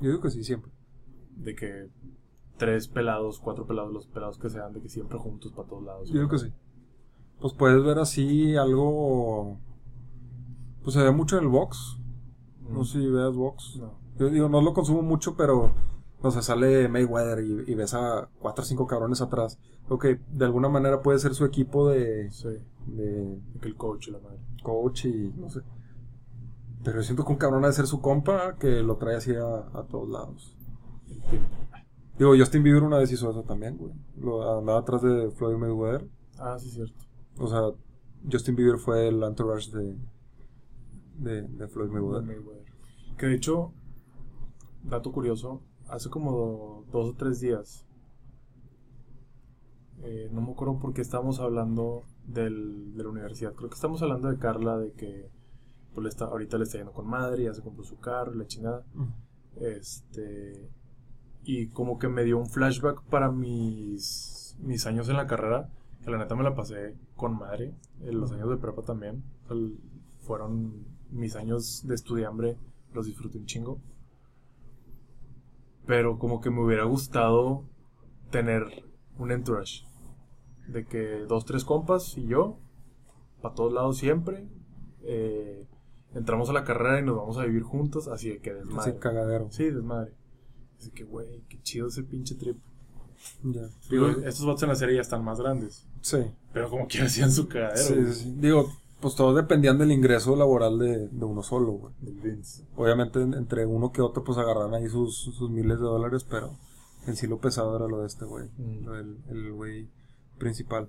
Yo 0.00 0.08
digo 0.10 0.20
que 0.20 0.30
sí, 0.30 0.44
siempre. 0.44 0.70
De 1.36 1.56
que 1.56 1.88
tres 2.56 2.86
pelados, 2.86 3.40
cuatro 3.40 3.66
pelados, 3.66 3.92
los 3.92 4.06
pelados 4.06 4.38
que 4.38 4.48
sean, 4.50 4.72
de 4.72 4.80
que 4.80 4.88
siempre 4.88 5.18
juntos 5.18 5.50
para 5.52 5.66
todos 5.68 5.82
lados. 5.82 6.08
Yo 6.08 6.14
digo 6.20 6.28
que 6.28 6.38
sí. 6.38 6.52
Pues 7.44 7.52
puedes 7.52 7.84
ver 7.84 7.98
así 7.98 8.56
algo. 8.56 9.58
Pues 10.82 10.94
se 10.94 11.02
ve 11.02 11.10
mucho 11.10 11.36
en 11.36 11.44
el 11.44 11.50
box. 11.50 11.98
Mm. 12.62 12.72
No 12.72 12.84
sé 12.84 13.00
si 13.02 13.06
veas 13.06 13.34
box. 13.34 13.76
No. 13.78 13.98
Yo 14.18 14.30
digo, 14.30 14.48
no 14.48 14.62
lo 14.62 14.72
consumo 14.72 15.02
mucho, 15.02 15.36
pero. 15.36 15.74
No 16.22 16.30
sé, 16.30 16.40
sale 16.40 16.88
Mayweather 16.88 17.44
y, 17.44 17.70
y 17.70 17.74
ves 17.74 17.92
a 17.92 18.30
cuatro 18.38 18.62
o 18.62 18.64
cinco 18.66 18.86
cabrones 18.86 19.20
atrás. 19.20 19.58
Ok, 19.90 20.06
de 20.26 20.44
alguna 20.46 20.70
manera 20.70 21.02
puede 21.02 21.18
ser 21.18 21.34
su 21.34 21.44
equipo 21.44 21.86
de, 21.90 22.30
Sí. 22.30 22.48
de 22.86 23.38
el 23.60 23.76
coach 23.76 24.08
y 24.08 24.12
la 24.12 24.20
madre. 24.20 24.38
coach 24.62 25.04
y 25.04 25.34
no 25.36 25.50
sé. 25.50 25.60
Pero 26.82 26.96
yo 26.96 27.02
siento 27.02 27.26
que 27.26 27.32
un 27.32 27.36
cabrón 27.38 27.64
ha 27.64 27.66
de 27.66 27.74
ser 27.74 27.86
su 27.86 28.00
compa 28.00 28.56
que 28.56 28.82
lo 28.82 28.96
trae 28.96 29.16
así 29.16 29.34
a, 29.34 29.78
a 29.78 29.82
todos 29.86 30.08
lados. 30.08 30.56
Pimp. 31.30 31.42
Digo, 32.18 32.32
Justin 32.38 32.62
Bieber 32.62 32.84
una 32.84 32.96
vez 32.96 33.12
hizo 33.12 33.30
eso 33.30 33.42
también, 33.42 33.76
güey. 33.76 33.92
Lo, 34.16 34.60
andaba 34.60 34.78
atrás 34.78 35.02
de 35.02 35.30
Floyd 35.32 35.58
Mayweather. 35.58 36.08
Ah, 36.38 36.56
sí, 36.58 36.70
cierto. 36.70 37.04
O 37.38 37.46
sea, 37.48 37.60
Justin 38.30 38.56
Bieber 38.56 38.78
fue 38.78 39.08
el 39.08 39.22
entourage 39.22 39.70
de, 39.70 39.96
de, 41.18 41.42
de 41.42 41.68
Floyd 41.68 41.90
Mayweather. 41.90 42.22
Mayweather. 42.26 42.64
Que 43.18 43.26
de 43.26 43.34
hecho, 43.34 43.72
dato 44.84 45.12
curioso, 45.12 45.60
hace 45.88 46.08
como 46.10 46.32
do- 46.32 46.84
dos 46.92 47.10
o 47.10 47.14
tres 47.16 47.40
días, 47.40 47.86
eh, 50.02 50.28
no 50.32 50.40
me 50.42 50.52
acuerdo 50.52 50.78
por 50.78 50.92
qué 50.92 51.00
estábamos 51.00 51.40
hablando 51.40 52.04
del, 52.26 52.94
de 52.96 53.02
la 53.04 53.08
universidad. 53.10 53.54
Creo 53.54 53.68
que 53.70 53.74
estamos 53.74 54.02
hablando 54.02 54.28
de 54.28 54.38
Carla, 54.38 54.78
de 54.78 54.92
que 54.92 55.30
pues, 55.94 56.02
le 56.02 56.08
está, 56.10 56.26
ahorita 56.26 56.58
le 56.58 56.64
está 56.64 56.78
yendo 56.78 56.92
con 56.92 57.06
madre, 57.06 57.44
ya 57.44 57.54
se 57.54 57.62
compró 57.62 57.84
su 57.84 57.98
carro 57.98 58.34
la 58.34 58.46
chingada. 58.46 58.84
Este. 59.60 60.68
Y 61.44 61.68
como 61.68 61.98
que 61.98 62.08
me 62.08 62.24
dio 62.24 62.38
un 62.38 62.48
flashback 62.48 63.02
para 63.04 63.30
mis, 63.30 64.56
mis 64.60 64.86
años 64.86 65.08
en 65.08 65.16
la 65.16 65.26
carrera. 65.26 65.70
Que 66.04 66.10
la 66.10 66.18
neta 66.18 66.34
me 66.34 66.42
la 66.42 66.54
pasé 66.54 66.94
con 67.16 67.38
madre. 67.38 67.74
En 68.02 68.20
los 68.20 68.30
años 68.32 68.50
de 68.50 68.56
prepa 68.56 68.82
también. 68.82 69.22
El- 69.50 69.78
fueron 70.20 70.86
mis 71.10 71.36
años 71.36 71.86
de 71.86 71.94
estudiambre. 71.94 72.56
Los 72.92 73.06
disfruté 73.06 73.38
un 73.38 73.46
chingo. 73.46 73.78
Pero 75.86 76.18
como 76.18 76.40
que 76.40 76.50
me 76.50 76.62
hubiera 76.64 76.84
gustado 76.84 77.64
tener 78.30 78.64
un 79.18 79.30
entourage. 79.32 79.84
De 80.68 80.86
que 80.86 81.24
dos, 81.28 81.44
tres 81.44 81.64
compas 81.64 82.16
y 82.16 82.26
yo. 82.26 82.58
Para 83.42 83.54
todos 83.54 83.72
lados 83.72 83.98
siempre. 83.98 84.48
eh, 85.06 85.66
entramos 86.14 86.48
a 86.48 86.52
la 86.54 86.64
carrera 86.64 87.00
y 87.00 87.02
nos 87.02 87.16
vamos 87.16 87.36
a 87.38 87.44
vivir 87.44 87.62
juntos. 87.62 88.08
Así 88.08 88.30
de 88.30 88.38
que 88.40 88.50
Así 88.50 88.60
desmadre. 88.60 88.98
cagadero. 88.98 89.50
Sí, 89.50 89.64
desmadre. 89.70 90.12
Así 90.78 90.90
que, 90.90 91.04
güey, 91.04 91.42
qué 91.48 91.60
chido 91.60 91.88
ese 91.88 92.02
pinche 92.04 92.34
trip. 92.36 92.56
Ya. 93.42 93.68
Digo, 93.90 94.08
estos 94.08 94.46
vatos 94.46 94.62
en 94.62 94.68
la 94.70 94.74
serie 94.76 94.94
ya 94.96 95.00
están 95.02 95.22
más 95.24 95.38
grandes. 95.40 95.86
Sí. 96.04 96.18
Pero 96.52 96.70
como 96.70 96.86
que 96.86 97.00
hacían 97.02 97.32
su 97.32 97.48
cagadero. 97.48 97.76
Sí, 97.82 97.94
güey. 97.94 98.12
sí, 98.12 98.20
sí. 98.24 98.34
Digo, 98.38 98.70
pues 99.00 99.16
todos 99.16 99.34
dependían 99.34 99.76
del 99.78 99.90
ingreso 99.90 100.36
laboral 100.36 100.78
de, 100.78 101.08
de 101.08 101.24
uno 101.24 101.42
solo, 101.42 101.72
güey. 101.72 101.92
Vince. 102.00 102.62
Obviamente 102.76 103.20
en- 103.20 103.34
entre 103.34 103.66
uno 103.66 103.90
que 103.90 104.00
otro 104.02 104.22
pues 104.22 104.38
agarran 104.38 104.72
ahí 104.74 104.88
sus, 104.88 105.16
sus 105.16 105.50
miles 105.50 105.78
de 105.78 105.84
dólares, 105.84 106.24
pero 106.28 106.56
en 107.06 107.16
sí 107.16 107.26
lo 107.26 107.38
pesado 107.38 107.74
era 107.76 107.88
lo 107.88 108.00
de 108.00 108.06
este 108.06 108.24
güey, 108.24 108.48
Mm. 108.56 108.84
lo 108.84 108.92
del 108.92 109.16
el 109.30 109.52
güey 109.52 109.88
principal. 110.38 110.88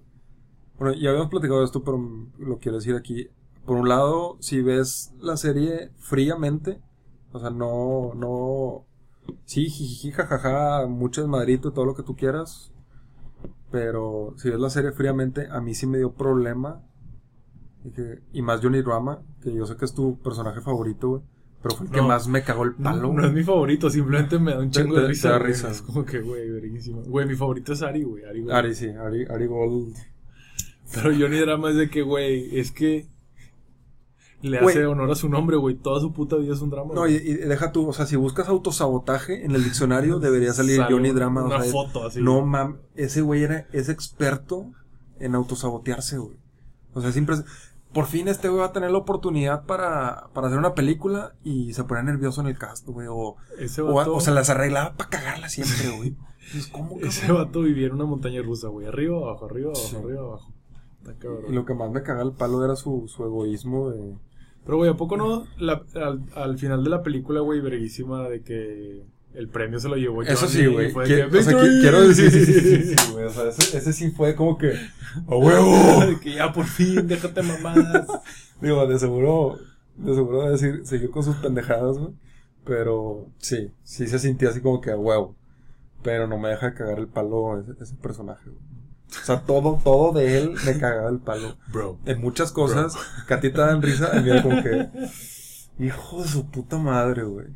Bueno, 0.77 0.93
ya 0.93 1.09
habíamos 1.09 1.29
platicado 1.31 1.59
de 1.59 1.65
esto, 1.65 1.83
pero 1.83 1.99
lo 2.37 2.57
quiero 2.59 2.77
decir 2.77 2.95
aquí. 2.95 3.27
Por 3.65 3.77
un 3.77 3.89
lado, 3.89 4.37
si 4.41 4.61
ves 4.61 5.11
la 5.19 5.35
serie 5.37 5.89
fríamente, 5.97 6.79
o 7.33 7.39
sea, 7.39 7.49
no, 7.49 8.13
no, 8.13 8.85
sí, 9.45 9.69
jiji, 9.69 10.11
jajaja, 10.11 10.85
mucho 10.87 11.21
desmadrito, 11.21 11.71
todo 11.73 11.85
lo 11.85 11.95
que 11.95 12.03
tú 12.03 12.15
quieras, 12.15 12.71
pero 13.75 14.33
si 14.37 14.49
ves 14.49 14.57
la 14.59 14.69
serie 14.69 14.93
fríamente, 14.93 15.47
a 15.51 15.59
mí 15.59 15.73
sí 15.75 15.85
me 15.85 15.97
dio 15.97 16.13
problema, 16.13 16.81
y, 17.83 17.91
que- 17.91 18.21
y 18.31 18.41
más 18.41 18.61
Johnny 18.61 18.81
Drama, 18.81 19.21
que 19.43 19.53
yo 19.53 19.65
sé 19.65 19.75
que 19.75 19.83
es 19.83 19.93
tu 19.93 20.17
personaje 20.21 20.61
favorito, 20.61 21.09
güey, 21.09 21.21
pero 21.61 21.75
fue 21.75 21.87
el 21.87 21.91
que 21.91 22.01
más 22.01 22.29
me 22.29 22.41
cagó 22.41 22.63
el 22.63 22.75
palo. 22.75 23.09
No, 23.11 23.13
no 23.21 23.27
es 23.27 23.33
mi 23.33 23.43
favorito, 23.43 23.89
simplemente 23.89 24.39
me 24.39 24.51
da 24.53 24.59
un 24.59 24.71
Te- 24.71 24.79
chingo 24.81 24.95
te- 24.95 25.01
de 25.01 25.05
te 25.07 25.11
risa. 25.11 25.29
da 25.31 25.37
güey. 25.39 25.51
risa. 25.51 25.71
Es 25.71 25.81
como 25.81 26.05
que, 26.05 26.21
güey, 26.21 26.49
verguísima. 26.51 27.01
Güey, 27.05 27.27
mi 27.27 27.35
favorito 27.35 27.73
es 27.73 27.81
Ari, 27.81 28.03
güey. 28.03 28.23
Ari. 28.23 28.45
Ari, 28.49 28.75
sí, 28.75 28.87
Ari, 28.87 29.25
Ari 29.25 29.45
Gold. 29.47 29.93
Pero 30.93 31.09
Johnny 31.19 31.39
Drama 31.39 31.71
es 31.71 31.75
de 31.75 31.89
que, 31.89 32.01
güey, 32.01 32.57
es 32.57 32.71
que 32.71 33.09
le 34.45 34.61
Güey. 34.61 34.75
hace 34.75 34.85
honor 34.85 35.11
a 35.11 35.15
su 35.15 35.29
nombre, 35.29 35.57
güey. 35.57 35.75
Toda 35.75 35.99
su 35.99 36.13
puta 36.13 36.35
vida 36.37 36.53
es 36.53 36.61
un 36.61 36.69
drama. 36.69 36.93
No, 36.93 37.07
y, 37.07 37.17
deja 37.19 37.71
tú, 37.71 37.87
o 37.87 37.93
sea, 37.93 38.05
si 38.05 38.15
buscas 38.15 38.47
autosabotaje 38.47 39.45
en 39.45 39.51
el 39.55 39.63
diccionario, 39.63 40.19
debería 40.19 40.53
salir 40.53 40.77
Sale 40.77 40.93
Johnny 40.93 41.09
una- 41.09 41.19
Drama. 41.19 41.41
o 41.43 41.45
Una 41.47 41.61
sea, 41.61 41.71
foto 41.71 42.05
así. 42.05 42.21
No, 42.21 42.45
mam, 42.45 42.77
ese 42.95 43.21
güey 43.21 43.43
era, 43.43 43.67
es 43.73 43.89
experto 43.89 44.71
en 45.19 45.35
autosabotearse, 45.35 46.17
güey. 46.17 46.37
O 46.93 47.01
sea, 47.01 47.11
siempre, 47.11 47.35
por 47.93 48.05
fin 48.05 48.27
este 48.27 48.47
güey 48.49 48.59
va 48.61 48.67
a 48.67 48.71
tener 48.73 48.91
la 48.91 48.97
oportunidad 48.97 49.65
para, 49.65 50.27
para 50.33 50.47
hacer 50.47 50.59
una 50.59 50.73
película 50.75 51.33
y 51.43 51.73
se 51.73 51.83
pone 51.83 52.03
nervioso 52.03 52.41
en 52.41 52.47
el 52.47 52.57
cast, 52.57 52.87
güey. 52.87 53.07
O, 53.07 53.15
o, 53.15 53.35
o 54.15 54.19
se 54.21 54.31
las 54.31 54.49
arreglaba 54.49 54.93
para 54.95 55.09
cagarla 55.09 55.49
siempre, 55.49 55.89
güey. 55.95 56.15
Entonces, 56.45 56.67
¿cómo, 56.71 56.99
ese 57.01 57.31
vato 57.31 57.61
vivía 57.61 57.87
en 57.87 57.93
una 57.93 58.05
montaña 58.05 58.41
rusa, 58.43 58.67
güey. 58.67 58.85
Arriba, 58.85 59.17
abajo, 59.17 59.45
arriba, 59.45 59.71
abajo, 59.71 59.87
Sí. 59.87 59.95
arriba, 59.95 60.21
abajo. 60.21 60.51
Y 61.49 61.53
lo 61.53 61.65
que 61.65 61.73
más 61.75 61.91
me 61.91 62.01
cagaba 62.01 62.23
el 62.23 62.31
palo 62.35 62.63
era 62.65 62.75
su, 62.75 63.05
su 63.07 63.23
egoísmo 63.23 63.89
de... 63.91 64.15
Pero, 64.65 64.77
güey, 64.77 64.89
¿a 64.89 64.95
poco 64.95 65.15
no? 65.17 65.45
La- 65.59 65.83
al, 65.95 66.21
al 66.35 66.57
final 66.57 66.83
de 66.83 66.89
la 66.89 67.03
película, 67.03 67.41
güey, 67.41 67.59
verguísima 67.61 68.27
de 68.27 68.41
que 68.41 69.03
el 69.35 69.47
premio 69.49 69.79
se 69.79 69.89
lo 69.89 69.95
llevó 69.95 70.17
Johnny. 70.17 70.29
Eso 70.29 70.47
sí, 70.47 70.65
güey. 70.65 70.91
Que- 70.93 71.27
que, 71.29 71.37
o 71.37 71.43
sea, 71.43 71.53
qui- 71.53 71.81
quiero 71.81 72.07
decir, 72.07 72.31
sí, 72.31 72.45
sí, 72.45 72.53
sí, 72.61 72.95
sí, 72.95 72.95
güey. 73.13 73.25
O 73.25 73.29
sea, 73.29 73.49
ese, 73.49 73.77
ese 73.77 73.93
sí 73.93 74.09
fue 74.11 74.35
como 74.35 74.57
que... 74.57 74.73
¡A 75.27 75.35
huevo! 75.35 76.05
De 76.07 76.19
que 76.19 76.33
ya 76.35 76.51
por 76.51 76.65
fin, 76.65 77.07
déjate 77.07 77.43
mamadas. 77.43 78.07
Digo, 78.61 78.87
de 78.87 78.97
seguro, 78.97 79.57
de 79.97 80.15
seguro 80.15 80.43
de 80.45 80.51
decir, 80.51 80.81
seguir 80.85 81.09
con 81.11 81.23
sus 81.23 81.35
pendejadas, 81.37 81.97
güey. 81.97 82.13
Pero 82.63 83.27
sí, 83.37 83.69
sí 83.83 84.07
se 84.07 84.17
sentía 84.17 84.49
así 84.49 84.61
como 84.61 84.81
que 84.81 84.89
a 84.91 84.97
huevo. 84.97 85.35
Pero 86.01 86.27
no 86.27 86.37
me 86.39 86.49
deja 86.49 86.71
de 86.71 86.73
cagar 86.75 86.97
el 86.99 87.07
palo 87.07 87.59
ese, 87.59 87.73
ese 87.81 87.95
personaje, 87.95 88.49
güey. 88.49 88.74
O 89.21 89.25
sea, 89.25 89.41
todo, 89.41 89.79
todo 89.83 90.11
de 90.13 90.37
él 90.37 90.55
me 90.65 90.77
cagaba 90.77 91.09
el 91.09 91.19
palo. 91.19 91.55
Bro. 91.71 91.97
En 92.05 92.21
muchas 92.21 92.51
cosas 92.51 92.95
que 93.27 93.33
a 93.33 93.39
ti 93.39 93.49
te 93.49 93.59
dan 93.61 93.81
risa, 93.81 94.09
a 94.15 94.21
mí 94.21 94.29
era 94.29 94.43
como 94.43 94.61
que. 94.61 94.89
Hijo 95.79 96.21
de 96.21 96.27
su 96.27 96.49
puta 96.49 96.77
madre, 96.77 97.23
güey. 97.23 97.47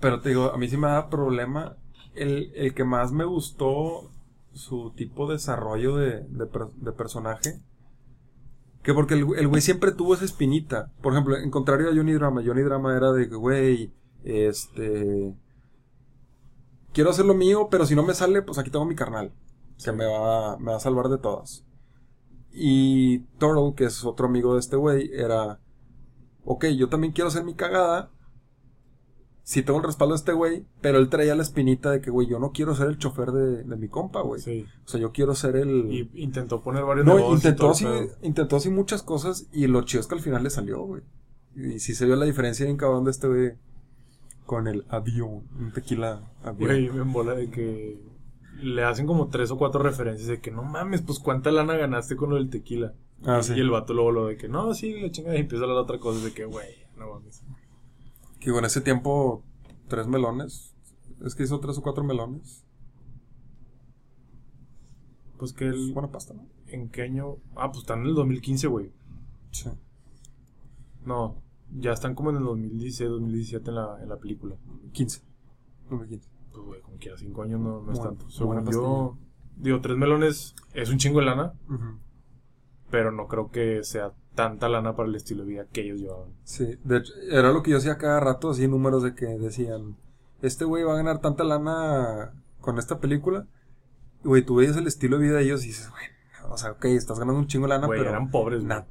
Pero 0.00 0.20
te 0.20 0.28
digo, 0.30 0.52
a 0.52 0.56
mí 0.58 0.68
sí 0.68 0.76
me 0.76 0.88
da 0.88 1.08
problema. 1.10 1.76
El, 2.14 2.52
el 2.54 2.74
que 2.74 2.84
más 2.84 3.12
me 3.12 3.24
gustó 3.24 4.10
su 4.52 4.92
tipo 4.96 5.26
de 5.26 5.34
desarrollo 5.34 5.96
de, 5.96 6.20
de, 6.28 6.46
per- 6.46 6.70
de 6.76 6.92
personaje. 6.92 7.60
Que 8.82 8.94
porque 8.94 9.14
el, 9.14 9.26
el 9.36 9.48
güey 9.48 9.60
siempre 9.60 9.92
tuvo 9.92 10.14
esa 10.14 10.24
espinita. 10.24 10.90
Por 11.02 11.12
ejemplo, 11.12 11.36
en 11.36 11.50
contrario 11.50 11.88
a 11.90 11.94
Johnny 11.94 12.12
Drama. 12.12 12.42
Johnny 12.44 12.62
Drama 12.62 12.96
era 12.96 13.12
de 13.12 13.28
que, 13.28 13.34
güey, 13.34 13.92
este. 14.24 15.34
Quiero 16.92 17.10
hacer 17.10 17.26
lo 17.26 17.34
mío, 17.34 17.68
pero 17.70 17.84
si 17.86 17.94
no 17.94 18.02
me 18.02 18.14
sale, 18.14 18.42
pues 18.42 18.58
aquí 18.58 18.70
tengo 18.70 18.84
mi 18.84 18.94
carnal. 18.94 19.32
Que 19.82 19.92
me 19.92 20.06
va, 20.06 20.58
me 20.58 20.72
va 20.72 20.76
a 20.76 20.80
salvar 20.80 21.08
de 21.08 21.18
todas. 21.18 21.64
Y 22.52 23.20
Turtle, 23.38 23.74
que 23.76 23.84
es 23.84 24.04
otro 24.04 24.26
amigo 24.26 24.54
de 24.54 24.60
este 24.60 24.76
güey, 24.76 25.10
era. 25.12 25.60
Ok, 26.44 26.66
yo 26.76 26.88
también 26.88 27.12
quiero 27.12 27.28
hacer 27.28 27.44
mi 27.44 27.54
cagada. 27.54 28.10
Si 29.42 29.62
tengo 29.62 29.78
el 29.78 29.84
respaldo 29.84 30.12
de 30.12 30.18
este 30.18 30.32
güey, 30.32 30.66
pero 30.82 30.98
él 30.98 31.08
traía 31.08 31.34
la 31.34 31.42
espinita 31.42 31.90
de 31.90 32.02
que, 32.02 32.10
güey, 32.10 32.26
yo 32.26 32.38
no 32.38 32.52
quiero 32.52 32.74
ser 32.74 32.88
el 32.88 32.98
chofer 32.98 33.32
de, 33.32 33.64
de 33.64 33.76
mi 33.76 33.88
compa, 33.88 34.20
güey. 34.20 34.42
Sí. 34.42 34.66
O 34.84 34.88
sea, 34.88 35.00
yo 35.00 35.12
quiero 35.12 35.34
ser 35.34 35.56
el. 35.56 35.90
Y 35.90 36.10
intentó 36.22 36.62
poner 36.62 36.84
varios 36.84 37.06
No, 37.06 37.32
intentó 37.32 37.70
así, 37.70 37.86
intentó 38.22 38.56
así 38.56 38.68
muchas 38.68 39.02
cosas 39.02 39.48
y 39.52 39.66
lo 39.66 39.82
chido 39.82 40.02
es 40.02 40.06
que 40.06 40.16
al 40.16 40.20
final 40.20 40.42
le 40.42 40.50
salió, 40.50 40.82
güey. 40.82 41.02
Y 41.56 41.78
sí 41.78 41.94
se 41.94 42.04
vio 42.04 42.16
la 42.16 42.26
diferencia 42.26 42.66
bien 42.66 42.76
cabrón 42.76 43.04
de 43.04 43.10
este 43.10 43.26
güey 43.26 43.52
con 44.44 44.66
el 44.66 44.84
avión, 44.88 45.44
un 45.58 45.72
tequila 45.72 46.30
avión. 46.42 46.70
Güey, 46.70 46.90
me 46.90 47.02
embola 47.02 47.34
de 47.34 47.50
que 47.50 47.98
le 48.56 48.84
hacen 48.84 49.06
como 49.06 49.28
tres 49.28 49.50
o 49.50 49.58
cuatro 49.58 49.82
referencias 49.82 50.28
de 50.28 50.40
que 50.40 50.50
no 50.50 50.62
mames, 50.62 51.02
pues 51.02 51.18
cuánta 51.18 51.50
lana 51.50 51.76
ganaste 51.76 52.16
con 52.16 52.30
lo 52.30 52.36
del 52.36 52.50
tequila. 52.50 52.94
Ah, 53.24 53.38
y, 53.40 53.44
sí. 53.44 53.54
y 53.54 53.60
el 53.60 53.70
vato 53.70 53.94
luego 53.94 54.12
lo 54.12 54.26
de 54.26 54.36
que 54.36 54.48
no, 54.48 54.74
sí, 54.74 55.00
la 55.00 55.10
chingada 55.10 55.36
y 55.36 55.40
empieza 55.40 55.64
a 55.64 55.68
hablar 55.68 55.82
otra 55.82 55.98
cosa 55.98 56.24
de 56.24 56.32
que, 56.32 56.44
güey, 56.44 56.68
no 56.96 57.14
mames. 57.14 57.42
Que 58.40 58.50
con 58.50 58.64
ese 58.64 58.80
tiempo, 58.80 59.44
tres 59.88 60.06
melones. 60.06 60.74
Es 61.24 61.34
que 61.34 61.42
hizo 61.42 61.58
tres 61.58 61.78
o 61.78 61.82
cuatro 61.82 62.04
melones. 62.04 62.64
Pues 65.36 65.52
que 65.52 65.66
el, 65.66 65.92
buena 65.92 66.10
pasta, 66.10 66.34
¿no? 66.34 66.46
¿en 66.68 66.88
qué 66.88 67.02
año? 67.02 67.36
Ah, 67.56 67.68
pues 67.68 67.78
están 67.78 68.00
en 68.00 68.06
el 68.06 68.14
2015, 68.14 68.66
güey. 68.66 68.92
Sí. 69.50 69.70
No, 71.04 71.40
ya 71.76 71.92
están 71.92 72.14
como 72.14 72.30
en 72.30 72.36
el 72.36 72.44
2016, 72.44 73.10
2017 73.10 73.70
en 73.70 73.74
la, 73.74 74.02
en 74.02 74.08
la 74.08 74.16
película. 74.16 74.56
15. 74.92 75.22
2015. 75.90 76.28
Pues, 76.58 76.66
güey, 76.66 76.80
como 76.82 76.96
quiera, 76.98 77.16
cinco 77.16 77.42
años 77.42 77.60
no, 77.60 77.82
no 77.82 77.92
es 77.92 78.00
tanto. 78.00 78.28
Según 78.30 78.64
yo, 78.70 79.16
digo, 79.56 79.80
tres 79.80 79.96
melones 79.96 80.54
es 80.74 80.90
un 80.90 80.98
chingo 80.98 81.20
de 81.20 81.26
lana, 81.26 81.52
pero 82.90 83.10
no 83.12 83.26
creo 83.28 83.50
que 83.50 83.84
sea 83.84 84.12
tanta 84.34 84.68
lana 84.68 84.94
para 84.96 85.08
el 85.08 85.14
estilo 85.14 85.44
de 85.44 85.50
vida 85.50 85.66
que 85.72 85.82
ellos 85.82 86.00
llevaban. 86.00 86.30
Sí, 86.44 86.76
de 86.84 86.98
hecho, 86.98 87.12
era 87.30 87.52
lo 87.52 87.62
que 87.62 87.70
yo 87.72 87.76
hacía 87.78 87.98
cada 87.98 88.20
rato, 88.20 88.50
así 88.50 88.66
números 88.68 89.02
de 89.02 89.14
que 89.14 89.26
decían, 89.26 89.96
este 90.42 90.64
güey 90.64 90.84
va 90.84 90.94
a 90.94 90.96
ganar 90.96 91.20
tanta 91.20 91.44
lana 91.44 92.32
con 92.60 92.78
esta 92.78 92.98
película. 93.00 93.46
Y, 94.24 94.28
Güey, 94.28 94.44
tú 94.44 94.56
veías 94.56 94.76
el 94.76 94.86
estilo 94.86 95.18
de 95.18 95.24
vida 95.28 95.36
de 95.38 95.44
ellos 95.44 95.64
y 95.64 95.68
dices, 95.68 95.90
güey, 95.90 96.04
o 96.50 96.56
sea, 96.56 96.72
ok, 96.72 96.84
estás 96.86 97.18
ganando 97.18 97.38
un 97.40 97.46
chingo 97.46 97.66
de 97.66 97.70
lana, 97.70 97.86
Güey, 97.86 98.00
pero... 98.00 98.10
eran 98.10 98.30
pobres, 98.30 98.60
güey. 98.64 98.68
na- 98.68 98.86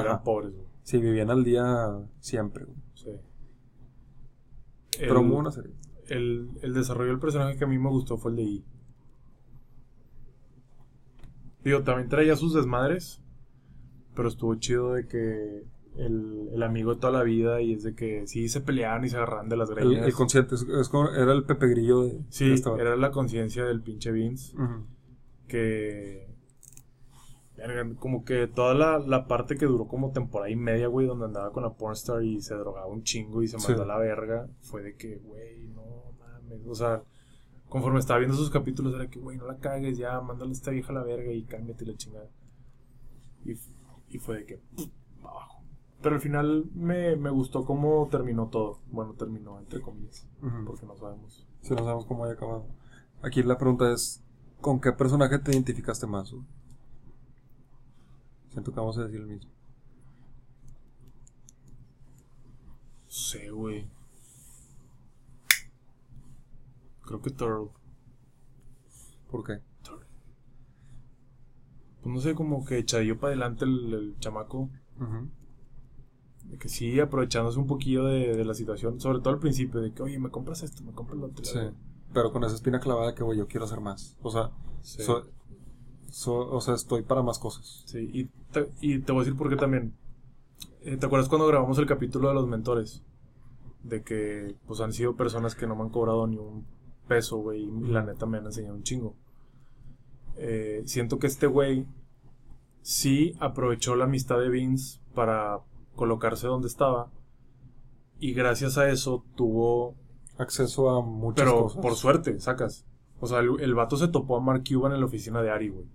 Eran 0.00 0.22
pobres, 0.22 0.52
güey. 0.54 0.66
Sí, 0.82 0.98
vivían 0.98 1.30
al 1.30 1.44
día 1.44 1.98
siempre, 2.20 2.64
güey. 2.64 2.76
Sí. 2.94 3.10
Pero 4.98 5.22
muy 5.22 5.34
buena 5.34 5.50
serie. 5.50 5.72
El, 6.08 6.50
el 6.62 6.74
desarrollo 6.74 7.10
del 7.10 7.20
personaje 7.20 7.56
que 7.56 7.64
a 7.64 7.68
mí 7.68 7.78
me 7.78 7.88
gustó 7.90 8.16
fue 8.18 8.30
el 8.32 8.36
de 8.36 8.42
I. 8.42 8.64
Digo, 11.64 11.82
también 11.82 12.08
traía 12.08 12.36
sus 12.36 12.54
desmadres, 12.54 13.20
pero 14.14 14.28
estuvo 14.28 14.54
chido 14.56 14.92
de 14.94 15.06
que 15.06 15.64
el, 15.96 16.48
el 16.52 16.62
amigo 16.62 16.94
de 16.94 17.00
toda 17.00 17.12
la 17.12 17.22
vida 17.24 17.60
y 17.60 17.72
es 17.74 17.82
de 17.82 17.94
que 17.94 18.26
sí 18.26 18.48
se 18.48 18.60
peleaban 18.60 19.04
y 19.04 19.08
se 19.08 19.16
agarraban 19.16 19.48
de 19.48 19.56
las 19.56 19.68
El, 19.70 19.74
greñas. 19.76 20.06
el 20.06 20.12
consciente, 20.14 20.54
es, 20.54 20.62
es 20.62 20.88
como- 20.88 21.10
era 21.10 21.32
el 21.32 21.44
Pepe 21.44 21.66
Grillo 21.68 22.02
de, 22.04 22.20
sí, 22.28 22.48
de 22.48 22.62
era 22.80 22.96
la 22.96 23.10
conciencia 23.10 23.64
del 23.64 23.82
pinche 23.82 24.12
Vince 24.12 24.54
que... 25.46 26.26
Como 27.98 28.24
que 28.24 28.46
toda 28.46 28.72
la, 28.72 29.00
la 29.00 29.26
parte 29.26 29.56
que 29.56 29.66
duró 29.66 29.88
como 29.88 30.12
temporada 30.12 30.48
y 30.48 30.54
media, 30.54 30.86
güey, 30.86 31.08
donde 31.08 31.24
andaba 31.24 31.50
con 31.50 31.64
la 31.64 31.70
pornstar 31.74 32.22
y 32.22 32.40
se 32.40 32.54
drogaba 32.54 32.86
un 32.86 33.02
chingo 33.02 33.42
y 33.42 33.48
se 33.48 33.58
Sí. 33.58 33.66
mandó 33.70 33.82
a 33.82 33.86
la 33.86 33.98
verga, 33.98 34.48
fue 34.60 34.80
de 34.84 34.94
que, 34.94 35.16
güey, 35.16 35.66
no 35.74 35.82
mames. 36.48 36.66
O 36.66 36.74
sea, 36.74 37.02
conforme 37.68 37.98
estaba 37.98 38.18
viendo 38.18 38.34
esos 38.34 38.50
capítulos, 38.50 38.94
era 38.94 39.08
que, 39.08 39.18
güey, 39.18 39.36
no 39.36 39.46
la 39.46 39.58
cagues, 39.58 39.98
ya, 39.98 40.20
mándale 40.20 40.50
a 40.50 40.52
esta 40.52 40.70
vieja 40.70 40.90
a 40.90 40.94
la 40.94 41.02
verga 41.02 41.32
y 41.32 41.42
cámbiate 41.44 41.86
la 41.86 41.96
chingada. 41.96 42.28
Y, 43.44 43.52
y 44.08 44.18
fue 44.18 44.38
de 44.38 44.46
que, 44.46 44.60
abajo. 45.22 45.62
Pero 46.02 46.14
al 46.14 46.20
final 46.20 46.64
me, 46.74 47.16
me 47.16 47.30
gustó 47.30 47.64
cómo 47.64 48.08
terminó 48.10 48.48
todo. 48.48 48.80
Bueno, 48.90 49.14
terminó, 49.14 49.58
entre 49.58 49.80
comillas, 49.80 50.26
porque 50.64 50.86
no 50.86 50.96
sabemos. 50.96 51.46
Si 51.60 51.74
no 51.74 51.78
sabemos 51.78 52.06
cómo 52.06 52.24
haya 52.24 52.34
acabado. 52.34 52.66
Aquí 53.22 53.42
la 53.42 53.58
pregunta 53.58 53.92
es, 53.92 54.22
¿con 54.60 54.80
qué 54.80 54.92
personaje 54.92 55.38
te 55.38 55.50
identificaste 55.50 56.06
más? 56.06 56.32
Siento 58.50 58.72
que 58.72 58.80
vamos 58.80 58.96
a 58.98 59.04
decir 59.04 59.20
el 59.20 59.26
mismo. 59.26 59.50
No 63.04 63.10
sé, 63.10 63.50
güey. 63.50 63.97
Creo 67.08 67.22
que 67.22 67.30
Turtle. 67.30 67.70
¿Por 69.30 69.42
qué? 69.44 69.60
Pues 72.02 72.14
no 72.14 72.20
sé, 72.20 72.34
como 72.34 72.64
que 72.64 72.78
echadillo 72.78 73.18
para 73.18 73.28
adelante 73.32 73.64
el, 73.64 73.94
el 73.94 74.18
chamaco. 74.20 74.68
De 76.44 76.58
que 76.58 76.68
sí, 76.68 76.98
aprovechándose 77.00 77.58
un 77.58 77.66
poquillo 77.66 78.04
de, 78.04 78.36
de 78.36 78.44
la 78.44 78.54
situación. 78.54 79.00
Sobre 79.00 79.20
todo 79.20 79.30
al 79.34 79.40
principio, 79.40 79.80
de 79.80 79.92
que, 79.92 80.02
oye, 80.02 80.18
me 80.18 80.30
compras 80.30 80.62
esto, 80.62 80.82
me 80.82 80.92
compras 80.92 81.18
lo 81.18 81.26
otro. 81.26 81.44
Sí. 81.44 81.58
Pero 82.12 82.32
con 82.32 82.44
esa 82.44 82.54
espina 82.54 82.80
clavada 82.80 83.14
que, 83.14 83.22
güey, 83.22 83.38
yo 83.38 83.46
quiero 83.48 83.64
hacer 83.66 83.80
más. 83.80 84.16
O 84.22 84.30
sea, 84.30 84.50
Sí. 84.82 85.02
so- 85.02 85.26
so- 86.10 86.50
o 86.50 86.60
sea, 86.60 86.74
estoy 86.74 87.02
para 87.02 87.22
más 87.22 87.38
cosas. 87.38 87.82
Sí, 87.86 88.08
y 88.12 88.24
te, 88.52 88.70
y 88.80 88.98
te 89.00 89.12
voy 89.12 89.22
a 89.22 89.24
decir 89.24 89.36
por 89.38 89.48
qué 89.50 89.56
también. 89.56 89.94
Eh, 90.82 90.96
¿Te 90.96 91.06
acuerdas 91.06 91.28
cuando 91.28 91.46
grabamos 91.46 91.78
el 91.78 91.86
capítulo 91.86 92.28
de 92.28 92.34
los 92.34 92.46
mentores? 92.46 93.02
De 93.82 94.02
que, 94.02 94.54
pues, 94.66 94.80
han 94.80 94.92
sido 94.92 95.16
personas 95.16 95.54
que 95.54 95.66
no 95.66 95.74
me 95.76 95.82
han 95.82 95.90
cobrado 95.90 96.26
ni 96.26 96.36
un 96.38 96.64
peso, 97.08 97.38
güey, 97.38 97.64
y 97.64 97.88
la 97.90 98.02
neta 98.04 98.26
me 98.26 98.38
han 98.38 98.46
enseñado 98.46 98.76
un 98.76 98.82
chingo. 98.84 99.14
Eh, 100.36 100.82
siento 100.86 101.18
que 101.18 101.26
este 101.26 101.46
güey 101.48 101.86
sí 102.82 103.34
aprovechó 103.40 103.96
la 103.96 104.04
amistad 104.04 104.38
de 104.38 104.48
Vince 104.50 105.00
para 105.14 105.58
colocarse 105.96 106.46
donde 106.46 106.68
estaba. 106.68 107.10
Y 108.20 108.32
gracias 108.34 108.78
a 108.78 108.88
eso 108.88 109.24
tuvo 109.34 109.94
Acceso 110.38 110.90
a 110.90 111.02
muchas 111.02 111.44
pero 111.44 111.62
cosas. 111.64 111.82
por 111.82 111.94
suerte, 111.96 112.38
sacas. 112.38 112.84
O 113.18 113.26
sea, 113.26 113.40
el, 113.40 113.60
el 113.60 113.74
vato 113.74 113.96
se 113.96 114.06
topó 114.06 114.36
a 114.36 114.40
Mark 114.40 114.62
Cuban 114.68 114.92
en 114.92 115.00
la 115.00 115.06
oficina 115.06 115.42
de 115.42 115.50
Ari, 115.50 115.68
güey. 115.70 115.86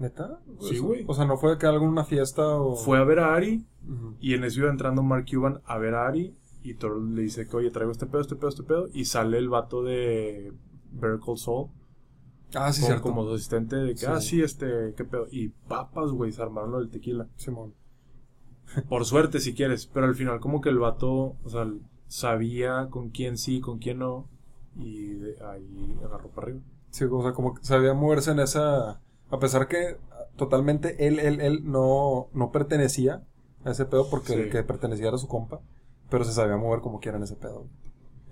¿Neta? 0.00 0.40
Sí, 0.60 0.78
güey. 0.78 1.04
O 1.06 1.14
sea, 1.14 1.24
no 1.24 1.36
fue 1.36 1.56
que 1.58 1.66
algo 1.66 1.84
en 1.84 1.90
una 1.90 2.04
fiesta 2.04 2.42
o... 2.56 2.74
Fue 2.74 2.98
a 2.98 3.04
ver 3.04 3.20
a 3.20 3.34
Ari 3.34 3.64
y 4.18 4.34
en 4.34 4.42
eso 4.44 4.60
iba 4.60 4.70
entrando 4.70 5.02
Mark 5.02 5.26
Cuban 5.30 5.60
a 5.64 5.78
ver 5.78 5.94
a 5.94 6.08
Ari 6.08 6.34
y 6.62 6.74
Thor 6.74 7.00
le 7.00 7.22
dice 7.22 7.46
que, 7.46 7.56
oye, 7.56 7.70
traigo 7.70 7.92
este 7.92 8.06
pedo, 8.06 8.20
este 8.20 8.36
pedo, 8.36 8.48
este 8.48 8.62
pedo. 8.62 8.88
Y 8.92 9.04
sale 9.06 9.38
el 9.38 9.48
vato 9.48 9.82
de 9.82 10.52
Better 10.92 11.18
Call 11.24 11.38
Saul 11.38 11.68
Ah, 12.54 12.72
sí, 12.72 12.82
como, 12.82 13.00
como 13.00 13.24
su 13.24 13.34
asistente 13.34 13.76
de 13.76 13.90
que, 13.92 13.98
Sí. 14.00 14.06
ah, 14.08 14.20
sí, 14.20 14.42
este, 14.42 14.92
qué 14.96 15.04
pedo. 15.04 15.26
Y 15.30 15.48
papas, 15.68 16.10
güey, 16.10 16.32
se 16.32 16.42
armaron 16.42 16.72
lo 16.72 16.78
del 16.80 16.90
tequila. 16.90 17.28
Simón. 17.36 17.74
Por 18.88 19.04
suerte, 19.04 19.38
si 19.40 19.54
quieres. 19.54 19.86
Pero 19.86 20.06
al 20.06 20.14
final 20.16 20.40
como 20.40 20.60
que 20.60 20.68
el 20.68 20.78
vato, 20.78 21.36
o 21.44 21.48
sea, 21.48 21.66
sabía 22.08 22.88
con 22.90 23.10
quién 23.10 23.36
sí, 23.38 23.60
con 23.60 23.78
quién 23.78 23.98
no. 24.00 24.28
Y 24.76 25.14
de- 25.14 25.36
ahí 25.44 25.96
agarró 26.04 26.28
para 26.30 26.48
arriba. 26.48 26.60
Sí, 26.90 27.04
o 27.04 27.22
sea, 27.22 27.32
como 27.32 27.54
que 27.54 27.64
sabía 27.64 27.94
moverse 27.94 28.32
en 28.32 28.40
esa... 28.40 29.00
A 29.30 29.38
pesar 29.38 29.68
que 29.68 29.96
totalmente 30.36 31.06
él, 31.06 31.18
él, 31.20 31.40
él 31.40 31.60
no, 31.64 32.28
no 32.32 32.50
pertenecía 32.50 33.22
a 33.64 33.70
ese 33.70 33.84
pedo 33.84 34.08
porque 34.10 34.32
Sí. 34.32 34.40
el 34.40 34.50
que 34.50 34.62
pertenecía 34.64 35.08
era 35.08 35.18
su 35.18 35.28
compa. 35.28 35.60
Pero 36.10 36.24
se 36.24 36.32
sabía 36.32 36.56
mover 36.56 36.80
como 36.80 37.00
quiera 37.00 37.18
en 37.18 37.24
ese 37.24 37.36
pedo. 37.36 37.66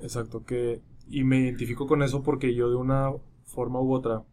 Exacto, 0.00 0.44
que... 0.44 0.82
Y 1.10 1.24
me 1.24 1.38
identifico 1.38 1.86
con 1.86 2.02
eso 2.02 2.22
porque 2.22 2.54
yo 2.54 2.68
de 2.68 2.76
una 2.76 3.12
forma 3.44 3.80
u 3.80 3.94
otra 3.94 4.24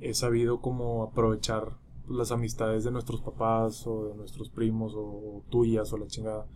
he 0.00 0.14
sabido 0.14 0.60
como 0.60 1.04
aprovechar 1.04 1.76
las 2.08 2.32
amistades 2.32 2.84
de 2.84 2.90
nuestros 2.90 3.20
papás 3.20 3.86
o 3.86 4.06
de 4.06 4.14
nuestros 4.14 4.48
primos 4.48 4.94
o 4.96 5.42
tuyas 5.50 5.92
o 5.92 5.98
la 5.98 6.06
chingada 6.06 6.46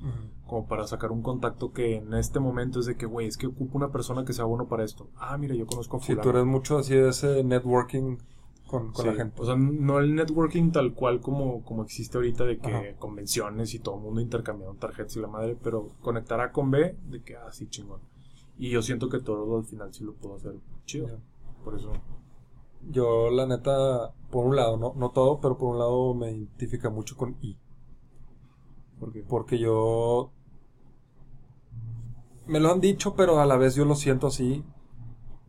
como 0.46 0.66
para 0.66 0.86
sacar 0.86 1.12
un 1.12 1.22
contacto 1.22 1.72
que 1.72 1.96
en 1.96 2.14
este 2.14 2.40
momento 2.40 2.80
es 2.80 2.86
de 2.86 2.96
que, 2.96 3.06
güey, 3.06 3.26
es 3.26 3.36
que 3.36 3.46
ocupo 3.46 3.76
una 3.76 3.92
persona 3.92 4.24
que 4.24 4.32
sea 4.32 4.44
bueno 4.44 4.66
para 4.66 4.84
esto. 4.84 5.10
Ah, 5.16 5.36
mira, 5.38 5.54
yo 5.54 5.66
conozco 5.66 5.98
a 5.98 6.00
fulano. 6.00 6.22
tú 6.22 6.30
eres 6.30 6.44
mucho 6.44 6.78
así 6.78 6.94
de 6.94 7.10
ese 7.10 7.44
networking 7.44 8.16
con, 8.72 8.92
con 8.92 9.04
Sí, 9.04 9.06
la 9.06 9.14
gente. 9.14 9.40
O 9.40 9.44
sea, 9.44 9.56
no 9.56 9.98
el 10.00 10.14
networking 10.14 10.72
tal 10.72 10.94
cual 10.94 11.20
como, 11.20 11.62
como 11.64 11.82
existe 11.84 12.16
ahorita 12.18 12.44
de 12.44 12.58
que 12.58 12.70
Ajá. 12.74 12.96
convenciones 12.98 13.74
y 13.74 13.80
todo 13.80 13.96
el 13.96 14.02
mundo 14.02 14.20
intercambiando 14.20 14.76
tarjetas 14.78 15.16
y 15.16 15.20
la 15.20 15.28
madre, 15.28 15.56
pero 15.62 15.96
conectar 16.00 16.40
A 16.40 16.52
con 16.52 16.70
B 16.70 16.96
de 17.08 17.22
que, 17.22 17.36
ah, 17.36 17.52
sí, 17.52 17.68
chingón. 17.68 18.00
Y 18.58 18.70
yo 18.70 18.82
siento 18.82 19.08
que 19.08 19.20
todo 19.20 19.58
al 19.58 19.64
final 19.66 19.92
sí 19.94 20.04
lo 20.04 20.14
puedo 20.14 20.36
hacer 20.36 20.54
chido. 20.86 21.22
Por 21.64 21.76
eso. 21.76 21.92
yo 22.82 23.30
la 23.30 23.46
neta, 23.46 24.14
por 24.30 24.46
un 24.46 24.56
lado, 24.56 24.76
no, 24.76 24.94
no 24.96 25.10
todo, 25.10 25.40
pero 25.40 25.56
por 25.58 25.70
un 25.70 25.78
lado 25.78 26.14
me 26.14 26.30
identifica 26.32 26.90
mucho 26.90 27.16
con 27.16 27.36
I. 27.42 27.56
¿Por 28.98 29.12
qué? 29.12 29.22
Porque 29.22 29.58
yo... 29.58 30.32
Me 32.46 32.60
lo 32.60 32.70
han 32.72 32.80
dicho, 32.80 33.14
pero 33.16 33.40
a 33.40 33.46
la 33.46 33.56
vez 33.56 33.74
yo 33.74 33.84
lo 33.84 33.94
siento 33.96 34.26
así, 34.28 34.64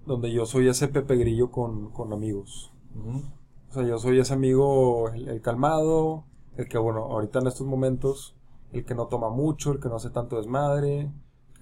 donde 0.06 0.32
yo 0.32 0.46
soy 0.46 0.68
ese 0.68 0.88
Pepe 0.88 1.16
Grillo 1.18 1.52
con, 1.52 1.92
con 1.92 2.14
amigos. 2.14 2.73
O 2.96 3.74
sea, 3.74 3.84
yo 3.84 3.98
soy 3.98 4.20
ese 4.20 4.34
amigo, 4.34 5.10
el, 5.10 5.28
el 5.28 5.42
calmado, 5.42 6.26
el 6.58 6.68
que, 6.68 6.78
bueno, 6.78 7.06
ahorita 7.06 7.40
en 7.40 7.48
estos 7.48 7.66
momentos, 7.66 8.36
el 8.72 8.86
que 8.86 8.96
no 8.96 9.08
toma 9.08 9.30
mucho, 9.30 9.72
el 9.72 9.80
que 9.80 9.90
no 9.90 9.96
hace 9.96 10.10
tanto 10.10 10.38
desmadre, 10.38 11.12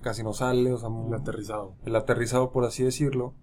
casi 0.02 0.24
no 0.24 0.34
sale, 0.34 0.74
o 0.74 0.78
sea, 0.78 0.90
El 0.90 1.14
aterrizado. 1.14 1.76
el 1.86 1.96
aterrizado, 1.96 2.52
por 2.52 2.66
así 2.66 2.84
decirlo. 2.84 3.34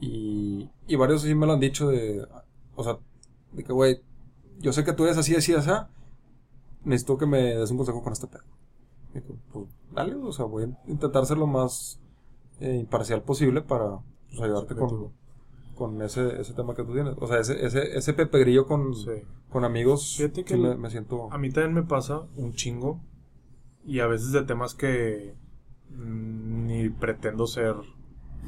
Y, 0.00 0.70
y 0.86 0.96
varios 0.96 1.22
sí 1.22 1.34
me 1.34 1.46
lo 1.46 1.54
han 1.54 1.60
dicho 1.60 1.88
de, 1.88 2.26
o 2.74 2.84
sea, 2.84 2.98
de 3.52 3.64
que, 3.64 3.72
güey, 3.72 4.02
yo 4.58 4.72
sé 4.72 4.84
que 4.84 4.92
tú 4.92 5.04
eres 5.04 5.18
así, 5.18 5.34
así, 5.34 5.54
así, 5.54 5.70
necesito 6.84 7.18
que 7.18 7.26
me 7.26 7.56
des 7.56 7.70
un 7.70 7.76
consejo 7.78 8.02
con 8.02 8.12
este 8.12 8.26
pedo. 8.26 8.44
Y 9.14 9.20
digo, 9.20 9.36
pues, 9.52 9.66
dale, 9.92 10.14
o 10.14 10.32
sea, 10.32 10.44
voy 10.44 10.64
a 10.64 10.90
intentar 10.90 11.26
ser 11.26 11.38
lo 11.38 11.46
más 11.46 12.00
eh, 12.60 12.76
imparcial 12.76 13.22
posible 13.22 13.62
para 13.62 13.98
pues, 14.28 14.40
ayudarte 14.40 14.74
con. 14.74 15.12
Con 15.76 16.02
ese, 16.02 16.40
ese 16.40 16.52
tema 16.54 16.74
que 16.74 16.82
tú 16.82 16.92
tienes. 16.92 17.14
O 17.18 17.26
sea, 17.28 17.38
ese, 17.38 17.64
ese, 17.64 17.96
ese 17.96 18.12
Pepe 18.14 18.40
Grillo 18.40 18.66
con, 18.66 18.92
Sí. 18.94 19.10
con 19.48 19.64
amigos, 19.64 20.16
Fíjate 20.16 20.44
que 20.44 20.54
sí 20.54 20.60
me, 20.60 20.90
siento... 20.90 21.32
A 21.32 21.38
mí 21.38 21.50
también 21.50 21.74
me 21.74 21.84
pasa 21.84 22.22
un 22.34 22.52
chingo. 22.54 23.00
Y 23.84 24.00
a 24.00 24.08
veces 24.08 24.32
de 24.32 24.42
temas 24.42 24.74
que 24.74 25.34
mm, 25.90 26.66
ni 26.66 26.88
pretendo 26.88 27.46
ser 27.46 27.76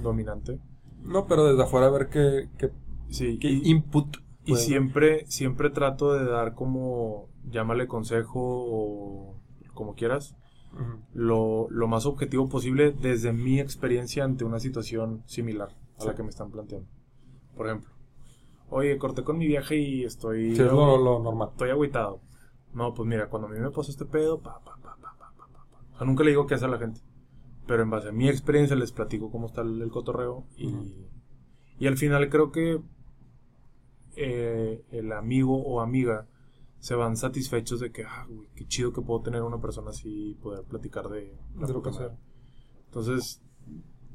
dominante. 0.02 0.58
No, 1.04 1.26
pero 1.28 1.44
desde 1.44 1.62
afuera 1.62 1.88
ver 1.90 2.08
qué, 2.08 2.48
qué, 2.58 2.70
Sí, 3.08 3.38
qué 3.38 3.48
y, 3.50 3.70
input. 3.70 4.16
y 4.44 4.52
puede- 4.52 4.62
siempre, 4.64 5.26
siempre 5.28 5.70
trato 5.70 6.12
de 6.14 6.24
dar 6.24 6.54
como, 6.54 7.28
llámale 7.48 7.86
consejo 7.86 8.40
o 8.42 9.40
como 9.74 9.94
quieras, 9.94 10.34
lo, 11.14 11.68
lo 11.70 11.88
más 11.88 12.04
objetivo 12.06 12.48
posible 12.48 12.92
desde 12.92 13.32
mi 13.32 13.58
experiencia 13.60 14.24
ante 14.24 14.44
una 14.44 14.58
situación 14.60 15.22
similar 15.26 15.70
a 15.98 16.04
la 16.04 16.14
que 16.14 16.22
me 16.22 16.28
están 16.30 16.50
planteando 16.50 16.88
por 17.58 17.66
ejemplo. 17.66 17.90
Oye, 18.70 18.96
corté 18.96 19.22
con 19.22 19.36
mi 19.36 19.46
viaje 19.46 19.76
y 19.76 20.04
estoy. 20.04 20.54
Sí, 20.54 20.62
es 20.62 20.72
lo, 20.72 21.18
normal. 21.18 21.50
Estoy 21.50 21.70
agüitado. 21.70 22.22
No, 22.72 22.94
pues 22.94 23.06
mira, 23.06 23.28
cuando 23.28 23.48
a 23.48 23.50
mí 23.50 23.58
me 23.58 23.70
pasó 23.70 23.90
este 23.90 24.06
pedo, 24.06 24.40
pa, 24.40 24.60
pa, 24.64 24.76
pa, 24.76 24.96
pa, 24.96 25.14
pa, 25.18 25.34
pa, 25.36 25.46
pa. 25.46 25.78
O 25.94 25.98
sea, 25.98 26.06
nunca 26.06 26.24
le 26.24 26.30
digo 26.30 26.46
qué 26.46 26.54
hacer 26.54 26.68
a 26.68 26.72
la 26.72 26.78
gente. 26.78 27.00
Pero 27.66 27.82
en 27.82 27.90
base 27.90 28.08
a 28.08 28.12
mi 28.12 28.28
experiencia 28.28 28.76
les 28.76 28.92
platico 28.92 29.30
cómo 29.30 29.46
está 29.46 29.60
el, 29.60 29.90
cotorreo. 29.90 30.46
Y, 30.56 30.74
y 31.78 31.86
al 31.86 31.98
final 31.98 32.30
creo 32.30 32.50
que 32.50 32.80
eh, 34.16 34.84
el 34.90 35.12
amigo 35.12 35.62
o 35.62 35.80
amiga 35.80 36.26
se 36.80 36.94
van 36.94 37.16
satisfechos 37.16 37.80
de 37.80 37.90
que, 37.90 38.04
ah, 38.04 38.26
güey, 38.28 38.48
qué 38.54 38.66
chido 38.66 38.92
que 38.92 39.02
puedo 39.02 39.20
tener 39.20 39.42
una 39.42 39.60
persona 39.60 39.90
así 39.90 40.30
y 40.30 40.34
poder 40.34 40.64
platicar 40.64 41.08
de, 41.08 41.36
lo 41.54 41.82
que 41.82 41.92
sea. 41.92 42.16
Entonces, 42.86 43.42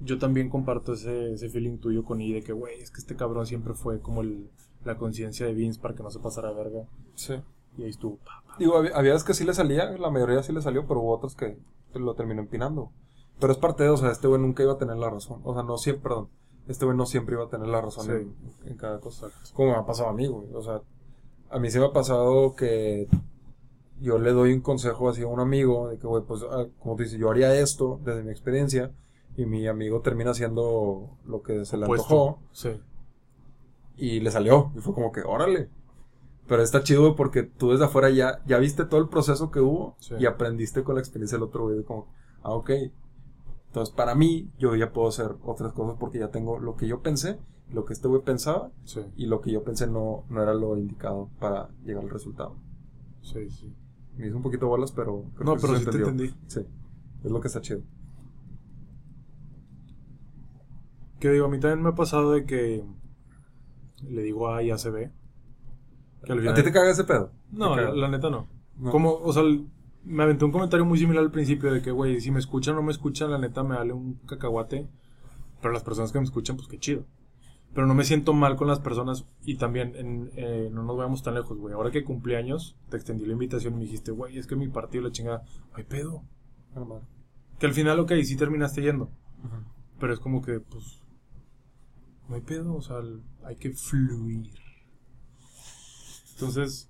yo 0.04 0.18
también 0.20 0.50
comparto 0.50 0.94
ese, 0.94 1.34
ese 1.34 1.50
feeling 1.50 1.78
tuyo 1.78 2.04
con 2.04 2.22
I 2.22 2.34
de 2.34 2.44
que, 2.44 2.54
güey, 2.54 2.80
es 2.82 2.92
que 2.92 3.00
este 3.00 3.16
cabrón 3.16 3.46
siempre 3.46 3.74
fue 3.74 4.00
como 4.02 4.22
el, 4.22 4.50
la 4.84 4.98
conciencia 4.98 5.46
de 5.46 5.54
Vince 5.54 5.80
para 5.80 5.96
que 5.96 6.04
no 6.04 6.10
se 6.12 6.20
pasara 6.20 6.52
verga. 6.52 6.86
Sí. 7.16 7.36
Y 7.78 7.84
ahí 7.84 7.90
estuvo. 7.90 8.18
pa, 8.18 8.44
pa. 8.46 8.56
Digo, 8.60 8.78
había, 8.78 8.96
había 8.96 9.14
veces 9.14 9.26
que 9.26 9.34
sí 9.34 9.44
le 9.46 9.54
salía, 9.54 9.90
la 9.92 10.10
mayoría 10.12 10.44
sí 10.44 10.54
le 10.54 10.62
salió, 10.62 10.86
pero 10.88 11.02
hubo 11.02 11.16
otras 11.16 11.36
que 11.36 11.58
lo 11.96 12.14
terminó 12.16 12.42
empinando. 12.42 12.92
Pero 13.40 13.52
es 13.54 13.60
parte 13.60 13.84
de, 13.84 13.90
o 13.90 13.98
sea, 13.98 14.12
este 14.12 14.28
güey 14.28 14.40
nunca 14.42 14.64
iba 14.64 14.74
a 14.74 14.78
tener 14.78 14.96
la 14.98 15.10
razón. 15.10 15.42
O 15.44 15.54
sea, 15.54 15.64
no 15.64 15.78
siempre, 15.78 16.04
perdón. 16.04 16.30
Este 16.68 16.86
güey 16.86 16.96
no 16.98 17.06
siempre 17.06 17.36
iba 17.36 17.46
a 17.46 17.50
tener 17.50 17.68
la 17.68 17.82
razón 17.82 18.06
Sí. 18.06 18.12
en, 18.12 18.36
en 18.72 18.78
cada 18.78 19.00
cosa. 19.00 19.28
Como 19.54 19.72
me 19.72 19.78
ha 19.78 19.86
pasado 19.86 20.10
a 20.10 20.14
mí, 20.14 20.28
güey. 20.28 20.48
O 20.54 20.62
sea, 20.62 20.82
a 21.50 21.60
mí 21.60 21.70
sí 21.70 21.80
me 21.80 21.86
ha 21.86 21.92
pasado 21.92 22.56
que 22.56 23.08
yo 24.00 24.18
le 24.20 24.32
doy 24.32 24.54
un 24.54 24.62
consejo 24.62 25.10
así 25.10 25.22
a 25.24 25.28
un 25.28 25.40
amigo, 25.40 25.90
de 25.90 25.98
que, 25.98 26.08
güey, 26.08 26.24
pues, 26.24 26.42
ah, 26.50 26.66
como 26.80 26.96
te 26.96 27.04
dice, 27.04 27.18
yo 27.18 27.30
haría 27.30 27.54
esto 27.56 28.00
desde 28.04 28.24
mi 28.24 28.32
experiencia, 28.32 28.92
y 29.36 29.46
mi 29.46 29.68
amigo 29.68 30.02
termina 30.02 30.32
haciendo 30.32 31.18
lo 31.26 31.42
que 31.42 31.66
se 31.66 31.78
le 31.78 31.86
antojó, 31.86 32.40
Sí. 32.52 32.70
y 33.98 34.20
le 34.20 34.32
salió. 34.32 34.72
Y 34.76 34.80
fue 34.80 34.94
como 34.94 35.12
que, 35.12 35.22
órale. 35.22 35.70
Pero 36.48 36.62
está 36.62 36.84
chido 36.84 37.16
porque 37.16 37.44
tú 37.44 37.72
desde 37.72 37.86
afuera 37.86 38.10
ya, 38.10 38.44
ya 38.46 38.58
viste 38.58 38.86
todo 38.86 39.00
el 39.00 39.08
proceso 39.08 39.50
que 39.50 39.60
hubo 39.62 39.96
Sí. 40.00 40.16
y 40.20 40.26
aprendiste 40.26 40.84
con 40.84 40.96
la 40.96 41.02
experiencia 41.02 41.38
del 41.38 41.44
otro 41.44 41.64
güey. 41.64 41.78
de 41.78 41.84
Como, 41.84 42.08
ah, 42.44 42.52
ok. 42.54 42.72
Entonces, 43.68 43.96
para 43.96 44.14
mí, 44.14 44.52
yo 44.60 44.76
ya 44.76 44.92
puedo 44.92 45.08
hacer 45.08 45.36
otras 45.44 45.74
cosas 45.74 45.96
porque 46.00 46.20
ya 46.20 46.30
tengo 46.30 46.60
lo 46.60 46.76
que 46.76 46.86
yo 46.88 47.02
pensé, 47.02 47.40
lo 47.72 47.86
que 47.86 47.94
este 47.94 48.08
güey 48.08 48.22
pensaba 48.22 48.72
Sí, 48.84 49.02
y 49.16 49.26
lo 49.26 49.42
que 49.42 49.52
yo 49.52 49.64
pensé 49.64 49.88
no, 49.88 50.26
no 50.30 50.44
era 50.44 50.54
lo 50.54 50.78
indicado 50.78 51.30
para 51.40 51.70
llegar 51.84 52.04
al 52.04 52.10
resultado. 52.10 52.56
sí, 53.22 53.50
sí. 53.50 53.74
Me 54.16 54.28
hizo 54.28 54.38
un 54.38 54.44
poquito 54.44 54.68
bolas, 54.68 54.92
pero 54.92 55.24
creo 55.34 55.46
No, 55.46 55.56
que 55.56 55.62
pero 55.62 55.80
sí 55.80 55.86
te 55.86 55.98
entendí. 55.98 56.36
Sí, 56.46 56.60
es 57.24 57.32
lo 57.32 57.40
que 57.42 57.48
está 57.48 57.62
chido. 57.62 57.82
Que 61.24 61.32
digo, 61.32 61.46
a 61.46 61.50
mí 61.50 61.58
también 61.58 61.82
me 61.82 61.88
ha 61.88 61.96
pasado 61.96 62.34
de 62.34 62.44
que 62.44 62.84
le 64.06 64.24
digo 64.24 64.54
A 64.54 64.62
y 64.62 64.72
A 64.72 64.78
se 64.78 64.90
B. 64.90 65.10
Que 66.26 66.34
al 66.34 66.46
¿A 66.46 66.54
ti 66.54 66.64
te 66.64 66.74
caga 66.74 66.92
ese 66.92 67.06
pedo? 67.06 67.32
No, 67.50 67.76
¿Te 67.76 67.94
la, 67.94 68.10
neta 68.10 68.30
no. 68.30 68.50
No. 68.78 68.92
Como, 68.92 69.14
o 69.14 69.32
sea, 69.32 69.42
me 70.04 70.24
aventé 70.24 70.44
un 70.44 70.52
comentario 70.52 70.86
muy 70.86 70.98
similar 71.00 71.24
al 71.24 71.32
principio 71.32 71.72
de 71.72 71.82
que, 71.82 71.92
güey, 71.92 72.20
si 72.20 72.30
me 72.30 72.40
escuchan 72.40 72.74
o 72.74 72.80
no 72.80 72.84
me 72.84 72.92
escuchan, 72.92 73.32
la 73.32 73.38
neta 73.38 73.64
me 73.64 73.76
vale 73.76 73.94
un 73.94 74.16
cacahuate. 74.28 74.90
Pero 75.62 75.74
las 75.74 75.84
personas 75.84 76.12
que 76.12 76.20
me 76.20 76.26
escuchan, 76.26 76.58
pues 76.58 76.68
qué 76.68 76.78
chido. 76.78 77.06
Pero 77.74 77.88
no 77.88 77.94
me 77.94 78.04
siento 78.04 78.34
mal 78.34 78.58
con 78.58 78.68
las 78.68 78.82
personas 78.82 79.26
y 79.46 79.56
también 79.56 79.96
en, 79.96 80.30
eh, 80.36 80.70
no 80.74 80.84
nos 80.84 80.98
vayamos 80.98 81.24
tan 81.24 81.36
lejos, 81.36 81.58
güey. 81.58 81.74
Ahora 81.74 81.92
que 81.92 82.04
cumplí 82.04 82.36
años, 82.36 82.76
te 82.90 82.98
extendí 82.98 83.26
la 83.26 83.32
invitación 83.32 83.76
y 83.76 83.78
me 83.78 83.84
dijiste, 83.84 84.12
güey, 84.12 84.38
es 84.38 84.46
que 84.46 84.58
mi 84.58 84.68
partido 84.68 85.06
la 85.06 85.12
chingada, 85.14 85.46
hay 85.72 85.86
pedo. 85.86 86.22
Que 87.60 87.66
al 87.66 87.74
final, 87.74 88.02
ok, 88.02 88.12
sí 88.26 88.36
terminaste 88.36 88.82
yendo. 88.82 89.10
Pero 90.02 90.12
es 90.12 90.20
como 90.20 90.42
que, 90.42 90.60
pues, 90.60 91.03
no 92.28 92.36
hay 92.36 92.42
pedo, 92.42 92.76
o 92.76 92.82
sea, 92.82 92.98
hay 93.44 93.56
que 93.56 93.72
fluir. 93.72 94.52
Entonces, 96.34 96.90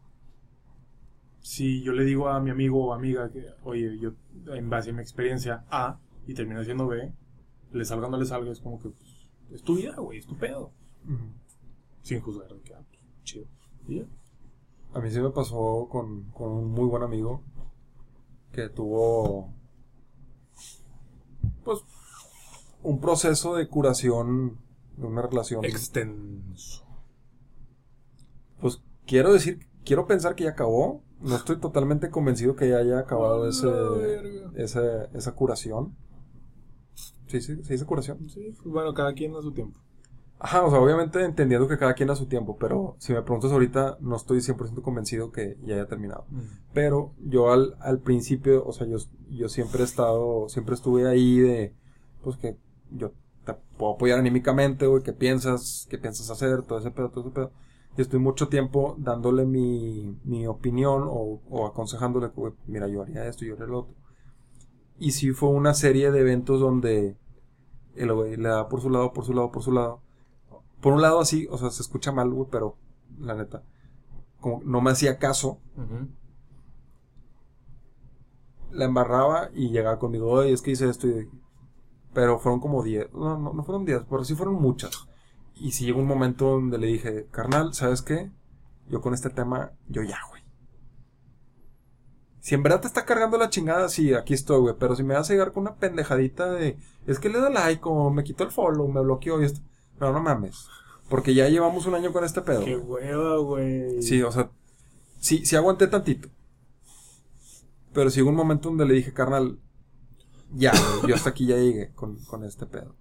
si 1.42 1.84
yo 1.84 1.92
le 1.92 2.06
digo 2.06 2.30
a 2.30 2.40
mi 2.40 2.50
amigo 2.50 2.86
o 2.86 2.94
amiga 2.94 3.30
que, 3.32 3.46
oye, 3.64 4.00
yo 4.00 4.14
en 4.54 4.70
base 4.70 4.92
a 4.92 4.94
mi 4.94 5.02
experiencia 5.02 5.66
A 5.70 6.00
y 6.26 6.34
termino 6.34 6.62
haciendo 6.62 6.88
B, 6.88 7.14
le 7.72 7.86
salga 7.86 8.08
o 8.08 8.10
no 8.12 8.18
le 8.18 8.26
salga, 8.26 8.52
es 8.52 8.62
como 8.62 8.80
que, 8.80 8.90
pues, 8.90 9.28
es 9.52 9.62
tu 9.62 9.76
vida, 9.76 9.96
güey, 9.98 10.20
es 10.20 10.26
tu 10.26 10.38
pedo. 10.38 10.72
Sin 12.02 12.22
juzgar, 12.22 12.48
de 12.48 12.62
que, 12.62 12.74
ah, 12.74 12.84
pues, 12.90 13.02
chido. 13.24 13.46
Y 13.88 13.98
ya. 13.98 14.06
A 14.94 15.00
mí 15.00 15.10
sí 15.10 15.20
me 15.20 15.32
pasó 15.32 15.88
con, 15.90 16.30
con 16.32 16.52
un 16.52 16.72
muy 16.72 16.86
buen 16.86 17.04
amigo 17.04 17.44
que 18.52 18.70
tuvo 18.70 19.52
pues 21.64 21.80
un 22.84 23.00
proceso 23.00 23.56
de 23.56 23.68
curación 23.68 24.60
de 24.98 25.06
una 25.06 25.22
relación. 25.24 25.64
Extenso. 25.66 26.86
Pues 28.60 28.82
quiero 29.06 29.34
decir, 29.34 29.60
quiero 29.86 30.08
pensar 30.08 30.36
que 30.36 30.46
ya 30.46 30.52
acabó. 30.52 31.02
No 31.20 31.36
estoy 31.38 31.58
totalmente 31.60 32.10
convencido 32.10 32.56
que 32.56 32.70
ya 32.70 32.78
haya 32.78 33.00
acabado 33.00 33.44
A 33.46 33.50
ese, 33.50 33.68
ese- 34.56 35.08
esa 35.14 35.32
curación. 35.34 35.96
Sí, 37.28 37.40
sí, 37.42 37.64
sí, 37.64 37.74
esa 37.74 37.86
curación. 37.86 38.30
Sí, 38.30 38.54
bueno, 38.66 38.94
cada 38.94 39.14
quien 39.14 39.34
a 39.36 39.42
su 39.42 39.54
tiempo. 39.54 39.80
Ajá, 40.38 40.66
o 40.66 40.70
sea, 40.70 40.82
obviamente 40.82 41.24
entendiendo 41.24 41.70
que 41.70 41.78
cada 41.78 41.94
quien 41.94 42.10
a 42.10 42.16
su 42.18 42.26
tiempo, 42.26 42.58
pero 42.60 42.98
si 43.00 43.14
me 43.14 43.22
preguntas 43.22 43.52
ahorita, 43.54 43.98
no 44.02 44.18
estoy 44.18 44.42
100% 44.42 44.82
convencido 44.82 45.32
que 45.32 45.58
ya 45.64 45.76
haya 45.76 45.88
terminado. 45.88 46.26
Pero 46.74 47.14
yo 47.20 47.50
al, 47.52 47.78
al 47.80 48.00
principio, 48.00 48.66
o 48.66 48.74
sea, 48.74 48.86
yo, 48.86 48.98
yo 49.30 49.48
siempre 49.48 49.80
he 49.82 49.86
estado, 49.86 50.50
siempre 50.50 50.76
estuve 50.76 51.08
ahí 51.08 51.40
de, 51.40 51.74
pues 52.22 52.36
que 52.36 52.58
yo 52.92 53.14
te 53.46 53.54
puedo 53.78 53.94
apoyar 53.94 54.20
anímicamente, 54.20 54.88
güey, 54.88 55.04
qué 55.04 55.14
piensas, 55.14 55.88
qué 55.90 55.98
piensas 55.98 56.30
hacer, 56.30 56.64
todo 56.64 56.80
ese 56.80 56.92
pedo, 56.92 57.10
todo 57.10 57.22
ese 57.22 57.32
pedo. 57.32 57.52
Y 57.98 58.02
estoy 58.02 58.20
mucho 58.20 58.48
tiempo 58.48 58.96
dándole 58.98 59.46
mi, 59.46 60.18
mi 60.24 60.48
opinión 60.48 61.04
o, 61.06 61.42
o 61.50 61.68
aconsejándole, 61.68 62.28
güey, 62.28 62.54
mira, 62.66 62.88
yo 62.88 63.02
haría 63.02 63.28
esto, 63.28 63.46
yo 63.46 63.54
haría 63.54 63.68
lo 63.68 63.80
otro. 63.80 63.96
Y 64.98 65.12
sí 65.12 65.32
fue 65.32 65.50
una 65.50 65.74
serie 65.74 66.12
de 66.12 66.22
eventos 66.22 66.60
donde 66.60 67.18
el 67.96 68.14
güey 68.14 68.38
le 68.38 68.50
da 68.50 68.68
por 68.70 68.82
su 68.82 68.90
lado, 68.90 69.14
por 69.14 69.26
su 69.26 69.34
lado, 69.34 69.52
por 69.52 69.64
su 69.64 69.72
lado. 69.72 70.02
Por 70.82 70.94
un 70.94 71.02
lado 71.02 71.20
así, 71.20 71.48
o 71.50 71.58
sea, 71.58 71.70
se 71.70 71.82
escucha 71.82 72.12
mal, 72.12 72.30
güey, 72.32 72.48
pero 72.52 72.78
la 73.20 73.36
neta, 73.36 73.64
como 74.40 74.62
no 74.64 74.82
me 74.82 74.92
hacía 74.92 75.18
caso 75.18 75.60
la 78.72 78.86
embarraba 78.86 79.50
y 79.54 79.70
llegaba 79.70 80.00
conmigo, 80.00 80.30
oye, 80.30 80.52
es 80.52 80.62
que 80.62 80.72
hice 80.72 80.90
esto 80.90 81.08
y... 81.08 81.30
Pero 82.14 82.40
fueron 82.40 82.60
como 82.60 82.84
10, 82.84 83.14
no, 83.14 83.38
no, 83.38 83.54
no 83.54 83.64
fueron 83.64 83.86
10, 83.86 84.04
pero 84.10 84.24
sí 84.24 84.36
fueron 84.36 84.56
muchas. 84.56 85.08
Y 85.56 85.72
sí 85.72 85.86
llegó 85.86 86.00
un 86.00 86.08
momento 86.08 86.46
donde 86.46 86.78
le 86.78 86.88
dije, 86.88 87.28
carnal, 87.32 87.74
¿sabes 87.74 88.02
qué? 88.02 88.32
Yo 88.88 89.02
con 89.02 89.14
este 89.14 89.30
tema, 89.30 89.72
yo 89.88 90.04
ya, 90.04 90.20
güey. 90.30 90.44
Si 92.40 92.56
en 92.56 92.64
verdad 92.64 92.82
te 92.82 92.88
está 92.88 93.06
cargando 93.06 93.38
la 93.38 93.50
chingada, 93.50 93.88
sí, 93.88 94.14
aquí 94.14 94.34
estoy, 94.34 94.60
güey. 94.60 94.76
Pero 94.78 94.96
si 94.96 95.04
me 95.04 95.14
vas 95.14 95.30
a 95.30 95.34
llegar 95.34 95.54
con 95.54 95.62
una 95.62 95.76
pendejadita 95.76 96.52
de, 96.52 96.78
es 97.08 97.18
que 97.18 97.30
le 97.30 97.40
da 97.40 97.50
like 97.50 97.82
o 97.86 98.10
me 98.10 98.26
quitó 98.26 98.44
el 98.44 98.52
follow, 98.52 98.88
me 98.90 99.02
bloqueó 99.02 99.42
y 99.42 99.46
esto. 99.46 99.62
No, 100.00 100.12
no 100.12 100.20
mames. 100.20 100.68
Porque 101.08 101.34
ya 101.34 101.48
llevamos 101.48 101.86
un 101.86 101.96
año 101.96 102.12
con 102.12 102.26
este 102.26 102.42
pedo. 102.42 102.66
Qué 102.66 102.76
hueva, 102.76 103.38
güey. 103.38 104.02
Sí, 104.02 104.22
o 104.22 104.32
sea, 104.32 104.52
sí, 105.20 105.46
sí 105.46 105.56
aguanté 105.56 105.88
tantito. 105.88 106.28
Pero 107.94 108.10
sí 108.10 108.22
hubo 108.22 108.32
un 108.32 108.36
momento 108.36 108.70
donde 108.70 108.86
le 108.86 108.96
dije, 108.96 109.14
carnal, 109.14 109.60
ya, 110.54 110.72
yo 111.08 111.16
hasta 111.16 111.32
aquí 111.32 111.46
ya 111.46 111.58
llegué 111.58 111.92
con, 111.94 112.18
con 112.26 112.44
este 112.44 112.66
pedo. 112.66 112.96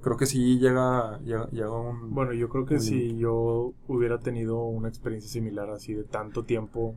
Creo 0.00 0.16
que 0.16 0.26
sí 0.26 0.58
llega, 0.58 1.18
llega, 1.20 1.48
llega 1.50 1.72
un... 1.72 2.14
Bueno, 2.14 2.32
yo 2.32 2.48
creo 2.48 2.64
que 2.64 2.78
si 2.78 3.16
yo 3.18 3.74
hubiera 3.88 4.20
tenido 4.20 4.62
una 4.64 4.88
experiencia 4.88 5.30
similar 5.30 5.70
así 5.70 5.92
de 5.92 6.04
tanto 6.04 6.44
tiempo 6.44 6.96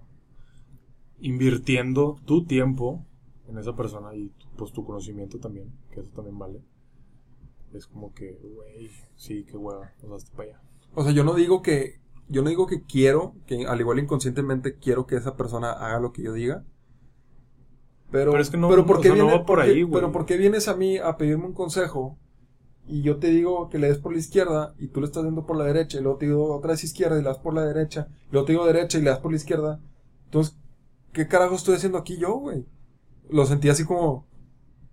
invirtiendo 1.19 2.17
tu 2.25 2.45
tiempo 2.45 3.05
en 3.47 3.57
esa 3.57 3.75
persona 3.75 4.13
y 4.15 4.31
pues 4.55 4.71
tu 4.71 4.85
conocimiento 4.85 5.39
también, 5.39 5.71
que 5.91 6.01
eso 6.01 6.09
también 6.09 6.37
vale. 6.37 6.61
Es 7.73 7.87
como 7.87 8.13
que, 8.13 8.39
güey, 8.53 8.89
sí, 9.15 9.45
qué 9.45 9.57
hueva, 9.57 9.93
o 10.03 10.07
sea, 10.07 10.15
hasta 10.15 10.31
para 10.35 10.49
allá. 10.49 10.61
O 10.93 11.03
sea, 11.03 11.11
yo 11.11 11.23
no 11.23 11.33
digo 11.33 11.61
que, 11.61 12.01
yo 12.27 12.41
no 12.41 12.49
digo 12.49 12.67
que 12.67 12.83
quiero, 12.83 13.33
que 13.45 13.65
al 13.65 13.79
igual 13.79 13.99
inconscientemente 13.99 14.75
quiero 14.75 15.07
que 15.07 15.15
esa 15.15 15.37
persona 15.37 15.71
haga 15.71 15.99
lo 15.99 16.11
que 16.11 16.23
yo 16.23 16.33
diga. 16.33 16.65
Pero, 18.11 18.31
Pero 18.31 18.41
es 18.43 18.49
que 18.49 18.57
no- 18.57 18.69
pero 18.69 18.85
¿por 18.85 18.97
o 18.97 19.01
qué 19.01 19.07
sea, 19.09 19.17
no 19.17 19.23
viene- 19.23 19.39
va 19.39 19.45
por 19.45 19.57
por 19.57 19.65
qué- 19.65 19.71
ahí, 19.71 19.83
güey. 19.83 19.93
Pero 20.01 20.11
¿por 20.11 20.25
qué 20.25 20.37
vienes 20.37 20.67
a 20.67 20.75
mí 20.75 20.97
a 20.97 21.15
pedirme 21.17 21.45
un 21.45 21.53
consejo 21.53 22.17
y 22.87 23.01
yo 23.03 23.17
te 23.17 23.27
digo 23.29 23.69
que 23.69 23.79
le 23.79 23.87
des 23.87 23.99
por 23.99 24.11
la 24.11 24.19
izquierda 24.19 24.73
y 24.77 24.87
tú 24.87 24.99
le 24.99 25.05
estás 25.05 25.23
dando 25.23 25.45
por 25.45 25.55
la 25.55 25.63
derecha 25.65 25.97
y 25.97 26.01
luego 26.01 26.17
te 26.17 26.25
digo 26.25 26.53
otra 26.55 26.71
vez 26.71 26.83
izquierda 26.83 27.15
y 27.17 27.21
le 27.21 27.27
das 27.29 27.37
por 27.37 27.53
la 27.53 27.63
derecha 27.65 28.07
y 28.27 28.31
luego 28.33 28.45
te 28.45 28.51
digo 28.53 28.65
derecha 28.65 28.97
y 28.97 29.01
le 29.01 29.09
das 29.11 29.19
por 29.19 29.31
la 29.31 29.37
izquierda? 29.37 29.79
Entonces, 30.25 30.57
¿qué 31.13 31.27
carajo 31.27 31.55
estoy 31.55 31.75
haciendo 31.75 31.97
aquí 31.97 32.17
yo, 32.17 32.33
güey? 32.35 32.65
Lo 33.29 33.45
sentí 33.45 33.69
así 33.69 33.85
como, 33.85 34.27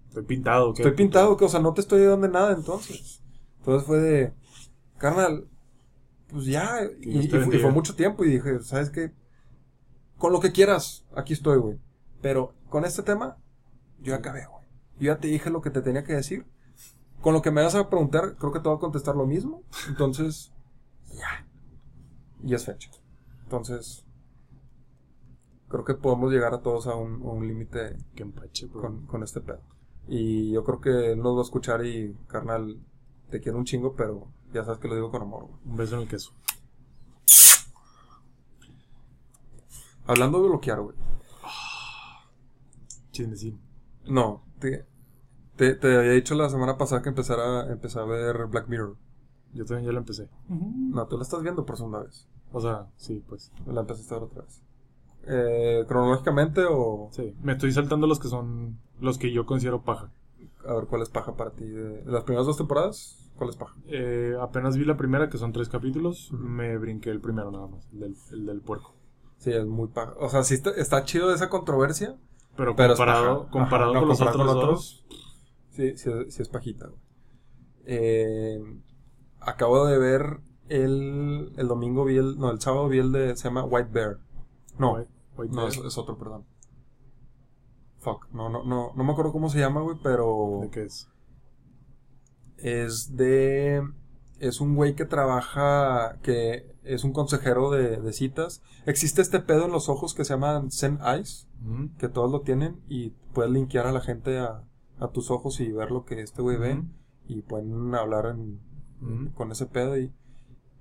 Estoy 0.09 0.23
pintado, 0.23 0.73
¿qué? 0.73 0.83
Estoy 0.83 0.97
pintado, 0.97 1.37
que, 1.37 1.45
o 1.45 1.49
sea, 1.49 1.61
no 1.61 1.75
te 1.75 1.81
estoy 1.81 2.01
dando 2.03 2.29
nada 2.29 2.53
entonces. 2.55 3.23
Entonces 3.59 3.87
fue 3.87 3.99
de, 3.99 4.33
carnal, 4.97 5.45
pues 6.29 6.47
ya, 6.47 6.81
y, 7.01 7.29
fue, 7.29 7.41
y 7.57 7.59
fue 7.59 7.71
mucho 7.73 7.95
tiempo 7.95 8.25
y 8.25 8.31
dije, 8.31 8.61
¿sabes 8.63 8.91
qué? 8.91 9.13
Con 10.17 10.33
lo 10.33 10.41
que 10.41 10.51
quieras, 10.53 11.05
aquí 11.15 11.33
estoy, 11.35 11.59
güey. 11.59 11.79
Pero 12.23 12.55
con 12.69 12.85
este 12.85 13.03
tema, 13.03 13.37
yo 14.01 14.13
ya 14.13 14.17
acabé, 14.17 14.47
güey. 14.47 14.65
Yo 14.99 15.13
ya 15.15 15.19
te 15.19 15.29
dije 15.29 15.51
lo 15.51 15.61
que 15.61 15.71
te 15.71 15.83
tenía 15.83 16.05
que 16.05 16.15
decir. 16.15 16.47
Con 17.21 17.35
lo 17.35 17.43
que 17.43 17.51
me 17.51 17.63
vas 17.63 17.75
a 17.75 17.89
preguntar, 17.89 18.37
creo 18.37 18.53
que 18.53 18.61
te 18.61 18.69
voy 18.69 18.77
a 18.77 18.81
contestar 18.81 19.17
lo 19.17 19.27
mismo. 19.27 19.63
Entonces, 19.89 20.53
ya. 21.13 21.47
Y 22.43 22.55
es 22.55 22.65
fecha. 22.65 22.91
Entonces, 23.45 24.05
creo 25.69 25.85
que 25.85 25.95
podemos 25.95 26.33
llegar 26.33 26.55
a 26.55 26.61
todos 26.61 26.87
a 26.87 26.95
un, 26.95 27.23
a 27.23 27.31
un 27.31 27.47
límite 27.47 27.97
con, 28.73 29.07
con 29.07 29.23
este 29.23 29.41
pedo. 29.41 29.61
Y 30.07 30.53
yo 30.53 30.65
creo 30.65 30.81
que 30.81 31.13
él 31.13 31.19
nos 31.19 31.37
va 31.37 31.41
a 31.41 31.45
escuchar 31.45 31.85
y, 31.85 32.15
carnal, 32.29 32.79
te 33.31 33.41
quiero 33.41 33.59
un 33.59 33.65
chingo, 33.65 33.95
pero 33.95 34.29
ya 34.53 34.65
sabes 34.65 34.81
que 34.81 34.89
lo 34.89 34.95
digo 34.95 35.11
con 35.11 35.23
amor. 35.23 35.45
güey. 35.45 35.59
Un 35.65 35.77
beso 35.77 35.97
en 35.97 36.03
el 36.03 36.09
queso. 36.09 36.33
Hablando 40.07 40.41
de 40.41 40.49
bloquear, 40.49 40.81
güey. 40.81 40.97
Chismecín. 43.19 43.61
No, 44.07 44.45
te, 44.61 44.87
te, 45.57 45.75
te 45.75 45.97
había 45.97 46.13
dicho 46.13 46.35
la 46.37 46.49
semana 46.49 46.79
pasada 46.79 47.03
que 47.03 47.09
empezara, 47.09 47.71
empecé 47.71 47.99
a 47.99 48.05
ver 48.05 48.47
Black 48.47 48.69
Mirror. 48.69 48.97
Yo 49.53 49.65
también 49.65 49.87
ya 49.87 49.93
lo 49.93 49.99
empecé. 49.99 50.29
No, 50.49 51.07
tú 51.09 51.17
la 51.17 51.23
estás 51.25 51.43
viendo 51.43 51.65
por 51.67 51.77
segunda 51.77 52.03
vez. 52.03 52.29
O 52.53 52.61
sea, 52.61 52.87
sí, 52.97 53.25
pues. 53.29 53.51
La 53.67 53.81
empezaste 53.81 54.15
a 54.15 54.19
ver 54.19 54.27
otra 54.29 54.43
vez. 54.43 54.63
Eh, 55.27 55.85
¿Cronológicamente 55.89 56.63
o 56.69 57.09
Sí. 57.13 57.35
Me 57.43 57.53
estoy 57.53 57.73
saltando 57.73 58.07
los 58.07 58.21
que 58.21 58.29
son 58.29 58.79
los 59.01 59.19
que 59.19 59.33
yo 59.33 59.47
considero 59.47 59.83
paja. 59.83 60.13
a 60.67 60.75
ver 60.75 60.87
cuál 60.87 61.03
es 61.03 61.09
paja 61.11 61.35
para 61.37 61.51
ti? 61.51 61.65
De, 61.65 62.03
de 62.03 62.13
las 62.13 62.25
primeras 62.25 62.47
dos 62.47 62.57
temporadas, 62.57 63.31
¿cuál 63.37 63.51
es 63.51 63.57
paja? 63.57 63.75
Eh, 63.87 64.35
apenas 64.41 64.77
vi 64.77 64.85
la 64.85 64.97
primera, 64.97 65.29
que 65.29 65.39
son 65.39 65.53
tres 65.53 65.69
capítulos. 65.69 66.31
Me 66.33 66.77
brinqué 66.79 67.11
el 67.11 67.21
primero 67.21 67.51
nada 67.51 67.67
más, 67.67 67.89
el 67.93 68.01
del, 68.01 68.17
el 68.33 68.47
del 68.47 68.61
puerco. 68.61 68.95
Sí, 69.39 69.53
es 69.53 69.67
muy 69.67 69.89
paja. 69.89 70.15
O 70.19 70.29
sea, 70.29 70.43
sí 70.45 70.55
está, 70.55 70.71
está 70.71 71.05
chido 71.05 71.33
esa 71.33 71.49
controversia, 71.49 72.17
Pero, 72.59 72.75
comparado, 72.77 73.49
comparado 73.51 73.91
Ajá, 73.93 73.95
no, 73.95 74.01
con 74.01 74.09
los 74.09 74.21
otros 74.21 74.47
dos, 74.55 75.05
Sí, 75.71 75.97
sí, 75.97 76.11
es- 76.11 76.35
sí 76.35 76.43
es 76.43 76.49
pajita. 76.49 76.89
güey. 76.89 77.01
Eh, 77.87 78.59
acabo 79.41 79.87
de 79.87 79.97
ver 79.97 80.41
el, 80.69 81.53
el 81.57 81.69
domingo 81.69 82.05
vi 82.05 82.17
el, 82.19 82.37
no, 82.37 82.51
el 82.51 82.61
sábado 82.61 82.89
vi 82.89 82.99
el 82.99 83.13
de, 83.13 83.37
se 83.37 83.45
llama 83.45 83.65
White 83.65 83.91
Bear. 83.93 84.19
No, 84.77 84.95
White- 84.95 85.11
White 85.37 85.55
no, 85.55 85.63
Bear. 85.63 85.73
es, 85.73 85.79
es 85.85 85.97
otro, 85.99 86.19
perdón. 86.19 86.45
Fuck, 88.01 88.27
no, 88.33 88.49
no, 88.49 88.65
no, 88.65 88.93
no 88.95 89.05
me 89.05 89.13
acuerdo 89.13 89.33
cómo 89.33 89.49
se 89.49 89.59
llama, 89.61 89.81
güey, 89.81 89.97
pero 90.03 90.59
¿De 90.63 90.71
qué 90.71 90.83
es? 90.85 91.09
es 92.59 93.17
de, 93.17 93.83
es 94.41 94.61
un 94.61 94.75
güey 94.77 94.95
que 94.95 95.05
trabaja, 95.05 96.19
que 96.23 96.75
es 96.85 97.05
un 97.05 97.13
consejero 97.13 97.71
de, 97.71 97.97
de 97.99 98.13
citas. 98.13 98.63
Existe 98.87 99.21
este 99.23 99.41
pedo 99.41 99.65
en 99.67 99.73
los 99.73 99.89
ojos 99.89 100.15
que 100.15 100.25
se 100.25 100.35
llaman 100.35 100.71
Zen 100.71 100.99
Eyes 101.05 101.47
que 101.99 102.09
todos 102.09 102.31
lo 102.31 102.43
tienen 102.43 102.81
y 102.89 103.11
puedes 103.35 103.51
linkear 103.51 103.87
a 103.87 103.93
la 103.93 104.01
gente 104.01 104.39
a, 104.39 104.63
a 105.01 105.09
tus 105.09 105.31
ojos 105.33 105.59
y 105.61 105.73
ver 105.73 105.91
lo 105.91 106.05
que 106.05 106.21
este 106.23 106.41
güey 106.41 106.57
ve 106.57 106.83
y 107.27 107.43
pueden 107.43 107.95
hablar 107.97 108.27
en- 108.27 108.61
con 109.35 109.51
ese 109.53 109.67
pedo 109.67 109.99
y 109.99 110.13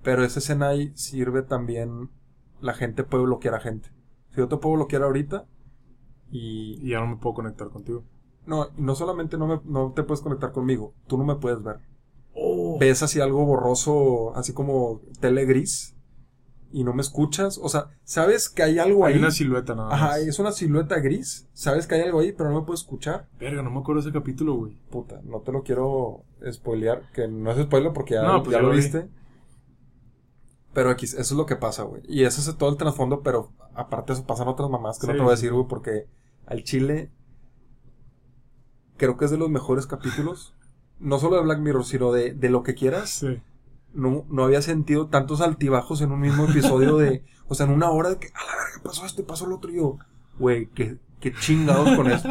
pero 0.03 0.24
ese 0.24 0.39
Senai 0.39 0.91
sirve 0.95 1.41
también 1.41 2.10
la 2.62 2.74
gente 2.74 3.03
puede 3.03 3.24
bloquear 3.26 3.55
a 3.55 3.60
gente 3.60 3.89
si 4.32 4.38
yo 4.38 4.47
te 4.47 4.58
puedo 4.58 4.76
bloquear 4.76 5.01
ahorita 5.03 5.45
y 6.32 6.80
Y 6.86 6.89
ya 6.91 6.99
no 6.99 7.08
me 7.08 7.16
puedo 7.18 7.34
conectar 7.36 7.70
contigo. 7.70 8.03
no 8.45 8.68
y 8.78 8.82
no 8.82 8.95
solamente 8.95 9.38
no, 9.38 9.47
me, 9.47 9.62
no 9.66 9.91
te 9.95 10.03
puedes 10.03 10.22
conectar 10.22 10.51
conmigo 10.51 10.93
tú 11.08 11.18
no 11.18 11.26
me 11.26 11.36
puedes 11.36 11.62
ver. 11.64 11.80
Ves 12.80 13.03
así 13.03 13.19
algo 13.19 13.45
borroso 13.45 14.36
así 14.36 14.53
como 14.53 15.01
tele 15.19 15.45
gris 15.45 15.95
y 16.71 16.84
no 16.84 16.93
me 16.93 17.01
escuchas 17.01 17.57
o 17.61 17.69
sea 17.69 17.91
sabes 18.03 18.49
que 18.49 18.61
hay 18.63 18.78
algo 18.78 19.05
Hay 19.05 19.13
ahí 19.13 19.19
una 19.19 19.32
silueta 19.32 19.73
nada 19.73 19.89
más. 19.89 20.01
Ajá, 20.01 20.19
es 20.19 20.38
una 20.38 20.51
silueta 20.51 20.99
gris. 20.99 21.47
Sabes 21.53 21.88
que 21.88 21.95
hay 21.95 22.01
algo 22.01 22.19
ahí, 22.19 22.34
pero 22.34 22.49
no 22.51 22.59
me 22.59 22.65
puedes 22.65 22.82
escuchar. 22.82 23.28
Verga, 23.39 23.61
no 23.61 23.71
me 23.71 23.80
acuerdo 23.80 24.01
ese 24.01 24.11
capítulo, 24.11 24.53
güey. 24.55 24.78
Puta, 24.89 25.21
no 25.23 25.39
te 25.41 25.51
lo 25.53 25.63
quiero 25.63 26.23
spoilear, 26.51 27.09
que 27.13 27.28
no 27.30 27.51
es 27.51 27.63
spoiler 27.63 27.93
porque 27.93 28.15
ya, 28.15 28.23
No, 28.23 28.43
pues 28.43 28.51
ya 28.51 28.57
ya 28.57 28.61
lo 28.61 28.67
lo 28.67 28.73
vi. 28.73 28.82
viste. 28.82 29.07
Pero 30.73 30.91
X, 30.91 31.13
eso 31.13 31.21
es 31.21 31.32
lo 31.38 31.45
que 31.45 31.55
pasa, 31.55 31.84
güey. 31.84 32.01
Y 32.07 32.23
ese 32.25 32.41
es 32.41 32.57
todo 32.57 32.69
el 32.69 32.78
trasfondo, 32.78 33.21
pero 33.23 33.53
aparte 33.73 34.11
de 34.13 34.19
eso 34.19 34.28
pasan 34.28 34.47
otras 34.49 34.69
mamás 34.69 34.99
que 34.99 35.07
no 35.07 35.13
te 35.13 35.19
voy 35.19 35.30
a 35.30 35.32
decir, 35.32 35.53
güey, 35.53 35.67
porque 35.67 36.07
al 36.45 36.63
chile 36.63 37.11
creo 38.97 39.17
que 39.17 39.25
es 39.25 39.32
de 39.32 39.38
los 39.38 39.49
mejores 39.49 39.88
capítulos. 39.88 40.53
No 41.00 41.20
solo 41.20 41.36
de 41.38 41.43
Black 41.43 41.60
Mirror, 41.60 41.86
sino 41.86 42.12
de, 42.12 42.34
de 42.34 42.50
lo 42.50 42.64
que 42.64 42.74
quieras. 42.76 43.10
Sí. 43.10 43.39
No, 43.93 44.26
no 44.30 44.43
había 44.43 44.62
sentido 44.62 45.08
tantos 45.08 45.41
altibajos 45.41 46.02
en 46.02 46.12
un 46.12 46.20
mismo 46.20 46.45
episodio 46.45 46.98
de... 46.98 47.24
O 47.48 47.56
sea, 47.56 47.66
en 47.66 47.72
una 47.72 47.89
hora 47.89 48.10
de 48.10 48.18
que, 48.18 48.28
a 48.28 48.45
la 48.45 48.56
verga, 48.64 48.82
pasó 48.84 49.06
esto 49.06 49.22
y 49.22 49.26
pasó 49.26 49.45
lo 49.48 49.56
otro. 49.56 49.72
Y 49.72 49.78
yo, 49.78 49.98
güey, 50.38 50.68
qué, 50.72 50.98
qué 51.20 51.34
chingados 51.34 51.95
con 51.95 52.08
esto. 52.12 52.30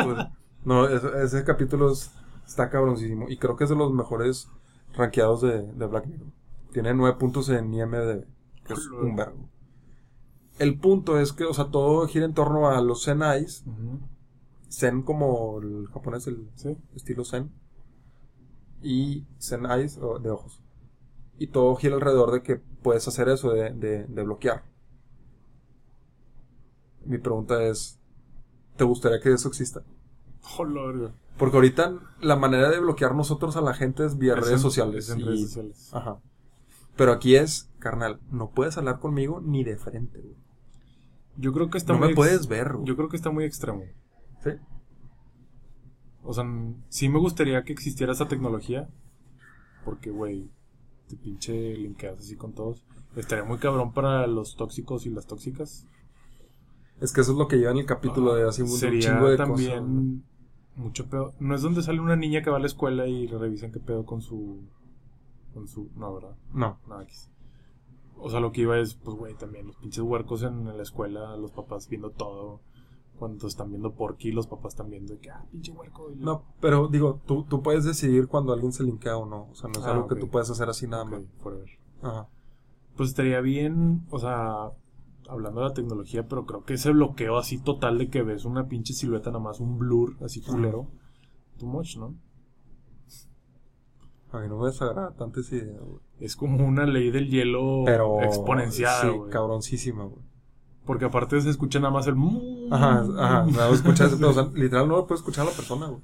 No, 0.64 0.86
ese, 0.88 1.08
ese 1.22 1.44
capítulo 1.44 1.90
es- 1.92 2.10
está 2.46 2.68
cabroncísimo. 2.70 3.26
Y 3.28 3.38
creo 3.38 3.56
que 3.56 3.64
es 3.64 3.70
de 3.70 3.76
los 3.76 3.92
mejores 3.92 4.48
rankeados 4.94 5.40
de, 5.42 5.62
de 5.62 5.86
Black 5.86 6.06
Mirror. 6.06 6.28
Tiene 6.72 6.92
nueve 6.94 7.16
puntos 7.18 7.48
en 7.48 7.72
IMDb, 7.72 8.24
que 8.64 8.72
es 8.74 8.86
un 8.88 9.16
vergo. 9.16 9.48
El 10.58 10.78
punto 10.78 11.18
es 11.18 11.32
que, 11.32 11.44
o 11.44 11.54
sea, 11.54 11.66
todo 11.66 12.06
gira 12.08 12.24
en 12.24 12.34
torno 12.34 12.68
a 12.68 12.80
los 12.80 13.04
Zen 13.04 13.22
Eyes. 13.22 13.64
Ujú. 13.66 14.00
Zen 14.70 15.02
como 15.02 15.60
el 15.62 15.86
japonés, 15.92 16.26
el 16.26 16.50
Sí. 16.54 16.76
estilo 16.94 17.24
Zen. 17.24 17.50
Y 18.82 19.26
Zen 19.40 19.66
Eyes 19.66 19.98
o 19.98 20.18
de 20.18 20.30
ojos. 20.30 20.60
Y 21.38 21.48
todo 21.48 21.74
gira 21.76 21.94
alrededor 21.94 22.32
de 22.32 22.42
que 22.42 22.56
puedes 22.56 23.06
hacer 23.08 23.28
eso, 23.28 23.50
de, 23.52 23.72
de- 23.74 24.04
de 24.06 24.22
bloquear. 24.22 24.64
Mi 27.04 27.18
pregunta 27.18 27.62
es, 27.62 28.00
¿te 28.76 28.84
gustaría 28.84 29.20
que 29.20 29.32
eso 29.32 29.48
exista? 29.48 29.82
Hola, 30.58 30.82
verga. 30.86 31.14
Porque 31.38 31.56
ahorita 31.56 31.98
la 32.20 32.36
manera 32.36 32.70
de 32.70 32.80
bloquear 32.80 33.14
nosotros 33.14 33.56
a 33.56 33.60
la 33.60 33.74
gente 33.74 34.04
es 34.04 34.16
vía 34.18 34.32
Es 34.34 34.40
redes 34.40 34.52
en- 34.54 34.58
sociales. 34.60 35.04
es 35.08 35.10
en 35.14 35.20
y- 35.20 35.24
redes 35.24 35.40
sociales. 35.42 35.90
Ajá. 35.94 36.18
Pero 36.96 37.12
aquí 37.12 37.36
es, 37.36 37.70
carnal, 37.78 38.20
no 38.30 38.50
puedes 38.50 38.78
hablar 38.78 39.00
conmigo 39.00 39.40
ni 39.42 39.62
de 39.64 39.76
frente, 39.76 40.20
güey. 40.20 40.36
Yo 41.36 41.52
creo 41.52 41.68
que 41.68 41.76
está 41.76 41.92
No 41.92 41.98
muy 41.98 42.08
me 42.08 42.14
puedes 42.14 42.48
ver, 42.48 42.72
güey. 42.72 42.86
Yo 42.86 42.96
creo 42.96 43.10
que 43.10 43.16
está 43.16 43.30
muy 43.30 43.44
extremo. 43.44 43.82
¿Sí? 44.42 44.50
O 46.26 46.32
sea, 46.32 46.44
sí 46.88 47.08
me 47.08 47.18
gustaría 47.18 47.62
que 47.62 47.72
existiera 47.72 48.12
esa 48.12 48.28
tecnología. 48.28 48.88
Porque, 49.84 50.10
güey, 50.10 50.50
te 51.08 51.16
pinche 51.16 51.76
linkeas 51.76 52.18
así 52.18 52.36
con 52.36 52.52
todos. 52.52 52.82
Estaría 53.14 53.44
muy 53.44 53.58
cabrón 53.58 53.92
para 53.92 54.26
los 54.26 54.56
tóxicos 54.56 55.06
y 55.06 55.10
las 55.10 55.26
tóxicas. 55.26 55.86
Es 57.00 57.12
que 57.12 57.20
eso 57.20 57.32
es 57.32 57.38
lo 57.38 57.46
que 57.46 57.56
lleva 57.56 57.72
en 57.72 57.78
el 57.78 57.86
capítulo 57.86 58.34
de 58.34 58.48
así 58.48 58.62
un, 58.62 58.68
Sería 58.68 59.00
chingo 59.00 59.28
de 59.28 59.36
también 59.36 59.70
cosas. 59.70 59.88
¿no? 59.88 60.22
mucho 60.76 61.06
pedo. 61.06 61.32
No 61.40 61.54
es 61.54 61.62
donde 61.62 61.82
sale 61.82 62.00
una 62.00 62.16
niña 62.16 62.42
que 62.42 62.50
va 62.50 62.56
a 62.56 62.60
la 62.60 62.66
escuela 62.66 63.06
y 63.06 63.28
le 63.28 63.38
revisan 63.38 63.72
qué 63.72 63.80
pedo 63.80 64.04
con 64.04 64.20
su. 64.20 64.60
Con 65.54 65.68
su. 65.68 65.90
No, 65.96 66.14
¿verdad? 66.14 66.36
No. 66.52 66.78
Nada, 66.88 67.02
X. 67.04 67.30
O 68.18 68.30
sea, 68.30 68.40
lo 68.40 68.50
que 68.52 68.62
iba 68.62 68.78
es, 68.78 68.94
pues, 68.94 69.16
güey, 69.16 69.34
también 69.34 69.66
los 69.66 69.76
pinches 69.76 70.02
huercos 70.02 70.42
en, 70.42 70.64
la 70.64 70.82
escuela, 70.82 71.36
los 71.36 71.52
papás 71.52 71.88
viendo 71.88 72.10
todo. 72.10 72.60
Cuando 73.18 73.46
están 73.46 73.70
viendo 73.70 73.94
Porky, 73.94 74.30
los 74.32 74.46
papás 74.46 74.74
están 74.74 74.90
viendo 74.90 75.14
de 75.14 75.20
que, 75.20 75.30
ah, 75.30 75.44
pinche 75.50 75.72
huerco. 75.72 76.10
y- 76.12 76.16
No, 76.16 76.44
pero 76.60 76.88
digo, 76.88 77.20
tú, 77.26 77.44
tú 77.44 77.62
puedes 77.62 77.84
decidir 77.84 78.28
cuando 78.28 78.52
alguien 78.52 78.72
se 78.72 78.82
linkea 78.84 79.16
o 79.16 79.24
no. 79.26 79.48
O 79.50 79.54
sea, 79.54 79.70
no 79.72 79.80
es 79.80 79.86
Ah, 79.86 79.92
algo 79.92 80.06
que 80.06 80.16
tú 80.16 80.28
puedes 80.28 80.50
hacer 80.50 80.68
así 80.68 80.86
nada 80.86 81.04
más. 81.04 81.22
forever. 81.38 81.68
Ajá. 82.02 82.28
Pues 82.96 83.08
estaría 83.10 83.40
bien, 83.40 84.06
o 84.10 84.18
sea, 84.18 84.70
hablando 85.28 85.60
de 85.62 85.68
la 85.68 85.74
tecnología, 85.74 86.28
pero 86.28 86.46
creo 86.46 86.64
que 86.64 86.74
ese 86.74 86.92
bloqueo 86.92 87.36
así 87.38 87.58
total 87.58 87.98
de 87.98 88.08
que 88.10 88.22
ves 88.22 88.44
una 88.44 88.68
pinche 88.68 88.92
silueta 88.94 89.30
nada 89.30 89.42
más, 89.42 89.60
un 89.60 89.78
blur 89.78 90.16
así 90.22 90.40
culero. 90.42 90.88
Too 91.58 91.66
much, 91.66 91.96
¿no? 91.96 92.14
A 94.32 94.40
mí 94.40 94.48
no 94.48 94.58
me 94.58 94.66
desagrada 94.66 95.12
tanto 95.14 95.40
esa 95.40 95.56
idea, 95.56 95.78
güey. 95.80 96.00
Es 96.20 96.36
como 96.36 96.66
una 96.66 96.84
ley 96.84 97.10
del 97.10 97.28
hielo 97.30 97.82
Pero. 97.86 98.20
exponenciada, 98.22 99.02
Sí, 99.02 99.08
cabroncísima, 99.30 100.04
güey. 100.04 100.22
Porque 100.86 101.04
aparte 101.04 101.40
se 101.40 101.50
escucha 101.50 101.80
nada 101.80 101.92
más 101.92 102.06
el... 102.06 102.14
Ajá, 102.70 103.04
ajá. 103.18 103.46
No 103.50 103.74
escuchas, 103.74 104.12
o 104.12 104.32
sea, 104.32 104.48
literal 104.54 104.88
no 104.88 104.96
lo 104.96 105.06
puedes 105.06 105.20
escuchar 105.20 105.46
a 105.46 105.50
la 105.50 105.56
persona, 105.56 105.86
güey. 105.88 106.00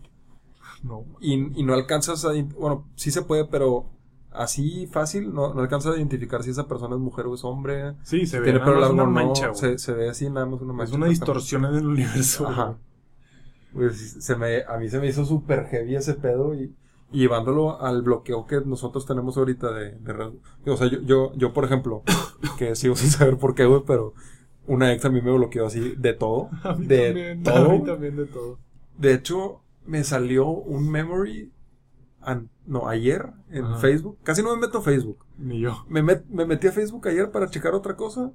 No, 0.83 1.05
Y, 1.21 1.61
y 1.61 1.63
no 1.63 1.75
alcanzas 1.75 2.25
a. 2.25 2.33
Bueno, 2.59 2.89
sí 2.97 3.11
se 3.13 3.23
puede, 3.23 3.45
pero 3.45 3.87
así 4.33 4.87
fácil 4.87 5.33
no, 5.33 5.55
no 5.55 5.61
alcanzas 5.61 5.95
a 5.95 5.97
identificar 5.97 6.43
si 6.43 6.51
esa 6.51 6.67
persona 6.67 6.97
es 6.97 7.01
mujer 7.01 7.27
o 7.27 7.35
es 7.35 7.45
hombre. 7.45 7.95
Sí, 8.03 8.27
se 8.27 8.41
ve 8.41 8.45
tiene 8.45 8.59
nada 8.59 8.73
más 8.73 8.81
largo 8.81 8.95
una 8.95 9.05
no. 9.05 9.11
mancha, 9.11 9.49
güey. 9.49 9.59
se, 9.59 9.79
se 9.79 9.93
ve 9.93 10.09
así 10.09 10.29
nada 10.29 10.47
más 10.47 10.61
una 10.61 10.73
mancha. 10.73 10.91
Es 10.91 10.97
una 10.97 11.07
distorsión 11.07 11.65
en 11.67 11.75
el 11.77 11.87
universo. 11.87 12.49
Ajá. 12.49 12.79
sí, 13.93 14.21
se 14.21 14.37
me, 14.37 14.63
a 14.63 14.77
mí 14.79 14.89
se 14.89 14.99
me 14.99 15.07
hizo 15.07 15.25
súper 15.25 15.67
heavy 15.67 15.95
ese 15.95 16.15
pedo 16.15 16.55
y, 16.55 16.75
y 17.13 17.19
llevándolo 17.19 17.81
al 17.81 18.03
bloqueo 18.03 18.47
que 18.47 18.61
nosotros 18.63 19.07
tenemos 19.07 19.37
ahorita 19.37 19.71
de, 19.73 19.99
O 20.67 20.77
sea, 20.77 20.89
yo, 20.89 21.01
yo, 21.03 21.33
yo, 21.37 21.53
por 21.53 21.65
ejemplo, 21.65 22.03
que 22.59 22.75
sigo 22.75 22.97
sin 22.97 23.11
saber 23.11 23.37
por 23.37 23.55
qué, 23.55 23.67
güey, 23.67 23.83
pero 23.87 24.15
una 24.67 24.93
ex 24.93 25.05
a 25.05 25.11
mí 25.11 25.21
me 25.21 25.33
bloqueó 25.33 25.67
así 25.67 25.95
de 25.97 26.13
todo. 26.13 26.51
A 26.65 26.75
mí 26.75 26.87
de 26.87 27.07
también, 27.07 27.43
todo. 27.43 27.71
A 27.71 27.73
mí 27.73 27.85
también 27.85 28.17
de 28.17 28.27
todo. 28.27 28.59
De 28.97 29.15
hecho, 29.15 29.63
me 29.87 30.05
salió 30.05 30.49
un 30.49 30.91
memory, 30.91 31.51
an- 32.21 32.49
no, 32.67 32.89
ayer 32.89 33.31
en 33.51 33.65
Ajá. 33.65 33.77
Facebook. 33.79 34.19
Casi 34.23 34.43
no 34.43 34.55
me 34.55 34.61
meto 34.61 34.79
a 34.79 34.83
Facebook. 34.83 35.25
Ni 35.39 35.61
yo. 35.61 35.85
Me, 35.89 36.03
met- 36.03 36.25
me 36.29 36.47
metí 36.47 36.69
a 36.69 36.73
Facebook 36.73 37.09
ayer 37.09 37.31
para 37.33 37.49
checar 37.51 37.75
otra 37.75 37.97
cosa 37.97 38.31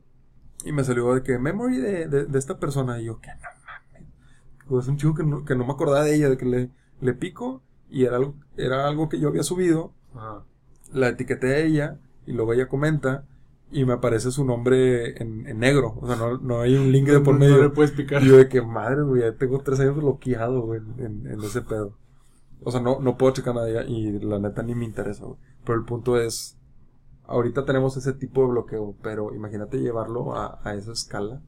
y 0.65 0.71
me 0.73 0.83
salió 0.83 1.13
de 1.13 1.23
que 1.23 1.37
memory 1.39 1.77
de, 1.77 2.07
de, 2.07 2.25
de 2.25 2.39
esta 2.39 2.59
persona. 2.59 2.99
Y 2.99 3.05
yo, 3.05 3.19
que 3.21 3.29
no 3.29 3.49
mames. 3.65 4.09
Pues 4.67 4.85
es 4.85 4.89
un 4.89 4.97
chico 4.97 5.13
que 5.15 5.23
no, 5.23 5.45
que 5.45 5.55
no 5.55 5.65
me 5.65 5.71
acordaba 5.71 6.03
de 6.03 6.15
ella, 6.15 6.29
de 6.29 6.37
que 6.37 6.45
le, 6.45 6.69
le 6.99 7.13
pico 7.13 7.61
y 7.89 8.03
era 8.03 8.17
algo, 8.17 8.35
era 8.57 8.85
algo 8.87 9.07
que 9.07 9.19
yo 9.19 9.29
había 9.29 9.43
subido. 9.43 9.93
Ajá. 10.13 10.43
La 10.91 11.07
etiqueté 11.09 11.53
a 11.53 11.59
ella 11.59 11.99
y 12.25 12.33
luego 12.33 12.51
ella 12.53 12.67
comenta 12.67 13.23
y 13.71 13.85
me 13.85 13.93
aparece 13.93 14.31
su 14.31 14.45
nombre 14.45 15.21
en, 15.21 15.45
en 15.47 15.59
negro. 15.59 15.97
O 16.01 16.07
sea, 16.07 16.15
no, 16.15 16.37
no 16.37 16.61
hay 16.61 16.75
un 16.75 16.91
link 16.91 17.07
de 17.07 17.19
por 17.19 17.37
medio. 17.37 17.57
No 17.57 17.63
le 17.63 17.69
puedes 17.69 17.91
picar. 17.91 18.23
Y 18.23 18.27
yo 18.27 18.37
de 18.37 18.47
que 18.47 18.61
madre, 18.61 19.01
güey, 19.03 19.21
ya 19.21 19.33
tengo 19.33 19.59
tres 19.59 19.79
años 19.79 19.95
bloqueado, 19.95 20.61
güey, 20.61 20.81
en, 20.99 21.27
en 21.27 21.43
ese 21.43 21.61
pedo. 21.61 21.93
O 22.63 22.71
sea, 22.71 22.81
no, 22.81 22.99
no 22.99 23.17
puedo 23.17 23.33
checar 23.33 23.55
nada 23.55 23.83
y 23.83 24.19
la 24.19 24.39
neta 24.39 24.63
ni 24.63 24.75
me 24.75 24.85
interesa, 24.85 25.25
güey. 25.25 25.37
Pero 25.63 25.79
el 25.79 25.85
punto 25.85 26.19
es, 26.19 26.57
ahorita 27.25 27.65
tenemos 27.65 27.97
ese 27.97 28.13
tipo 28.13 28.41
de 28.41 28.47
bloqueo, 28.47 28.95
pero 29.01 29.33
imagínate 29.35 29.79
llevarlo 29.79 30.35
a, 30.35 30.59
a 30.63 30.73
esa 30.73 30.91
escala. 30.91 31.41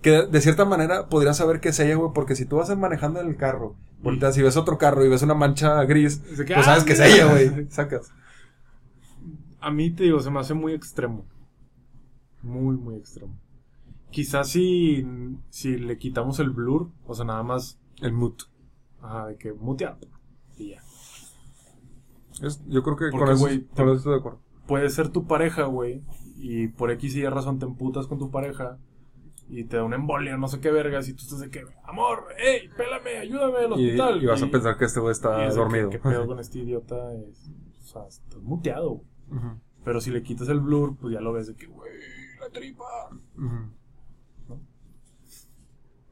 Que 0.00 0.26
de, 0.26 0.40
cierta 0.40 0.64
manera 0.64 1.08
podrías 1.08 1.36
saber 1.36 1.60
que 1.60 1.68
es 1.68 1.78
ella, 1.78 1.94
güey, 1.94 2.10
porque 2.12 2.34
si 2.34 2.44
tú 2.44 2.56
vas 2.56 2.76
manejando 2.76 3.20
en 3.20 3.28
el 3.28 3.36
carro, 3.36 3.76
volteas 4.02 4.36
y 4.36 4.42
ves 4.42 4.56
otro 4.56 4.78
carro 4.78 5.04
y 5.04 5.08
ves 5.08 5.22
una 5.22 5.34
mancha 5.34 5.84
gris, 5.84 6.20
pues 6.34 6.50
ah, 6.56 6.62
sabes 6.64 6.84
que 6.84 6.94
es 6.94 7.00
ella, 7.00 7.30
güey. 7.30 7.66
Sacas. 7.70 8.10
A 9.60 9.70
mí, 9.70 9.90
te 9.90 10.02
digo, 10.04 10.18
se 10.18 10.30
me 10.30 10.40
hace 10.40 10.54
muy 10.54 10.72
extremo. 10.72 11.24
Muy, 12.42 12.76
muy 12.76 12.96
extremo. 12.96 13.34
Quizás 14.10 14.48
si, 14.50 15.06
si 15.48 15.78
le 15.78 15.96
quitamos 15.98 16.38
el 16.40 16.50
blur, 16.50 16.90
o 17.06 17.14
sea, 17.14 17.24
nada 17.24 17.42
más, 17.42 17.78
El 18.00 18.12
mood. 18.12 18.34
ajá, 19.00 19.28
de 19.28 19.36
que 19.36 19.52
mutear. 19.52 19.96
Y 20.58 20.70
ya. 20.70 20.82
Es- 22.42 22.62
yo 22.68 22.82
creo 22.82 22.96
que 22.96 23.06
Porque, 23.10 23.18
con 23.26 23.30
eso, 23.34 23.40
güey, 23.44 23.64
con 23.66 23.88
eso 23.88 23.96
estoy 23.96 24.12
de 24.14 24.18
acuerdo. 24.18 24.40
Puede 24.66 24.88
ser 24.90 25.08
tu 25.08 25.26
pareja, 25.26 25.64
güey, 25.64 26.02
y 26.36 26.68
por 26.68 26.90
X 26.90 27.14
y 27.16 27.20
Y 27.20 27.26
razón 27.26 27.58
te 27.58 27.64
emputas 27.66 28.06
con 28.06 28.18
tu 28.18 28.30
pareja 28.30 28.78
y 29.48 29.64
te 29.64 29.76
da 29.76 29.84
una 29.84 29.96
embolia, 29.96 30.36
no 30.36 30.48
sé 30.48 30.60
qué 30.60 30.70
vergas, 30.70 31.08
y 31.08 31.14
tú 31.14 31.22
estás 31.24 31.40
de 31.40 31.50
que, 31.50 31.64
amor, 31.84 32.24
hey, 32.38 32.68
pélame, 32.76 33.18
ayúdame 33.18 33.58
al 33.58 33.72
hospital. 33.72 34.22
y 34.22 34.26
vas 34.26 34.42
a 34.42 34.50
pensar 34.50 34.76
que 34.78 34.84
este 34.86 35.00
güey 35.00 35.12
está 35.12 35.44
es 35.46 35.54
de 35.54 35.58
que, 35.58 35.60
dormido. 35.60 35.90
¿Qué 35.90 35.98
pedo 35.98 36.26
con 36.26 36.38
este 36.38 36.58
idiota? 36.60 37.12
Es, 37.14 37.50
o 37.82 37.84
sea, 37.86 38.06
estás 38.06 38.42
muteado, 38.42 38.90
güey. 39.30 39.40
Pero 39.84 40.00
si 40.00 40.10
le 40.10 40.22
quitas 40.22 40.48
el 40.48 40.60
blur, 40.60 40.96
pues 40.96 41.12
ya 41.12 41.20
lo 41.20 41.32
ves 41.32 41.48
de 41.48 41.54
que, 41.56 41.66
güey, 41.66 41.90
tripa. 42.52 43.10
ujú. 43.36 43.70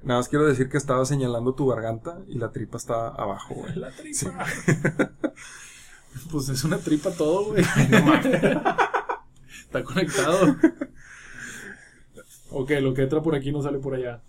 Nada 0.03 0.21
más 0.21 0.29
quiero 0.29 0.47
decir 0.47 0.71
que 0.71 0.79
estaba 0.79 1.05
señalando 1.05 1.55
tu 1.55 1.67
garganta 1.67 2.21
y 2.27 2.39
la 2.39 2.51
tripa 2.53 2.79
está 2.79 3.09
abajo, 3.09 3.55
güey. 3.55 3.77
La 3.77 3.91
tripa. 3.91 4.47
pues 6.33 6.49
es 6.49 6.65
una 6.65 6.79
tripa 6.79 7.11
todo, 7.11 7.47
güey. 7.53 7.63
No. 7.91 8.15
Está 9.71 9.85
conectado. 9.85 10.57
Ok, 12.51 12.71
lo 12.81 12.93
que 12.95 13.03
entra 13.03 13.23
por 13.23 13.37
aquí 13.37 13.53
no 13.53 13.63
sale 13.63 13.79
por 13.79 13.95
allá. 13.95 14.21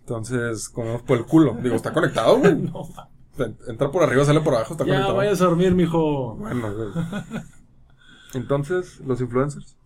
Entonces, 0.00 0.68
comemos 0.68 1.00
por 1.02 1.16
el 1.16 1.24
culo. 1.24 1.56
Digo, 1.62 1.76
está 1.76 1.92
conectado, 1.92 2.38
güey. 2.38 2.54
No. 2.72 2.88
Entra 3.68 3.90
por 3.90 4.02
arriba, 4.02 4.24
sale 4.24 4.40
por 4.40 4.54
abajo, 4.54 4.72
está 4.72 4.84
ya 4.84 4.92
conectado. 4.92 5.16
vayas 5.16 5.40
a 5.40 5.44
dormir, 5.44 5.74
mijo. 5.74 6.36
Bueno, 6.36 6.74
güey. 6.74 6.88
Entonces, 8.34 8.98
los 9.00 9.20
influencers. 9.20 9.76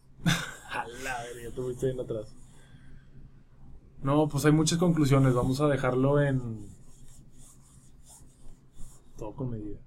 A 0.71 0.87
la 1.03 1.19
verga, 1.25 1.55
tú 1.55 1.65
fuiste 1.65 1.87
bien 1.87 2.01
atrás. 2.01 2.33
No, 4.03 4.29
pues 4.29 4.45
hay 4.45 4.53
muchas 4.53 4.79
conclusiones. 4.79 5.35
Vamos 5.35 5.61
a 5.61 5.67
dejarlo 5.67 6.21
en. 6.21 6.69
Todo 9.19 9.35
con 9.35 9.51
medida. 9.51 9.79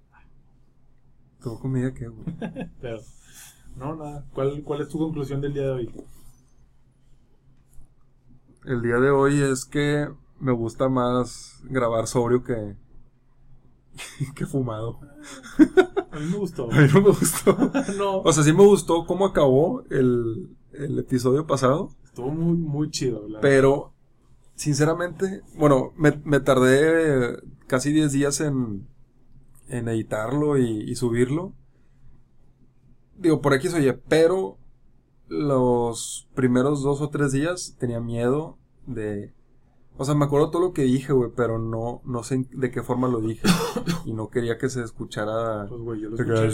Tuvo 1.42 1.60
comida 1.60 1.94
que, 1.94 2.08
güey. 2.08 2.26
Pero. 2.82 3.00
No, 3.78 3.96
nada. 3.96 4.26
¿Cuál, 4.34 4.62
¿Cuál 4.64 4.82
es 4.82 4.90
tu 4.90 5.00
conclusión 5.00 5.40
del 5.40 5.54
día 5.54 5.64
de 5.64 5.72
hoy? 5.72 5.92
El 8.66 8.82
día 8.82 8.98
de 8.98 9.10
hoy 9.10 9.42
es 9.42 9.66
que 9.66 10.10
me 10.40 10.52
gusta 10.52 10.90
más 10.90 11.62
grabar 11.64 12.08
sobrio 12.08 12.44
que. 12.44 12.76
que 14.36 14.46
fumado. 14.46 15.00
A 16.12 16.20
mí 16.20 16.26
me 16.30 16.38
gustó. 16.38 16.66
A 16.72 16.76
mí 16.76 16.88
no 16.94 17.02
me 17.02 17.10
gustó. 17.10 17.58
no. 17.98 18.18
O 18.20 18.34
sea, 18.34 18.44
sí 18.44 18.52
me 18.52 18.66
gustó 18.66 19.06
cómo 19.06 19.26
acabó 19.26 19.84
el, 19.90 20.56
el 20.74 21.00
episodio 21.00 21.46
pasado. 21.48 21.90
Estuvo 22.04 22.30
muy, 22.32 22.58
muy 22.58 22.90
chido. 22.92 23.28
la- 23.28 23.40
Pero, 23.40 23.94
sinceramente, 24.56 25.42
bueno, 25.58 25.92
me, 25.98 26.20
me 26.26 26.40
tardé 26.40 27.38
casi 27.68 27.92
10 27.92 28.12
días 28.12 28.40
en, 28.42 28.88
en 29.68 29.88
editarlo 29.88 30.58
y, 30.58 30.82
y 30.90 30.96
subirlo. 30.96 31.54
Digo, 33.18 33.42
por 33.42 33.54
aquí 33.54 33.68
oye, 33.70 33.94
pero 33.94 34.58
los 35.30 36.28
primeros 36.36 36.84
dos 36.84 37.02
o 37.02 37.10
tres 37.10 37.32
días 37.32 37.76
tenía 37.80 38.00
miedo 38.00 38.58
de... 38.86 39.34
O 39.96 40.06
sea, 40.06 40.16
me 40.16 40.26
acuerdo 40.26 40.50
todo 40.50 40.62
lo 40.64 40.74
que 40.74 40.82
dije, 40.84 41.14
güey, 41.14 41.30
pero 41.36 41.60
no, 41.60 42.02
no 42.04 42.24
sé 42.24 42.48
de 42.52 42.72
qué 42.72 42.82
forma 42.82 43.08
lo 43.08 43.22
dije. 43.22 43.48
y 44.06 44.14
no 44.14 44.30
quería 44.30 44.58
que 44.58 44.68
se 44.70 44.84
escuchara... 44.84 45.68
Pues, 45.70 45.82
güey, 45.82 46.02
yo 46.02 46.10
lo 46.10 46.16
escuché. 46.16 46.48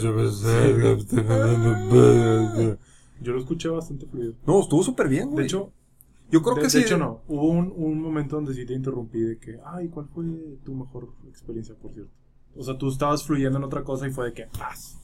No, 3.20 3.26
Yo 3.26 3.34
lo 3.34 3.40
escuché 3.40 3.70
bastante 3.70 4.06
fluido. 4.06 4.34
estuvo 4.62 4.84
súper 4.84 5.08
bien, 5.10 5.26
güey. 5.30 5.38
De 5.40 5.44
hecho, 5.46 5.72
yo 6.32 6.42
creo 6.42 6.56
de, 6.56 6.62
que 6.62 6.68
de 6.68 6.72
sí. 6.72 6.80
hecho 6.80 6.98
no. 6.98 7.22
Hubo 7.28 7.50
un, 7.50 7.74
un 7.76 8.02
momento 8.02 8.36
donde 8.36 8.54
sí 8.54 8.66
te 8.66 8.74
interrumpí 8.74 9.20
de 9.20 9.38
que, 9.38 9.60
ay, 9.66 9.90
¿cuál 9.90 10.08
fue 10.08 10.26
tu 10.64 10.74
mejor 10.74 11.10
experiencia, 11.28 11.76
por 11.76 11.94
cierto? 11.94 12.12
O 12.56 12.64
sea, 12.64 12.78
tú 12.78 12.90
estabas 12.90 13.24
fluyendo 13.24 13.58
en 13.58 13.64
otra 13.64 13.84
cosa 13.84 14.08
y 14.08 14.12
fue 14.12 14.26
de 14.28 14.34
que, 14.34 14.46
¡paz! 14.58 14.98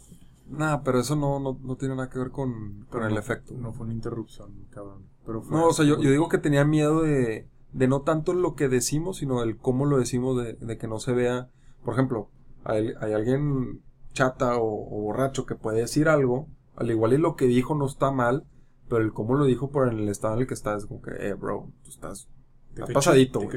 Nah, 0.48 0.78
pero 0.84 1.00
eso 1.00 1.16
no, 1.16 1.40
no, 1.40 1.58
no 1.64 1.76
tiene 1.76 1.96
nada 1.96 2.10
que 2.10 2.20
ver 2.20 2.30
con, 2.30 2.86
con 2.90 3.04
el 3.04 3.14
no- 3.14 3.20
efecto. 3.20 3.54
No 3.56 3.74
fue 3.74 3.86
una 3.86 3.94
interrupción, 3.96 4.52
cabrón. 4.70 5.04
Pero 5.26 5.42
fue 5.42 5.58
No, 5.58 5.68
o 5.68 5.74
sea, 5.74 5.86
yo, 5.86 6.00
yo 6.00 6.12
digo 6.12 6.30
que 6.30 6.38
tenía 6.38 6.66
miedo 6.66 7.02
de, 7.02 7.48
de 7.74 7.88
no 7.88 8.02
tanto 8.02 8.34
lo 8.34 8.54
que 8.56 8.68
decimos, 8.70 9.18
sino 9.18 9.42
el 9.42 9.58
cómo 9.58 9.86
lo 9.86 9.98
decimos, 9.98 10.38
de, 10.44 10.54
de 10.54 10.78
que 10.78 10.88
no 10.88 11.00
se 11.00 11.14
vea. 11.14 11.50
Por 11.84 11.96
ejemplo, 11.96 12.30
hay, 12.64 12.90
hay 13.02 13.14
alguien 13.14 13.82
chata 14.14 14.58
o, 14.58 14.66
o 14.68 15.02
borracho 15.02 15.46
que 15.48 15.56
puede 15.56 15.80
decir 15.82 16.08
algo, 16.10 16.48
al 16.76 16.92
igual 16.92 17.14
y 17.14 17.18
lo 17.18 17.36
que 17.36 17.46
dijo 17.46 17.76
no 17.76 17.86
está 17.86 18.12
mal, 18.12 18.46
pero 18.90 19.02
el 19.02 19.14
cómo 19.14 19.36
lo 19.36 19.46
dijo 19.46 19.72
por 19.72 19.88
el 19.88 20.08
estado 20.10 20.36
en 20.36 20.42
el 20.42 20.48
que 20.48 20.54
estás, 20.54 20.84
es 20.84 20.86
como 20.88 21.02
que, 21.02 21.12
eh, 21.12 21.34
bro, 21.34 21.72
tú 21.84 21.90
estás, 21.90 22.28
estás 22.70 22.92
pasadito, 22.92 23.40
güey. 23.40 23.50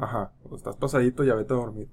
Ajá, 0.00 0.32
o 0.44 0.56
estás 0.56 0.76
pasadito, 0.76 1.24
ya 1.24 1.34
vete 1.34 1.54
a 1.54 1.56
dormir. 1.56 1.90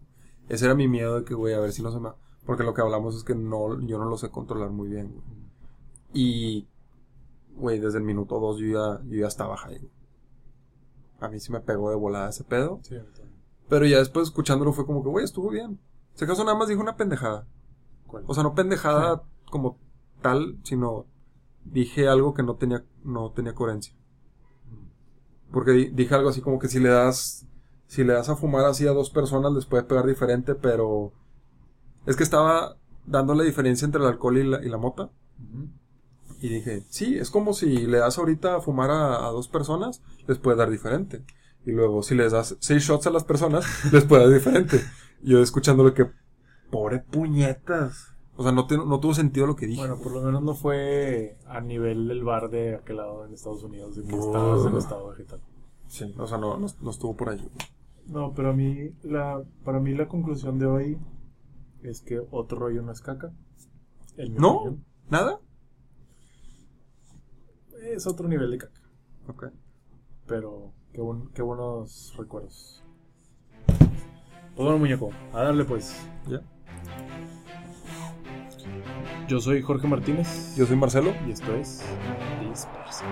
Ese 0.49 0.65
era 0.65 0.76
mi 0.76 0.88
miedo 0.88 1.19
de 1.19 1.26
que, 1.26 1.34
güey, 1.34 1.53
a 1.53 1.59
ver 1.59 1.72
si 1.72 1.82
no 1.82 1.91
se 1.91 1.99
me... 1.99 2.09
Porque 2.45 2.63
lo 2.63 2.74
que 2.74 2.82
hablamos 2.82 3.15
es 3.15 3.24
que 3.24 3.36
no, 3.36 3.80
yo 3.82 3.99
no 3.99 4.05
lo 4.05 4.17
sé 4.17 4.30
controlar 4.30 4.72
muy 4.72 4.89
bien, 4.89 5.11
güey. 5.11 5.24
Y, 6.13 6.67
güey, 7.55 7.80
desde 7.80 7.99
el 7.99 8.03
minuto 8.03 8.39
dos 8.39 8.57
yo 8.57 8.67
ya, 8.67 9.01
yo 9.05 9.22
ya 9.22 9.28
estaba 9.28 9.55
high. 9.57 9.78
güey. 9.78 9.91
A 11.19 11.30
mí 11.30 11.39
sí 11.39 11.51
me 11.51 11.61
pegó 11.61 11.89
de 11.91 11.95
volada 11.95 12.30
ese 12.30 12.43
pedo. 12.43 12.80
Sí. 12.82 12.95
Pero 13.69 13.86
ya 13.86 13.99
después 13.99 14.28
escuchándolo 14.28 14.74
fue 14.74 14.86
como 14.86 15.03
que, 15.03 15.09
güey, 15.09 15.24
estuvo 15.24 15.49
bien. 15.49 15.80
Si 16.15 16.26
acaso 16.26 16.43
nada 16.43 16.57
más 16.57 16.67
dijo 16.67 16.82
una 16.82 16.97
pendejada. 16.97 17.47
¿Cuál? 18.07 18.24
O 18.28 18.34
sea, 18.34 18.43
no 18.43 18.55
pendejada 18.55 19.24
como 19.49 19.78
tal, 20.22 20.59
sino 20.63 21.07
dije 21.65 22.07
algo 22.07 22.34
que 22.34 22.43
no 22.43 22.55
tenía, 22.57 22.86
no 23.03 23.32
tenía 23.34 23.53
coherencia. 23.55 23.95
Porque 25.51 25.72
di- 25.72 25.89
dije 25.91 26.15
algo 26.15 26.30
así 26.30 26.41
como 26.41 26.59
que 26.59 26.67
si 26.67 26.80
le 26.80 26.89
das, 26.89 27.45
si 27.88 28.03
le 28.03 28.13
das 28.13 28.30
a 28.30 28.36
fumar 28.36 28.65
así 28.65 28.88
a 28.88 28.91
dos 28.91 29.09
personas 29.09 29.51
les 29.53 29.65
puede 29.65 29.84
pegar 29.84 30.05
diferente, 30.05 30.55
pero 30.55 31.13
es 32.05 32.15
que 32.15 32.24
estaba 32.24 32.78
dando 33.05 33.36
la 33.36 33.43
diferencia 33.43 33.86
entre 33.86 34.01
el 34.01 34.07
alcohol 34.07 34.38
y 34.39 34.43
la, 34.45 34.63
y 34.65 34.69
la 34.69 34.78
mota. 34.78 35.11
Y 36.41 36.49
dije, 36.49 36.84
sí, 36.89 37.17
es 37.17 37.30
como 37.30 37.53
si 37.53 37.86
le 37.86 37.99
das 37.99 38.17
ahorita 38.17 38.55
a 38.55 38.61
fumar 38.61 38.89
a, 38.89 39.28
a 39.28 39.30
dos 39.32 39.47
personas, 39.47 40.01
les 40.28 40.39
puede 40.39 40.57
dar 40.57 40.72
diferente. 40.72 41.24
Y 41.65 41.72
luego, 41.72 42.01
si 42.01 42.15
les 42.15 42.32
das 42.32 42.57
seis 42.59 42.82
shots 42.84 43.05
a 43.05 43.11
las 43.11 43.24
personas, 43.24 43.65
les 43.93 44.05
puede 44.05 44.24
dar 44.24 44.34
diferente. 44.34 44.82
Y 45.22 45.32
yo 45.32 45.41
escuchándolo 45.41 45.93
que, 45.93 46.07
pobre 46.72 46.99
puñetas. 46.99 48.15
O 48.38 48.43
sea, 48.43 48.51
no, 48.51 48.65
te- 48.65 48.77
no 48.77 48.99
tuvo 48.99 49.13
sentido 49.13 49.45
lo 49.45 49.55
que 49.55 49.67
dije. 49.67 49.79
Bueno, 49.82 49.97
por 50.01 50.13
lo 50.13 50.21
menos 50.21 50.41
no 50.41 50.55
fue 50.55 51.38
a 51.47 51.59
nivel 51.61 52.07
del 52.07 52.23
bar 52.23 52.49
de 52.49 52.75
aquel 52.75 52.97
lado 52.97 53.25
en 53.25 53.34
Estados 53.34 53.63
Unidos, 53.63 53.95
de 53.97 54.03
que 54.03 54.15
No. 54.15 54.19
estabas 54.25 54.65
en 54.65 54.77
estado 54.77 55.09
vegetal. 55.09 55.41
sí, 55.88 56.13
o 56.17 56.25
sea, 56.27 56.38
no, 56.38 56.57
no, 56.57 56.67
no 56.82 56.89
estuvo 56.91 57.15
por 57.15 57.29
ahí. 57.29 57.45
No, 58.07 58.34
pero 58.34 58.49
a 58.49 58.53
mí, 58.53 58.91
la, 59.03 59.43
para 59.63 59.79
mí 59.79 59.93
la 59.93 60.07
conclusión 60.07 60.57
de 60.59 60.65
hoy 60.65 60.97
es 61.84 62.01
que 62.01 62.19
otro 62.32 62.57
rollo 62.59 62.82
no 62.82 62.91
es 62.91 63.01
caca. 63.01 63.32
¿No? 64.17 64.77
¿Nada? 65.09 65.39
Es 67.84 68.07
otro 68.07 68.27
nivel 68.27 68.51
de 68.51 68.57
caca. 68.59 68.82
Ok. 69.27 69.45
Pero 70.27 70.71
qué, 70.93 71.01
qué 71.34 71.41
buenos 71.41 72.13
recuerdos. 72.17 72.84
Pues 73.67 74.55
bueno, 74.55 74.77
muñeco, 74.77 75.09
a 75.34 75.43
darle 75.43 75.65
pues. 75.65 75.95
¿Ya? 76.29 76.41
Yo 79.32 79.39
soy 79.39 79.61
Jorge 79.61 79.88
Martínez. 79.88 80.57
Yo 80.57 80.65
soy 80.65 80.75
Marcelo. 80.75 81.13
Y 81.25 81.32
esto 81.32 81.55
es 81.55 81.82
Dispersa. 82.41 83.05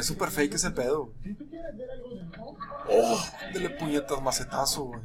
Ve, 0.00 0.04
súper 0.04 0.30
fake 0.30 0.54
ese 0.54 0.70
pedo. 0.70 1.12
Oh, 2.88 3.22
dele 3.52 3.68
puñetas 3.68 4.22
macetazo, 4.22 4.84
güey. 4.84 5.00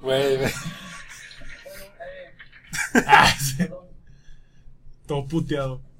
güey. 0.00 0.36
Güey, 0.36 0.36
güey. 0.38 0.52
Todo 5.06 5.28
puteado. 5.28 5.91